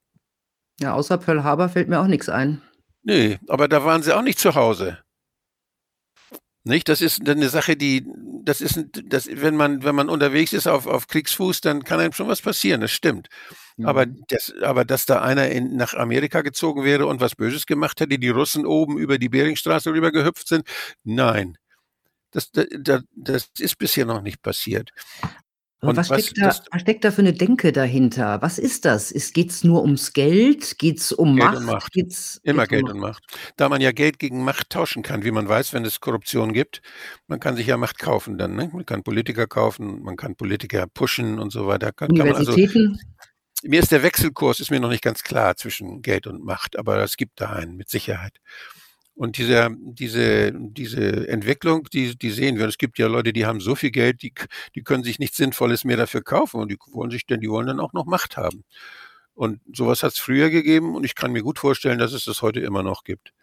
Ja, 0.79 0.93
außer 0.93 1.17
Pearl 1.17 1.43
Harbor 1.43 1.69
fällt 1.69 1.87
mir 1.87 1.99
auch 1.99 2.07
nichts 2.07 2.29
ein. 2.29 2.61
Nee, 3.03 3.39
aber 3.47 3.67
da 3.67 3.85
waren 3.85 4.01
sie 4.01 4.15
auch 4.15 4.21
nicht 4.21 4.39
zu 4.39 4.55
Hause. 4.55 5.04
Nicht? 6.67 6.89
Das 6.89 6.99
ist 7.01 7.29
eine 7.29 7.49
Sache, 7.49 7.77
die, 7.77 8.07
das 8.43 8.59
ist, 8.59 8.79
das, 9.05 9.29
wenn 9.31 9.55
man, 9.55 9.83
wenn 9.83 9.93
man 9.93 10.09
unterwegs 10.09 10.51
ist 10.51 10.65
auf, 10.65 10.87
auf 10.87 11.07
Kriegsfuß, 11.07 11.61
dann 11.61 11.83
kann 11.83 11.99
einem 11.99 12.11
schon 12.11 12.27
was 12.27 12.41
passieren, 12.41 12.81
das 12.81 12.91
stimmt. 12.91 13.27
Mhm. 13.77 13.85
Aber, 13.85 14.07
das, 14.07 14.51
aber 14.63 14.83
dass 14.83 15.05
da 15.05 15.21
einer 15.21 15.47
in, 15.49 15.75
nach 15.75 15.93
Amerika 15.93 16.41
gezogen 16.41 16.83
wäre 16.83 17.05
und 17.05 17.21
was 17.21 17.35
Böses 17.35 17.67
gemacht 17.67 18.01
hätte, 18.01 18.17
die 18.17 18.29
Russen 18.29 18.65
oben 18.65 18.97
über 18.97 19.19
die 19.19 19.29
Beringstraße 19.29 19.91
rüber 19.91 20.11
gehüpft 20.11 20.47
sind, 20.47 20.67
nein. 21.03 21.57
Das, 22.31 22.51
das, 22.51 23.03
das 23.15 23.49
ist 23.59 23.77
bisher 23.77 24.05
noch 24.05 24.21
nicht 24.21 24.41
passiert. 24.41 24.91
Und 25.89 25.97
was, 25.97 26.09
was, 26.09 26.25
steckt 26.25 26.41
da, 26.41 26.47
was 26.47 26.81
steckt 26.81 27.03
da 27.03 27.11
für 27.11 27.21
eine 27.21 27.33
Denke 27.33 27.71
dahinter? 27.71 28.41
Was 28.41 28.59
ist 28.59 28.85
das? 28.85 29.13
Geht 29.33 29.51
es 29.51 29.63
nur 29.63 29.81
ums 29.81 30.13
Geld? 30.13 30.77
Geht 30.77 30.99
es 30.99 31.11
um 31.11 31.35
Geld 31.35 31.51
Macht? 31.51 31.61
Macht. 31.61 31.91
Geht's, 31.93 32.39
Immer 32.43 32.63
geht's 32.63 32.69
Geld 32.69 32.83
um 32.85 32.91
und 32.91 32.99
Macht. 32.99 33.23
Da 33.57 33.69
man 33.69 33.81
ja 33.81 33.91
Geld 33.91 34.19
gegen 34.19 34.43
Macht 34.43 34.69
tauschen 34.69 35.03
kann, 35.03 35.23
wie 35.23 35.31
man 35.31 35.47
weiß, 35.47 35.73
wenn 35.73 35.85
es 35.85 35.99
Korruption 35.99 36.53
gibt. 36.53 36.81
Man 37.27 37.39
kann 37.39 37.55
sich 37.55 37.67
ja 37.67 37.77
Macht 37.77 37.99
kaufen 37.99 38.37
dann. 38.37 38.55
Ne? 38.55 38.69
Man 38.73 38.85
kann 38.85 39.03
Politiker 39.03 39.47
kaufen, 39.47 40.01
man 40.03 40.15
kann 40.15 40.35
Politiker 40.35 40.87
pushen 40.87 41.39
und 41.39 41.51
so 41.51 41.67
weiter. 41.67 41.91
Kann, 41.91 42.11
Universitäten? 42.11 42.73
Kann 42.73 42.91
also, 42.91 43.67
mir 43.67 43.79
ist 43.79 43.91
der 43.91 44.03
Wechselkurs, 44.03 44.59
ist 44.59 44.71
mir 44.71 44.79
noch 44.79 44.89
nicht 44.89 45.03
ganz 45.03 45.23
klar 45.23 45.55
zwischen 45.55 46.01
Geld 46.01 46.27
und 46.27 46.43
Macht, 46.43 46.77
aber 46.77 47.01
es 47.03 47.17
gibt 47.17 47.41
da 47.41 47.51
einen 47.51 47.75
mit 47.75 47.89
Sicherheit. 47.89 48.39
Und 49.15 49.37
diese, 49.37 49.69
diese, 49.79 50.51
diese 50.53 51.27
Entwicklung, 51.29 51.87
die, 51.93 52.17
die 52.17 52.31
sehen 52.31 52.57
wir. 52.57 52.63
Und 52.65 52.69
es 52.69 52.77
gibt 52.77 52.99
ja 52.99 53.07
Leute, 53.07 53.31
die 53.31 53.45
haben 53.45 53.61
so 53.61 53.73
viel 53.75 53.91
Geld, 53.91 54.21
die, 54.21 54.33
die 54.75 54.83
können 54.83 55.05
sich 55.05 55.19
nichts 55.19 55.37
Sinnvolles 55.37 55.85
mehr 55.85 55.95
dafür 55.95 56.21
kaufen 56.21 56.59
und 56.59 56.69
die 56.69 56.77
wollen 56.91 57.11
sich 57.11 57.25
denn, 57.25 57.39
die 57.39 57.49
wollen 57.49 57.67
dann 57.67 57.79
auch 57.79 57.93
noch 57.93 58.05
Macht 58.05 58.35
haben. 58.35 58.65
Und 59.33 59.61
sowas 59.73 60.03
hat 60.03 60.13
es 60.13 60.19
früher 60.19 60.49
gegeben 60.49 60.95
und 60.95 61.05
ich 61.05 61.15
kann 61.15 61.31
mir 61.31 61.43
gut 61.43 61.59
vorstellen, 61.59 61.97
dass 61.99 62.13
es 62.13 62.25
das 62.25 62.41
heute 62.41 62.59
immer 62.59 62.83
noch 62.83 63.03
gibt. 63.05 63.33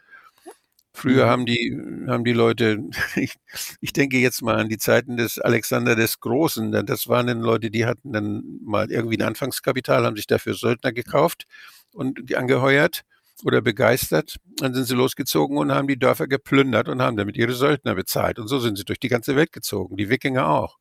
Früher 0.94 1.24
mhm. 1.24 1.30
haben 1.30 1.46
die, 1.46 2.04
haben 2.06 2.24
die 2.24 2.32
Leute, 2.32 2.78
ich, 3.16 3.34
ich 3.80 3.92
denke 3.94 4.18
jetzt 4.18 4.42
mal 4.42 4.56
an 4.56 4.68
die 4.68 4.78
Zeiten 4.78 5.16
des 5.16 5.38
Alexander 5.38 5.96
des 5.96 6.20
Großen, 6.20 6.70
das 6.84 7.08
waren 7.08 7.28
dann 7.28 7.40
Leute, 7.40 7.70
die 7.70 7.86
hatten 7.86 8.12
dann 8.12 8.42
mal 8.62 8.90
irgendwie 8.90 9.16
ein 9.16 9.26
Anfangskapital, 9.26 10.04
haben 10.04 10.16
sich 10.16 10.26
dafür 10.26 10.54
Söldner 10.54 10.92
gekauft 10.92 11.46
und 11.92 12.34
angeheuert 12.34 13.04
oder 13.44 13.60
begeistert. 13.60 14.36
Dann 14.58 14.74
sind 14.74 14.84
sie 14.84 14.94
losgezogen 14.94 15.58
und 15.58 15.72
haben 15.72 15.88
die 15.88 15.98
Dörfer 15.98 16.26
geplündert 16.26 16.88
und 16.88 17.02
haben 17.02 17.16
damit 17.16 17.36
ihre 17.36 17.54
Söldner 17.54 17.94
bezahlt. 17.94 18.38
Und 18.38 18.48
so 18.48 18.58
sind 18.58 18.76
sie 18.76 18.84
durch 18.84 19.00
die 19.00 19.08
ganze 19.08 19.36
Welt 19.36 19.52
gezogen, 19.52 19.96
die 19.96 20.08
Wikinger 20.08 20.48
auch. 20.48 20.78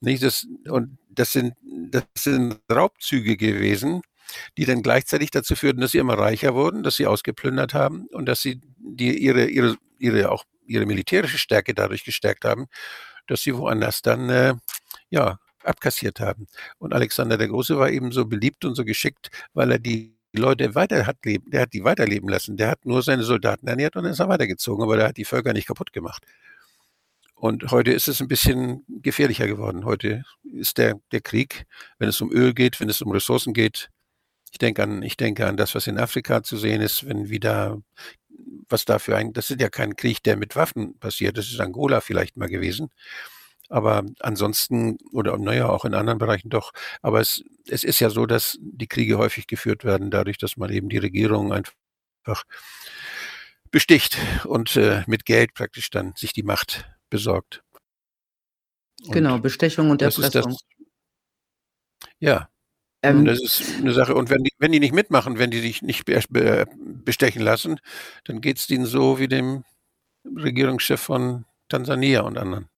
Nicht 0.00 0.22
das, 0.22 0.46
und 0.68 0.98
das 1.10 1.32
sind, 1.32 1.54
das 1.90 2.04
sind 2.16 2.60
Raubzüge 2.70 3.36
gewesen, 3.36 4.02
die 4.56 4.64
dann 4.64 4.82
gleichzeitig 4.82 5.30
dazu 5.30 5.56
führten, 5.56 5.80
dass 5.80 5.92
sie 5.92 5.98
immer 5.98 6.18
reicher 6.18 6.54
wurden, 6.54 6.82
dass 6.82 6.96
sie 6.96 7.06
ausgeplündert 7.06 7.74
haben 7.74 8.06
und 8.12 8.26
dass 8.26 8.40
sie 8.42 8.60
die, 8.78 9.18
ihre, 9.18 9.46
ihre, 9.46 9.76
ihre, 9.98 10.30
auch 10.30 10.44
ihre 10.66 10.86
militärische 10.86 11.38
Stärke 11.38 11.74
dadurch 11.74 12.04
gestärkt 12.04 12.44
haben, 12.44 12.66
dass 13.26 13.42
sie 13.42 13.56
woanders 13.56 14.02
dann, 14.02 14.28
äh, 14.30 14.54
ja, 15.10 15.38
abkassiert 15.64 16.20
haben. 16.20 16.46
Und 16.78 16.94
Alexander 16.94 17.36
der 17.36 17.48
Große 17.48 17.78
war 17.78 17.90
eben 17.90 18.12
so 18.12 18.26
beliebt 18.26 18.64
und 18.64 18.74
so 18.74 18.84
geschickt, 18.84 19.30
weil 19.54 19.72
er 19.72 19.78
die 19.78 20.17
die 20.34 20.38
Leute 20.38 20.74
weiter 20.74 21.06
hat 21.06 21.24
leben, 21.24 21.50
der 21.50 21.62
hat 21.62 21.72
die 21.72 21.84
weiterleben 21.84 22.28
lassen. 22.28 22.56
Der 22.56 22.70
hat 22.70 22.84
nur 22.84 23.02
seine 23.02 23.22
Soldaten 23.22 23.66
ernährt 23.66 23.96
und 23.96 24.04
dann 24.04 24.12
ist 24.12 24.20
er 24.20 24.28
weitergezogen, 24.28 24.82
aber 24.82 24.96
der 24.96 25.08
hat 25.08 25.16
die 25.16 25.24
Völker 25.24 25.52
nicht 25.52 25.66
kaputt 25.66 25.92
gemacht. 25.92 26.24
Und 27.34 27.70
heute 27.70 27.92
ist 27.92 28.08
es 28.08 28.20
ein 28.20 28.28
bisschen 28.28 28.84
gefährlicher 28.88 29.46
geworden. 29.46 29.84
Heute 29.84 30.24
ist 30.42 30.76
der, 30.76 31.00
der 31.12 31.20
Krieg, 31.20 31.66
wenn 31.98 32.08
es 32.08 32.20
um 32.20 32.32
Öl 32.32 32.52
geht, 32.52 32.80
wenn 32.80 32.88
es 32.88 33.00
um 33.00 33.12
Ressourcen 33.12 33.54
geht. 33.54 33.90
Ich 34.50 34.58
denke 34.58 34.82
an, 34.82 35.02
ich 35.02 35.16
denke 35.16 35.46
an 35.46 35.56
das, 35.56 35.74
was 35.74 35.86
in 35.86 35.98
Afrika 35.98 36.42
zu 36.42 36.56
sehen 36.56 36.80
ist, 36.80 37.06
wenn 37.06 37.28
wieder, 37.28 37.80
was 38.68 38.84
dafür 38.84 39.16
ein, 39.16 39.32
das 39.32 39.50
ist 39.50 39.60
ja 39.60 39.68
kein 39.68 39.94
Krieg, 39.94 40.22
der 40.24 40.36
mit 40.36 40.56
Waffen 40.56 40.98
passiert. 40.98 41.38
Das 41.38 41.46
ist 41.46 41.60
Angola 41.60 42.00
vielleicht 42.00 42.36
mal 42.36 42.48
gewesen. 42.48 42.90
Aber 43.68 44.04
ansonsten, 44.20 44.98
oder 45.12 45.36
naja, 45.36 45.68
auch 45.68 45.84
in 45.84 45.94
anderen 45.94 46.18
Bereichen 46.18 46.48
doch. 46.48 46.72
Aber 47.02 47.20
es, 47.20 47.44
es 47.66 47.84
ist 47.84 48.00
ja 48.00 48.10
so, 48.10 48.26
dass 48.26 48.58
die 48.60 48.86
Kriege 48.86 49.18
häufig 49.18 49.46
geführt 49.46 49.84
werden, 49.84 50.10
dadurch, 50.10 50.38
dass 50.38 50.56
man 50.56 50.70
eben 50.70 50.88
die 50.88 50.98
Regierung 50.98 51.52
einfach 51.52 52.44
besticht 53.70 54.18
und 54.44 54.76
äh, 54.76 55.04
mit 55.06 55.24
Geld 55.24 55.54
praktisch 55.54 55.90
dann 55.90 56.14
sich 56.16 56.32
die 56.32 56.42
Macht 56.42 56.88
besorgt. 57.10 57.62
Und 59.04 59.12
genau, 59.12 59.38
Bestechung 59.38 59.90
und 59.90 60.02
Erpressung. 60.02 60.56
ja, 62.18 62.48
ähm, 63.02 63.24
das 63.24 63.40
ist 63.40 63.76
eine 63.76 63.92
Sache. 63.92 64.14
Und 64.14 64.30
wenn 64.30 64.42
die, 64.42 64.52
wenn 64.58 64.72
die 64.72 64.80
nicht 64.80 64.94
mitmachen, 64.94 65.38
wenn 65.38 65.50
die 65.50 65.60
sich 65.60 65.82
nicht 65.82 66.04
bestechen 66.04 67.42
lassen, 67.42 67.80
dann 68.24 68.40
geht 68.40 68.58
es 68.58 68.68
ihnen 68.70 68.86
so 68.86 69.18
wie 69.18 69.28
dem 69.28 69.64
Regierungschef 70.24 71.00
von 71.00 71.44
Tansania 71.68 72.22
und 72.22 72.38
anderen. 72.38 72.68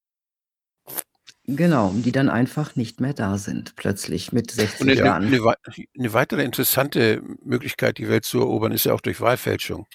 Genau, 1.57 1.93
die 1.95 2.13
dann 2.13 2.29
einfach 2.29 2.77
nicht 2.77 3.01
mehr 3.01 3.15
da 3.15 3.39
sind, 3.39 3.77
plötzlich 3.77 4.33
mit 4.33 4.51
60 4.51 4.81
eine, 4.83 4.95
Jahren. 4.95 5.27
Eine, 5.27 5.55
eine, 5.99 6.13
weitere 6.13 6.45
interessante 6.45 7.23
Möglichkeit, 7.45 7.99
die 7.99 8.09
Welt 8.09 8.25
zu 8.25 8.41
erobern, 8.41 8.73
ist 8.73 8.85
ja 8.85 8.95
auch 8.95 9.01
durch 9.01 9.21
Wahlfälschung. 9.21 9.87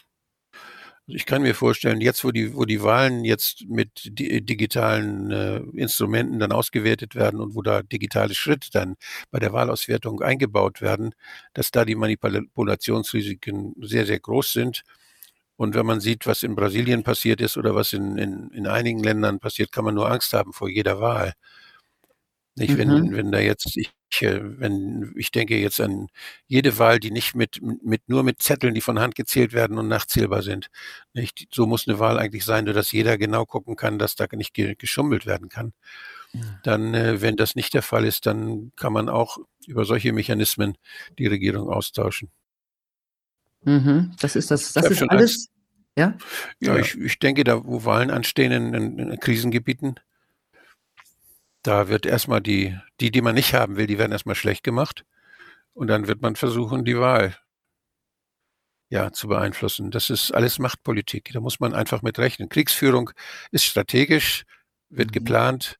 Also 1.08 1.18
ich 1.18 1.28
kann 1.28 1.44
mir 1.44 1.54
vorstellen, 1.54 2.02
jetzt 2.02 2.24
wo 2.24 2.32
die, 2.32 2.56
wo 2.56 2.66
die 2.66 2.82
Wahlen 2.82 3.26
jetzt 3.26 3.66
mit 3.68 3.90
digitalen 4.06 5.30
äh, 5.30 5.58
Instrumenten 5.80 6.40
dann 6.40 6.52
ausgewertet 6.52 7.14
werden 7.14 7.40
und 7.40 7.54
wo 7.54 7.62
da 7.62 7.84
digitale 7.84 8.34
Schritte 8.34 8.70
dann 8.72 8.96
bei 9.30 9.38
der 9.38 9.54
Wahlauswertung 9.54 10.22
eingebaut 10.22 10.82
werden, 10.82 11.14
dass 11.54 11.70
da 11.70 11.86
die 11.86 11.96
Manipulationsrisiken 11.96 13.76
sehr, 13.82 14.08
sehr 14.08 14.20
groß 14.20 14.52
sind. 14.54 14.84
Und 15.58 15.76
wenn 15.76 15.86
man 15.86 16.02
sieht, 16.02 16.28
was 16.28 16.44
in 16.44 16.56
Brasilien 16.56 17.04
passiert 17.04 17.40
ist 17.42 17.58
oder 17.58 17.76
was 17.76 17.94
in, 17.94 18.18
in, 18.18 18.50
in 18.52 18.68
einigen 18.68 19.04
Ländern 19.04 19.40
passiert, 19.40 19.72
kann 19.72 19.86
man 19.86 19.96
nur 19.96 20.12
Angst 20.12 20.34
haben 20.34 20.54
vor 20.54 20.70
jeder 20.70 21.00
Wahl. 21.00 21.34
Nicht, 22.58 22.72
mhm. 22.72 22.78
wenn, 22.78 23.16
wenn 23.16 23.32
da 23.32 23.40
jetzt, 23.40 23.76
ich, 23.76 23.92
äh, 24.22 24.40
wenn, 24.42 25.14
ich 25.18 25.32
denke 25.32 25.58
jetzt 25.58 25.82
an 25.82 26.08
jede 26.48 26.78
Wahl, 26.78 27.00
die 27.00 27.12
nicht 27.12 27.36
mit, 27.36 27.60
mit, 27.62 28.08
nur 28.08 28.24
mit 28.24 28.42
Zetteln, 28.42 28.74
die 28.74 28.82
von 28.82 29.00
Hand 29.00 29.16
gezählt 29.16 29.52
werden 29.52 29.78
und 29.78 29.90
nachzählbar 29.90 30.42
sind. 30.42 30.68
Nicht? 31.14 31.48
So 31.52 31.66
muss 31.66 31.86
eine 31.86 32.00
Wahl 32.00 32.18
eigentlich 32.18 32.46
sein, 32.46 32.64
nur 32.64 32.74
dass 32.74 32.94
jeder 32.94 33.18
genau 33.18 33.46
gucken 33.46 33.76
kann, 33.76 34.00
dass 34.00 34.16
da 34.16 34.28
nicht 34.32 34.54
geschummelt 34.54 35.26
werden 35.26 35.50
kann. 35.50 35.74
Mhm. 36.32 36.58
Dann, 36.64 36.94
äh, 36.94 37.22
wenn 37.22 37.36
das 37.36 37.56
nicht 37.56 37.74
der 37.74 37.82
Fall 37.82 38.06
ist, 38.06 38.26
dann 38.26 38.72
kann 38.78 38.94
man 38.94 39.10
auch 39.10 39.38
über 39.68 39.84
solche 39.84 40.14
Mechanismen 40.14 40.78
die 41.20 41.28
Regierung 41.28 41.70
austauschen. 41.70 42.30
Mhm. 43.66 44.16
Das 44.20 44.36
ist 44.36 44.52
das, 44.52 44.74
das 44.74 44.90
ist 44.90 45.04
alles. 45.04 45.50
Ja, 45.98 46.18
ja, 46.60 46.78
Ich, 46.78 46.98
ich 46.98 47.20
denke, 47.20 47.44
da 47.44 47.64
wo 47.64 47.86
Wahlen 47.86 48.12
anstehen 48.12 48.52
in, 48.52 48.74
in, 48.74 49.00
in 49.00 49.20
Krisengebieten, 49.20 49.96
da 51.64 51.88
wird 51.88 52.06
erstmal 52.06 52.42
die, 52.42 52.78
die, 53.00 53.12
die 53.12 53.22
man 53.22 53.36
nicht 53.36 53.54
haben 53.54 53.78
will, 53.78 53.88
die 53.88 53.98
werden 53.98 54.12
erstmal 54.12 54.36
schlecht 54.36 54.64
gemacht. 54.64 55.06
Und 55.74 55.88
dann 55.88 56.08
wird 56.08 56.22
man 56.22 56.36
versuchen, 56.36 56.86
die 56.86 56.98
Wahl 56.98 57.36
ja, 58.90 59.12
zu 59.12 59.28
beeinflussen. 59.28 59.92
Das 59.92 60.10
ist 60.10 60.32
alles 60.32 60.60
Machtpolitik. 60.60 61.32
Da 61.34 61.40
muss 61.40 61.60
man 61.60 61.74
einfach 61.74 62.02
mit 62.02 62.20
rechnen. 62.20 62.50
Kriegsführung 62.50 63.10
ist 63.52 63.66
strategisch, 63.66 64.44
wird 64.90 65.10
mhm. 65.10 65.14
geplant. 65.14 65.80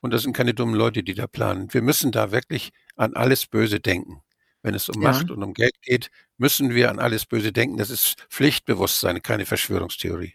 Und 0.00 0.12
das 0.12 0.22
sind 0.22 0.36
keine 0.36 0.54
dummen 0.54 0.74
Leute, 0.74 1.02
die 1.02 1.14
da 1.14 1.26
planen. 1.26 1.72
Wir 1.72 1.82
müssen 1.82 2.10
da 2.10 2.32
wirklich 2.32 2.72
an 2.96 3.14
alles 3.14 3.46
Böse 3.46 3.80
denken. 3.80 4.22
Wenn 4.62 4.74
es 4.74 4.88
um 4.88 5.02
ja. 5.02 5.10
Macht 5.10 5.30
und 5.30 5.42
um 5.42 5.54
Geld 5.54 5.74
geht, 5.82 6.10
müssen 6.38 6.74
wir 6.74 6.90
an 6.90 6.98
alles 6.98 7.26
Böse 7.26 7.52
denken. 7.52 7.78
Das 7.78 7.90
ist 7.90 8.26
Pflichtbewusstsein, 8.30 9.22
keine 9.22 9.46
Verschwörungstheorie. 9.46 10.34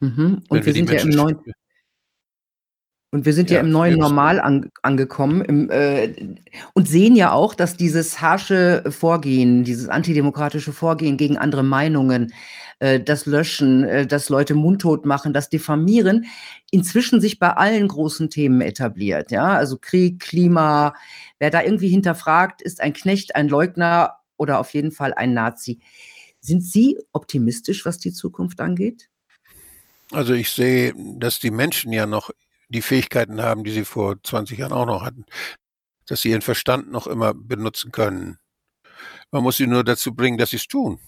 Mhm. 0.00 0.42
Und 0.48 0.58
wir, 0.58 0.66
wir 0.66 0.72
sind 0.72 0.90
ja 0.90 1.00
im 1.00 1.08
neuen, 1.08 1.38
und 3.10 3.24
wir 3.24 3.32
sind 3.32 3.50
ja, 3.50 3.56
ja 3.56 3.60
im 3.62 3.70
neuen 3.70 3.98
Normal 3.98 4.38
an, 4.38 4.70
angekommen 4.82 5.40
im, 5.42 5.70
äh, 5.70 6.14
und 6.74 6.86
sehen 6.86 7.16
ja 7.16 7.32
auch, 7.32 7.54
dass 7.54 7.76
dieses 7.76 8.20
harsche 8.20 8.84
Vorgehen, 8.90 9.64
dieses 9.64 9.88
antidemokratische 9.88 10.74
Vorgehen 10.74 11.16
gegen 11.16 11.38
andere 11.38 11.62
Meinungen, 11.62 12.34
äh, 12.80 13.00
das 13.00 13.26
Löschen, 13.26 13.84
äh, 13.84 14.06
das 14.06 14.28
Leute 14.28 14.54
mundtot 14.54 15.04
machen, 15.04 15.32
das 15.32 15.48
Diffamieren, 15.48 16.26
inzwischen 16.70 17.20
sich 17.20 17.38
bei 17.38 17.50
allen 17.50 17.88
großen 17.88 18.30
Themen 18.30 18.60
etabliert. 18.60 19.30
Ja, 19.30 19.54
also 19.54 19.78
Krieg, 19.78 20.20
Klima, 20.20 20.94
wer 21.38 21.50
da 21.50 21.62
irgendwie 21.62 21.88
hinterfragt, 21.88 22.62
ist 22.62 22.80
ein 22.80 22.92
Knecht, 22.92 23.34
ein 23.34 23.48
Leugner 23.48 24.16
oder 24.36 24.60
auf 24.60 24.74
jeden 24.74 24.92
Fall 24.92 25.12
ein 25.14 25.34
Nazi. 25.34 25.80
Sind 26.40 26.62
Sie 26.62 26.98
optimistisch, 27.12 27.84
was 27.84 27.98
die 27.98 28.12
Zukunft 28.12 28.60
angeht? 28.60 29.08
Also 30.12 30.32
ich 30.32 30.50
sehe, 30.50 30.94
dass 30.96 31.38
die 31.40 31.50
Menschen 31.50 31.92
ja 31.92 32.06
noch 32.06 32.30
die 32.68 32.82
Fähigkeiten 32.82 33.42
haben, 33.42 33.64
die 33.64 33.72
sie 33.72 33.84
vor 33.84 34.16
20 34.22 34.58
Jahren 34.58 34.72
auch 34.72 34.86
noch 34.86 35.02
hatten, 35.02 35.24
dass 36.06 36.22
sie 36.22 36.30
ihren 36.30 36.42
Verstand 36.42 36.90
noch 36.90 37.06
immer 37.06 37.34
benutzen 37.34 37.92
können. 37.92 38.38
Man 39.30 39.42
muss 39.42 39.56
sie 39.56 39.66
nur 39.66 39.84
dazu 39.84 40.14
bringen, 40.14 40.38
dass 40.38 40.50
sie 40.50 40.56
es 40.56 40.68
tun. 40.68 40.98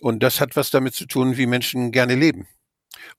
Und 0.00 0.22
das 0.22 0.40
hat 0.40 0.56
was 0.56 0.70
damit 0.70 0.94
zu 0.94 1.06
tun, 1.06 1.36
wie 1.36 1.46
Menschen 1.46 1.92
gerne 1.92 2.14
leben. 2.14 2.48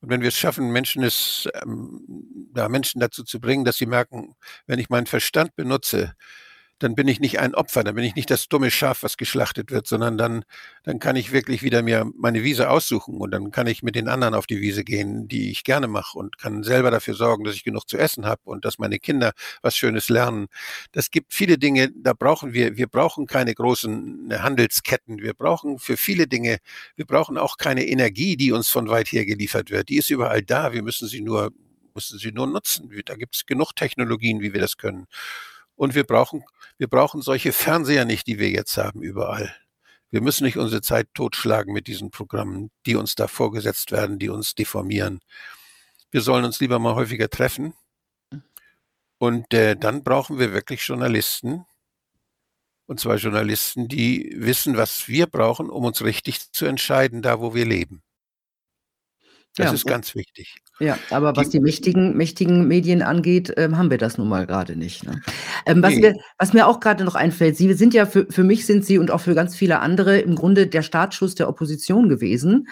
Und 0.02 0.10
wenn 0.10 0.22
wir 0.22 0.30
es 0.30 0.38
schaffen, 0.38 0.72
Menschen 0.72 1.04
es, 1.04 1.48
ähm, 1.62 2.52
ja, 2.56 2.70
Menschen 2.70 3.00
dazu 3.02 3.24
zu 3.24 3.40
bringen, 3.40 3.66
dass 3.66 3.78
sie 3.78 3.86
merken, 3.86 4.36
wenn 4.68 4.80
ich 4.80 4.90
meinen 4.90 5.08
Verstand 5.08 5.56
benutze, 5.56 6.14
dann 6.82 6.96
bin 6.96 7.08
ich 7.08 7.20
nicht 7.20 7.40
ein 7.40 7.54
Opfer, 7.54 7.84
dann 7.84 7.96
bin 7.96 8.04
ich 8.04 8.16
nicht 8.16 8.32
das 8.32 8.48
dumme 8.48 8.72
Schaf, 8.72 9.04
was 9.04 9.18
geschlachtet 9.18 9.72
wird, 9.72 9.88
sondern 9.88 10.18
dann, 10.18 10.44
dann 10.84 11.00
kann 11.00 11.16
ich 11.16 11.32
wirklich 11.32 11.62
wieder 11.62 11.84
mir 11.84 12.10
meine 12.18 12.44
Wiese 12.44 12.70
aussuchen 12.70 13.18
und 13.18 13.32
dann 13.32 13.52
kann 13.52 13.68
ich 13.68 13.84
mit 13.84 13.96
den 13.96 14.08
anderen 14.08 14.34
auf 14.34 14.48
die 14.48 14.62
Wiese 14.62 14.84
gehen, 14.84 15.28
die 15.28 15.52
ich 15.52 15.64
gerne 15.64 15.88
mache 15.88 16.18
und 16.18 16.38
kann 16.38 16.64
selber 16.64 16.90
dafür 16.90 17.14
sorgen, 17.14 17.44
dass 17.44 17.56
ich 17.56 17.64
genug 17.64 17.88
zu 17.88 17.98
essen 17.98 18.26
habe 18.26 18.42
und 18.46 18.66
dass 18.66 18.80
meine 18.80 19.00
Kinder 19.00 19.34
was 19.62 19.76
Schönes 19.76 20.10
lernen. 20.10 20.48
Das 20.92 21.12
gibt 21.12 21.34
viele 21.34 21.58
Dinge, 21.58 21.92
da 21.96 22.14
brauchen 22.14 22.54
wir, 22.54 22.78
wir 22.78 22.88
brauchen 22.88 23.28
keine 23.28 23.54
großen 23.54 24.32
äh, 24.32 24.40
Handelsketten, 24.40 25.20
wir 25.22 25.34
brauchen 25.34 25.78
für 25.78 25.98
viele 25.98 26.28
Dinge, 26.28 26.58
wir 26.96 27.06
brauchen 27.06 27.38
auch 27.38 27.58
keine 27.58 27.86
Energie, 27.86 28.38
die 28.38 28.52
uns 28.52 28.70
von 28.70 28.90
weit 28.90 29.12
her 29.12 29.26
geliefert 29.26 29.70
wird. 29.70 29.90
Die 29.90 29.98
ist 29.98 30.10
überall 30.10 30.42
da, 30.42 30.74
wir 30.74 30.82
müssen 30.82 31.08
sie 31.08 31.22
nur 31.22 31.52
müssen 31.94 32.18
sie 32.20 32.32
nur 32.32 32.48
nutzen. 32.48 32.90
Da 33.06 33.16
gibt 33.16 33.36
es 33.36 33.46
genug 33.46 33.76
Technologien, 33.76 34.40
wie 34.42 34.54
wir 34.54 34.62
das 34.62 34.78
können. 34.78 35.08
Und 35.82 35.96
wir 35.96 36.04
brauchen, 36.04 36.44
wir 36.78 36.88
brauchen 36.88 37.24
solche 37.24 37.52
Fernseher 37.52 38.06
nicht, 38.06 38.28
die 38.28 38.38
wir 38.38 38.52
jetzt 38.52 38.78
haben, 38.78 39.02
überall. 39.02 39.52
Wir 40.12 40.22
müssen 40.22 40.44
nicht 40.44 40.58
unsere 40.58 40.84
Zeit 40.84 41.08
totschlagen 41.16 41.74
mit 41.74 41.88
diesen 41.88 42.12
Programmen, 42.12 42.70
die 42.86 42.96
uns 42.96 43.16
da 43.16 43.28
vorgesetzt 43.28 43.92
werden, 43.92 44.20
die 44.20 44.30
uns 44.30 44.54
deformieren. 44.54 45.22
Wir 46.12 46.22
sollen 46.22 46.46
uns 46.46 46.60
lieber 46.60 46.78
mal 46.78 46.94
häufiger 46.94 47.32
treffen. 47.32 47.74
Und 49.18 49.56
äh, 49.56 49.76
dann 49.76 50.04
brauchen 50.04 50.38
wir 50.38 50.54
wirklich 50.54 50.86
Journalisten. 50.86 51.66
Und 52.86 53.00
zwar 53.00 53.16
Journalisten, 53.16 53.88
die 53.88 54.36
wissen, 54.38 54.78
was 54.78 55.08
wir 55.08 55.26
brauchen, 55.26 55.72
um 55.72 55.84
uns 55.86 56.04
richtig 56.04 56.52
zu 56.52 56.68
entscheiden, 56.68 57.24
da 57.24 57.40
wo 57.40 57.56
wir 57.56 57.66
leben. 57.66 58.04
Das 59.58 59.68
ja, 59.68 59.74
ist 59.74 59.86
ganz 59.86 60.16
wichtig. 60.16 60.62
Ja, 60.80 60.97
aber 61.10 61.36
was 61.36 61.49
die, 61.49 61.58
die 61.58 61.64
mächtigen, 61.64 62.16
mächtigen 62.16 62.68
Medien 62.68 63.02
angeht, 63.02 63.54
ähm, 63.58 63.78
haben 63.78 63.91
wir 63.91 63.97
das 63.97 64.18
nun 64.18 64.30
mal 64.30 64.47
gerade 64.47 64.78
nicht. 64.78 65.06
Ne? 65.06 65.22
Ähm, 65.66 65.84
was, 65.84 65.93
nee. 65.93 65.99
mir, 65.99 66.16
was 66.39 66.54
mir 66.54 66.68
auch 66.68 66.80
gerade 66.80 67.04
noch 67.04 67.16
einfällt, 67.16 67.58
Sie 67.58 67.72
sind 67.74 67.93
ja 67.93 68.06
für, 68.06 68.26
für 68.30 68.43
mich 68.43 68.66
sind 68.66 68.86
Sie 68.86 68.97
und 68.97 69.12
auch 69.12 69.20
für 69.20 69.36
ganz 69.36 69.56
viele 69.56 69.80
andere 69.80 70.20
im 70.20 70.36
Grunde 70.36 70.68
der 70.68 70.82
Startschuss 70.82 71.36
der 71.36 71.49
Opposition 71.49 72.08
gewesen. 72.08 72.70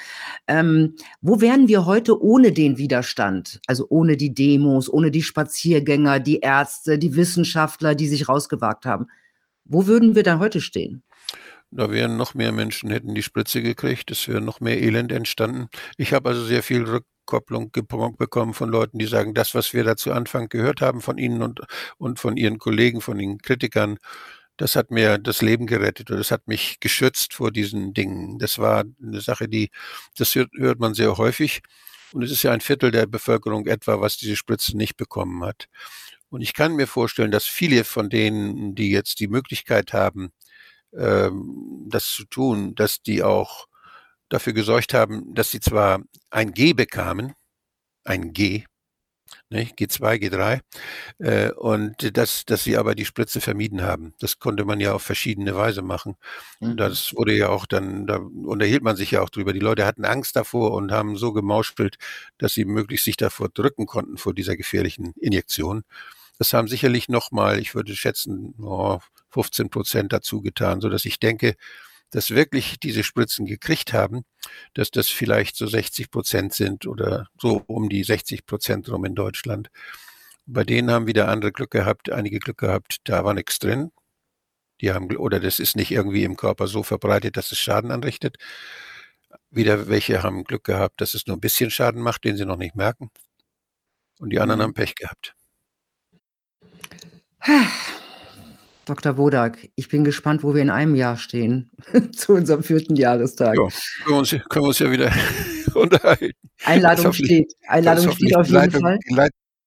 Ähm, 0.47 0.95
wo 1.21 1.41
wären 1.41 1.67
wir 1.67 1.85
heute 1.85 2.19
ohne 2.21 2.53
den 2.53 2.77
Widerstand? 2.77 3.59
Also 3.67 3.85
ohne 3.89 4.15
die 4.15 4.33
Demos, 4.33 4.91
ohne 4.91 5.11
die 5.11 5.21
Spaziergänger, 5.21 6.19
die 6.19 6.39
Ärzte, 6.39 6.97
die 6.97 7.15
Wissenschaftler, 7.15 7.93
die 7.93 8.07
sich 8.07 8.29
rausgewagt 8.29 8.85
haben. 8.85 9.07
Wo 9.65 9.85
würden 9.85 10.15
wir 10.15 10.23
dann 10.23 10.39
heute 10.39 10.61
stehen? 10.61 11.03
Da 11.71 11.91
wären 11.91 12.17
noch 12.17 12.33
mehr 12.33 12.51
Menschen, 12.51 12.89
hätten 12.89 13.13
die 13.13 13.21
Spritze 13.21 13.61
gekriegt, 13.61 14.09
es 14.09 14.27
wäre 14.27 14.41
noch 14.41 14.59
mehr 14.59 14.81
Elend 14.81 15.11
entstanden. 15.11 15.69
Ich 15.97 16.13
habe 16.13 16.29
also 16.29 16.43
sehr 16.43 16.63
viel 16.63 16.83
Rückkopplung 16.83 17.71
bekommen 17.71 18.55
von 18.55 18.69
Leuten, 18.69 18.97
die 18.97 19.05
sagen, 19.05 19.35
das, 19.35 19.53
was 19.53 19.73
wir 19.73 19.83
da 19.83 19.95
zu 19.95 20.11
Anfang 20.11 20.49
gehört 20.49 20.81
haben 20.81 21.01
von 21.01 21.19
Ihnen 21.19 21.43
und, 21.43 21.61
und 21.97 22.19
von 22.19 22.37
Ihren 22.37 22.57
Kollegen, 22.57 23.01
von 23.01 23.19
den 23.19 23.37
Kritikern, 23.37 23.97
das 24.57 24.75
hat 24.75 24.91
mir 24.91 25.19
das 25.19 25.41
Leben 25.41 25.67
gerettet 25.67 26.09
oder 26.09 26.17
das 26.17 26.31
hat 26.31 26.47
mich 26.47 26.79
geschützt 26.79 27.33
vor 27.33 27.51
diesen 27.51 27.93
Dingen. 27.93 28.39
Das 28.39 28.57
war 28.59 28.83
eine 29.01 29.21
Sache, 29.21 29.47
die, 29.47 29.69
das 30.17 30.35
hört, 30.35 30.49
hört 30.57 30.79
man 30.79 30.95
sehr 30.95 31.17
häufig. 31.17 31.61
Und 32.13 32.23
es 32.23 32.31
ist 32.31 32.43
ja 32.43 32.51
ein 32.51 32.61
Viertel 32.61 32.91
der 32.91 33.05
Bevölkerung 33.05 33.67
etwa, 33.67 34.01
was 34.01 34.17
diese 34.17 34.35
Spritze 34.35 34.75
nicht 34.75 34.97
bekommen 34.97 35.43
hat. 35.45 35.67
Und 36.29 36.41
ich 36.41 36.53
kann 36.53 36.75
mir 36.75 36.87
vorstellen, 36.87 37.31
dass 37.31 37.45
viele 37.45 37.83
von 37.83 38.09
denen, 38.09 38.75
die 38.75 38.91
jetzt 38.91 39.19
die 39.19 39.27
Möglichkeit 39.27 39.93
haben, 39.93 40.31
ähm, 40.97 41.87
das 41.89 42.05
zu 42.07 42.25
tun, 42.25 42.75
dass 42.75 43.01
die 43.01 43.23
auch 43.23 43.67
dafür 44.29 44.53
gesorgt 44.53 44.93
haben, 44.93 45.33
dass 45.33 45.51
sie 45.51 45.59
zwar 45.59 46.01
ein 46.29 46.53
G 46.53 46.73
bekamen, 46.73 47.33
ein 48.03 48.33
G, 48.33 48.65
ne, 49.49 49.65
G2, 49.65 50.19
G3, 50.19 50.59
äh, 51.19 51.51
und 51.51 52.17
dass, 52.17 52.45
dass 52.45 52.63
sie 52.63 52.77
aber 52.77 52.95
die 52.95 53.05
Spritze 53.05 53.41
vermieden 53.41 53.81
haben. 53.81 54.13
Das 54.19 54.39
konnte 54.39 54.65
man 54.65 54.79
ja 54.79 54.93
auf 54.93 55.03
verschiedene 55.03 55.55
Weise 55.55 55.81
machen. 55.81 56.15
Mhm. 56.59 56.77
Das 56.77 57.13
wurde 57.15 57.35
ja 57.35 57.49
auch 57.49 57.65
dann, 57.65 58.07
da 58.07 58.17
unterhielt 58.17 58.83
man 58.83 58.95
sich 58.95 59.11
ja 59.11 59.21
auch 59.21 59.29
drüber. 59.29 59.53
Die 59.53 59.59
Leute 59.59 59.85
hatten 59.85 60.05
Angst 60.05 60.35
davor 60.35 60.73
und 60.73 60.91
haben 60.91 61.17
so 61.17 61.33
gemauschelt, 61.33 61.97
dass 62.37 62.53
sie 62.53 62.65
möglichst 62.65 63.05
sich 63.05 63.17
davor 63.17 63.49
drücken 63.49 63.85
konnten 63.85 64.17
vor 64.17 64.33
dieser 64.33 64.55
gefährlichen 64.57 65.13
Injektion. 65.19 65.83
Das 66.37 66.53
haben 66.53 66.67
sicherlich 66.67 67.09
nochmal, 67.09 67.59
ich 67.59 67.75
würde 67.75 67.95
schätzen, 67.95 68.55
oh, 68.61 68.99
15 69.29 69.69
Prozent 69.69 70.13
dazu 70.13 70.41
getan, 70.41 70.81
so 70.81 70.89
dass 70.89 71.05
ich 71.05 71.19
denke, 71.19 71.55
dass 72.11 72.31
wirklich 72.31 72.79
diese 72.79 73.03
Spritzen 73.03 73.45
gekriegt 73.45 73.93
haben, 73.93 74.23
dass 74.73 74.91
das 74.91 75.07
vielleicht 75.07 75.55
so 75.55 75.67
60 75.67 76.09
Prozent 76.09 76.53
sind 76.53 76.87
oder 76.87 77.27
so 77.39 77.63
um 77.67 77.89
die 77.89 78.03
60 78.03 78.45
Prozent 78.45 78.89
rum 78.89 79.05
in 79.05 79.15
Deutschland. 79.15 79.69
Bei 80.45 80.63
denen 80.63 80.89
haben 80.89 81.07
wieder 81.07 81.27
andere 81.27 81.51
Glück 81.51 81.71
gehabt, 81.71 82.11
einige 82.11 82.39
Glück 82.39 82.57
gehabt, 82.57 82.97
da 83.03 83.23
war 83.23 83.35
nichts 83.35 83.59
drin. 83.59 83.91
Die 84.81 84.91
haben, 84.91 85.15
oder 85.17 85.39
das 85.39 85.59
ist 85.59 85.75
nicht 85.75 85.91
irgendwie 85.91 86.23
im 86.23 86.37
Körper 86.37 86.67
so 86.67 86.83
verbreitet, 86.83 87.37
dass 87.37 87.51
es 87.51 87.59
Schaden 87.59 87.91
anrichtet. 87.91 88.37
Wieder 89.51 89.87
welche 89.87 90.23
haben 90.23 90.43
Glück 90.43 90.63
gehabt, 90.63 91.01
dass 91.01 91.13
es 91.13 91.27
nur 91.27 91.37
ein 91.37 91.41
bisschen 91.41 91.69
Schaden 91.69 92.01
macht, 92.01 92.23
den 92.23 92.37
sie 92.37 92.45
noch 92.45 92.57
nicht 92.57 92.75
merken. 92.75 93.11
Und 94.19 94.31
die 94.31 94.39
anderen 94.39 94.59
mhm. 94.59 94.63
haben 94.63 94.73
Pech 94.73 94.95
gehabt. 94.95 95.35
Dr. 98.89 99.17
Wodak, 99.17 99.59
ich 99.75 99.87
bin 99.87 100.03
gespannt, 100.03 100.43
wo 100.43 100.55
wir 100.55 100.63
in 100.63 100.71
einem 100.71 100.95
Jahr 100.95 101.15
stehen, 101.17 101.69
zu 102.11 102.33
unserem 102.33 102.63
vierten 102.63 102.95
Jahrestag. 102.95 103.55
Ja, 103.55 103.67
können 104.03 104.15
wir 104.15 104.17
uns, 104.17 104.29
können 104.31 104.65
wir 104.65 104.69
uns 104.69 104.79
ja 104.79 104.91
wieder 104.91 105.11
unterhalten. 105.75 106.33
Einladung 106.65 107.13
steht. 107.13 107.53
Einladung 107.67 108.11
steht 108.11 108.35
auf 108.35 108.47
jeden 108.47 108.55
Leitung, 108.55 108.81
Fall. 108.81 108.99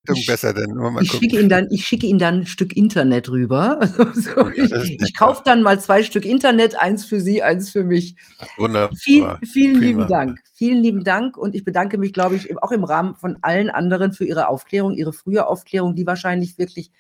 Ich, 0.09 0.27
besser 0.27 0.53
denn. 0.53 0.77
Ich 1.01 1.13
schicke, 1.13 1.41
ihn 1.41 1.49
dann, 1.49 1.69
ich 1.71 1.87
schicke 1.87 2.07
Ihnen 2.07 2.19
dann 2.19 2.41
ein 2.41 2.47
Stück 2.47 2.77
Internet 2.77 3.29
rüber. 3.29 3.79
so, 4.15 4.49
ja, 4.49 4.83
ich, 4.83 5.01
ich 5.01 5.17
kaufe 5.17 5.43
dann 5.45 5.63
mal 5.63 5.79
zwei 5.79 6.03
Stück 6.03 6.25
Internet, 6.25 6.79
eins 6.81 7.05
für 7.05 7.21
Sie, 7.21 7.43
eins 7.43 7.71
für 7.71 7.85
mich. 7.85 8.17
Wunderbar. 8.57 8.97
Viel, 8.97 9.27
vielen 9.45 9.75
Prima. 9.75 9.87
lieben 9.87 10.09
Dank. 10.09 10.41
Vielen 10.55 10.83
lieben 10.83 11.05
Dank 11.05 11.37
und 11.37 11.55
ich 11.55 11.65
bedanke 11.65 11.99
mich, 11.99 12.13
glaube 12.13 12.35
ich, 12.35 12.57
auch 12.63 12.73
im 12.73 12.83
Rahmen 12.83 13.15
von 13.15 13.39
allen 13.43 13.71
anderen 13.71 14.13
für 14.13 14.25
Ihre 14.25 14.49
Aufklärung, 14.49 14.95
Ihre 14.95 15.13
frühe 15.13 15.47
Aufklärung, 15.47 15.95
die 15.95 16.07
wahrscheinlich 16.07 16.59
wirklich 16.59 16.91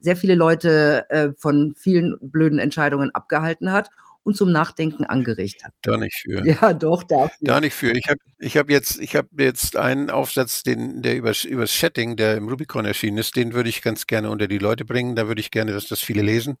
sehr 0.00 0.16
viele 0.16 0.34
Leute 0.34 1.06
äh, 1.08 1.30
von 1.38 1.74
vielen 1.78 2.16
blöden 2.20 2.58
Entscheidungen 2.58 3.10
abgehalten 3.14 3.72
hat 3.72 3.90
und 4.22 4.36
zum 4.36 4.52
Nachdenken 4.52 5.04
angeregt 5.04 5.64
hat. 5.64 5.72
Da 5.82 5.96
nicht 5.96 6.14
für. 6.14 6.46
Ja, 6.46 6.72
doch, 6.72 7.02
dafür. 7.02 7.36
Da 7.40 7.60
nicht 7.60 7.74
für. 7.74 7.92
Ich 7.96 8.08
habe 8.08 8.18
ich 8.38 8.56
hab 8.56 8.70
jetzt, 8.70 9.00
hab 9.00 9.26
jetzt 9.38 9.76
einen 9.76 10.10
Aufsatz, 10.10 10.62
den, 10.62 11.02
der 11.02 11.16
über, 11.16 11.32
über 11.44 11.62
das 11.62 11.72
Chatting, 11.72 12.16
der 12.16 12.36
im 12.36 12.48
Rubicon 12.48 12.84
erschienen 12.84 13.18
ist, 13.18 13.36
den 13.36 13.54
würde 13.54 13.68
ich 13.68 13.82
ganz 13.82 14.06
gerne 14.06 14.30
unter 14.30 14.46
die 14.46 14.58
Leute 14.58 14.84
bringen. 14.84 15.16
Da 15.16 15.26
würde 15.28 15.40
ich 15.40 15.50
gerne, 15.50 15.72
dass 15.72 15.86
das 15.86 16.00
viele 16.00 16.22
lesen. 16.22 16.58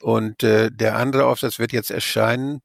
Und 0.00 0.42
äh, 0.42 0.70
der 0.70 0.96
andere 0.96 1.26
Aufsatz 1.26 1.58
wird 1.58 1.72
jetzt 1.72 1.90
erscheinen. 1.90 2.60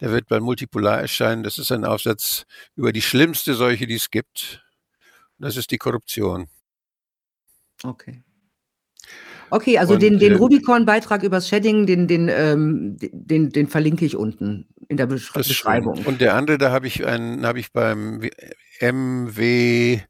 Der 0.00 0.10
wird 0.10 0.26
bei 0.26 0.40
Multipolar 0.40 1.00
erscheinen. 1.00 1.42
Das 1.42 1.58
ist 1.58 1.70
ein 1.70 1.84
Aufsatz 1.84 2.46
über 2.74 2.92
die 2.92 3.02
schlimmste 3.02 3.54
Seuche, 3.54 3.86
die 3.86 3.94
es 3.94 4.10
gibt. 4.10 4.64
Das 5.38 5.56
ist 5.56 5.70
die 5.70 5.78
Korruption. 5.78 6.48
Okay. 7.82 8.23
Okay, 9.50 9.78
also 9.78 9.94
und, 9.94 10.02
den, 10.02 10.18
den 10.18 10.32
äh, 10.32 10.36
Rubicon-Beitrag 10.36 11.22
übers 11.22 11.48
Shedding, 11.48 11.86
den, 11.86 12.08
den, 12.08 12.28
ähm, 12.28 12.96
den, 13.00 13.50
den 13.50 13.68
verlinke 13.68 14.04
ich 14.04 14.16
unten 14.16 14.66
in 14.88 14.96
der 14.96 15.06
Besch 15.06 15.32
Beschreibung. 15.32 16.04
Und 16.04 16.20
der 16.20 16.34
andere, 16.34 16.58
da 16.58 16.70
habe 16.70 16.86
ich 16.86 17.06
einen, 17.06 17.46
habe 17.46 17.58
ich 17.60 17.72
beim 17.72 18.20
MW 18.80 20.00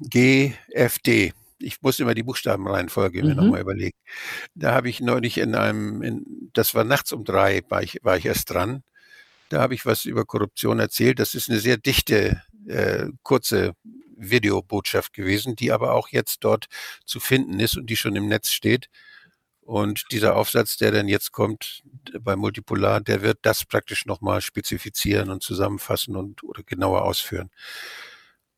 GFD. 0.00 1.32
Ich 1.58 1.82
muss 1.82 1.98
immer 1.98 2.14
die 2.14 2.22
Buchstabenreihenfolge 2.22 3.22
mhm. 3.22 3.28
mir 3.28 3.34
nochmal 3.34 3.60
überlegen. 3.60 3.96
Da 4.54 4.72
habe 4.72 4.88
ich 4.88 5.00
neulich 5.00 5.38
in 5.38 5.54
einem, 5.54 6.02
in, 6.02 6.50
das 6.52 6.74
war 6.74 6.84
nachts 6.84 7.12
um 7.12 7.24
drei, 7.24 7.62
war 7.68 7.82
ich, 7.82 7.98
war 8.02 8.16
ich 8.16 8.26
erst 8.26 8.50
dran. 8.50 8.82
Da 9.48 9.60
habe 9.60 9.74
ich 9.74 9.86
was 9.86 10.04
über 10.04 10.24
Korruption 10.24 10.78
erzählt. 10.78 11.18
Das 11.18 11.34
ist 11.34 11.48
eine 11.48 11.58
sehr 11.58 11.76
dichte, 11.76 12.42
äh, 12.68 13.06
kurze 13.22 13.72
Videobotschaft 14.16 15.12
gewesen, 15.12 15.56
die 15.56 15.72
aber 15.72 15.94
auch 15.94 16.08
jetzt 16.08 16.44
dort 16.44 16.66
zu 17.04 17.20
finden 17.20 17.60
ist 17.60 17.76
und 17.76 17.88
die 17.88 17.96
schon 17.96 18.16
im 18.16 18.28
Netz 18.28 18.50
steht. 18.50 18.88
Und 19.60 20.04
dieser 20.12 20.36
Aufsatz, 20.36 20.76
der 20.76 20.92
dann 20.92 21.08
jetzt 21.08 21.32
kommt 21.32 21.82
bei 22.20 22.36
Multipolar, 22.36 23.00
der 23.00 23.22
wird 23.22 23.38
das 23.42 23.64
praktisch 23.64 24.06
nochmal 24.06 24.40
spezifizieren 24.40 25.28
und 25.30 25.42
zusammenfassen 25.42 26.16
und 26.16 26.44
oder 26.44 26.62
genauer 26.62 27.02
ausführen. 27.02 27.50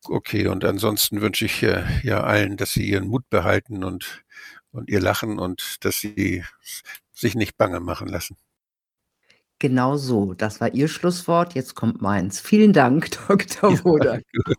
Okay, 0.05 0.47
und 0.47 0.63
ansonsten 0.63 1.21
wünsche 1.21 1.45
ich 1.45 1.63
äh, 1.63 1.83
ja 2.03 2.23
allen, 2.23 2.57
dass 2.57 2.73
sie 2.73 2.87
ihren 2.87 3.07
Mut 3.07 3.29
behalten 3.29 3.83
und, 3.83 4.23
und 4.71 4.89
ihr 4.89 5.01
Lachen 5.01 5.39
und 5.39 5.83
dass 5.83 5.99
sie 5.99 6.43
sich 7.11 7.35
nicht 7.35 7.57
bange 7.57 7.79
machen 7.79 8.07
lassen. 8.07 8.37
Genau 9.59 9.97
so. 9.97 10.33
Das 10.33 10.61
war 10.61 10.73
Ihr 10.73 10.87
Schlusswort. 10.87 11.53
Jetzt 11.53 11.75
kommt 11.75 12.01
meins. 12.01 12.39
Vielen 12.39 12.71
Dank, 12.71 13.09
Dr. 13.27 13.83
Wodak. 13.83 14.23
Ja, 14.31 14.53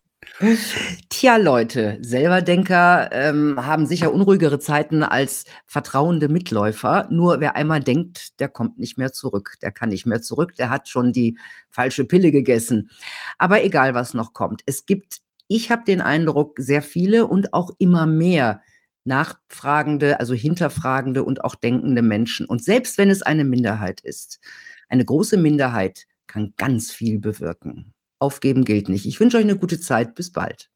Tja, 1.11 1.37
Leute, 1.37 1.99
Selberdenker 2.01 3.11
ähm, 3.13 3.67
haben 3.67 3.87
sicher 3.87 4.13
unruhigere 4.13 4.59
Zeiten 4.59 5.03
als 5.03 5.45
vertrauende 5.67 6.29
Mitläufer. 6.29 7.09
Nur 7.11 7.41
wer 7.41 7.57
einmal 7.57 7.81
denkt, 7.81 8.41
der 8.41 8.49
kommt 8.49 8.79
nicht 8.79 8.97
mehr 8.97 9.13
zurück. 9.13 9.57
Der 9.61 9.71
kann 9.71 9.91
nicht 9.91 10.07
mehr 10.07 10.23
zurück. 10.23 10.55
Der 10.57 10.71
hat 10.71 10.89
schon 10.89 11.13
die 11.13 11.39
falsche 11.69 12.05
Pille 12.05 12.33
gegessen. 12.33 12.91
Aber 13.39 13.63
egal, 13.65 13.95
was 13.95 14.15
noch 14.15 14.33
kommt. 14.33 14.63
Es 14.65 14.87
gibt, 14.87 15.21
ich 15.47 15.71
habe 15.71 15.85
den 15.85 16.01
Eindruck, 16.01 16.55
sehr 16.59 16.83
viele 16.83 17.27
und 17.27 17.53
auch 17.53 17.71
immer 17.79 18.07
mehr 18.07 18.63
nachfragende, 19.05 20.21
also 20.21 20.35
hinterfragende 20.35 21.25
und 21.25 21.45
auch 21.45 21.55
denkende 21.55 22.03
Menschen. 22.03 22.47
Und 22.47 22.63
selbst 22.65 22.99
wenn 22.99 23.11
es 23.11 23.23
eine 23.23 23.45
Minderheit 23.45 24.01
ist, 24.01 24.41
eine 24.89 25.05
große 25.05 25.37
Minderheit 25.37 26.07
kann 26.27 26.55
ganz 26.57 26.93
viel 26.93 27.19
bewirken. 27.19 27.93
Aufgeben 28.21 28.65
gilt 28.65 28.89
nicht. 28.89 29.07
Ich 29.07 29.19
wünsche 29.21 29.39
euch 29.39 29.45
eine 29.45 29.57
gute 29.59 29.81
Zeit. 29.81 30.15
Bis 30.15 30.33
bald. 30.33 30.71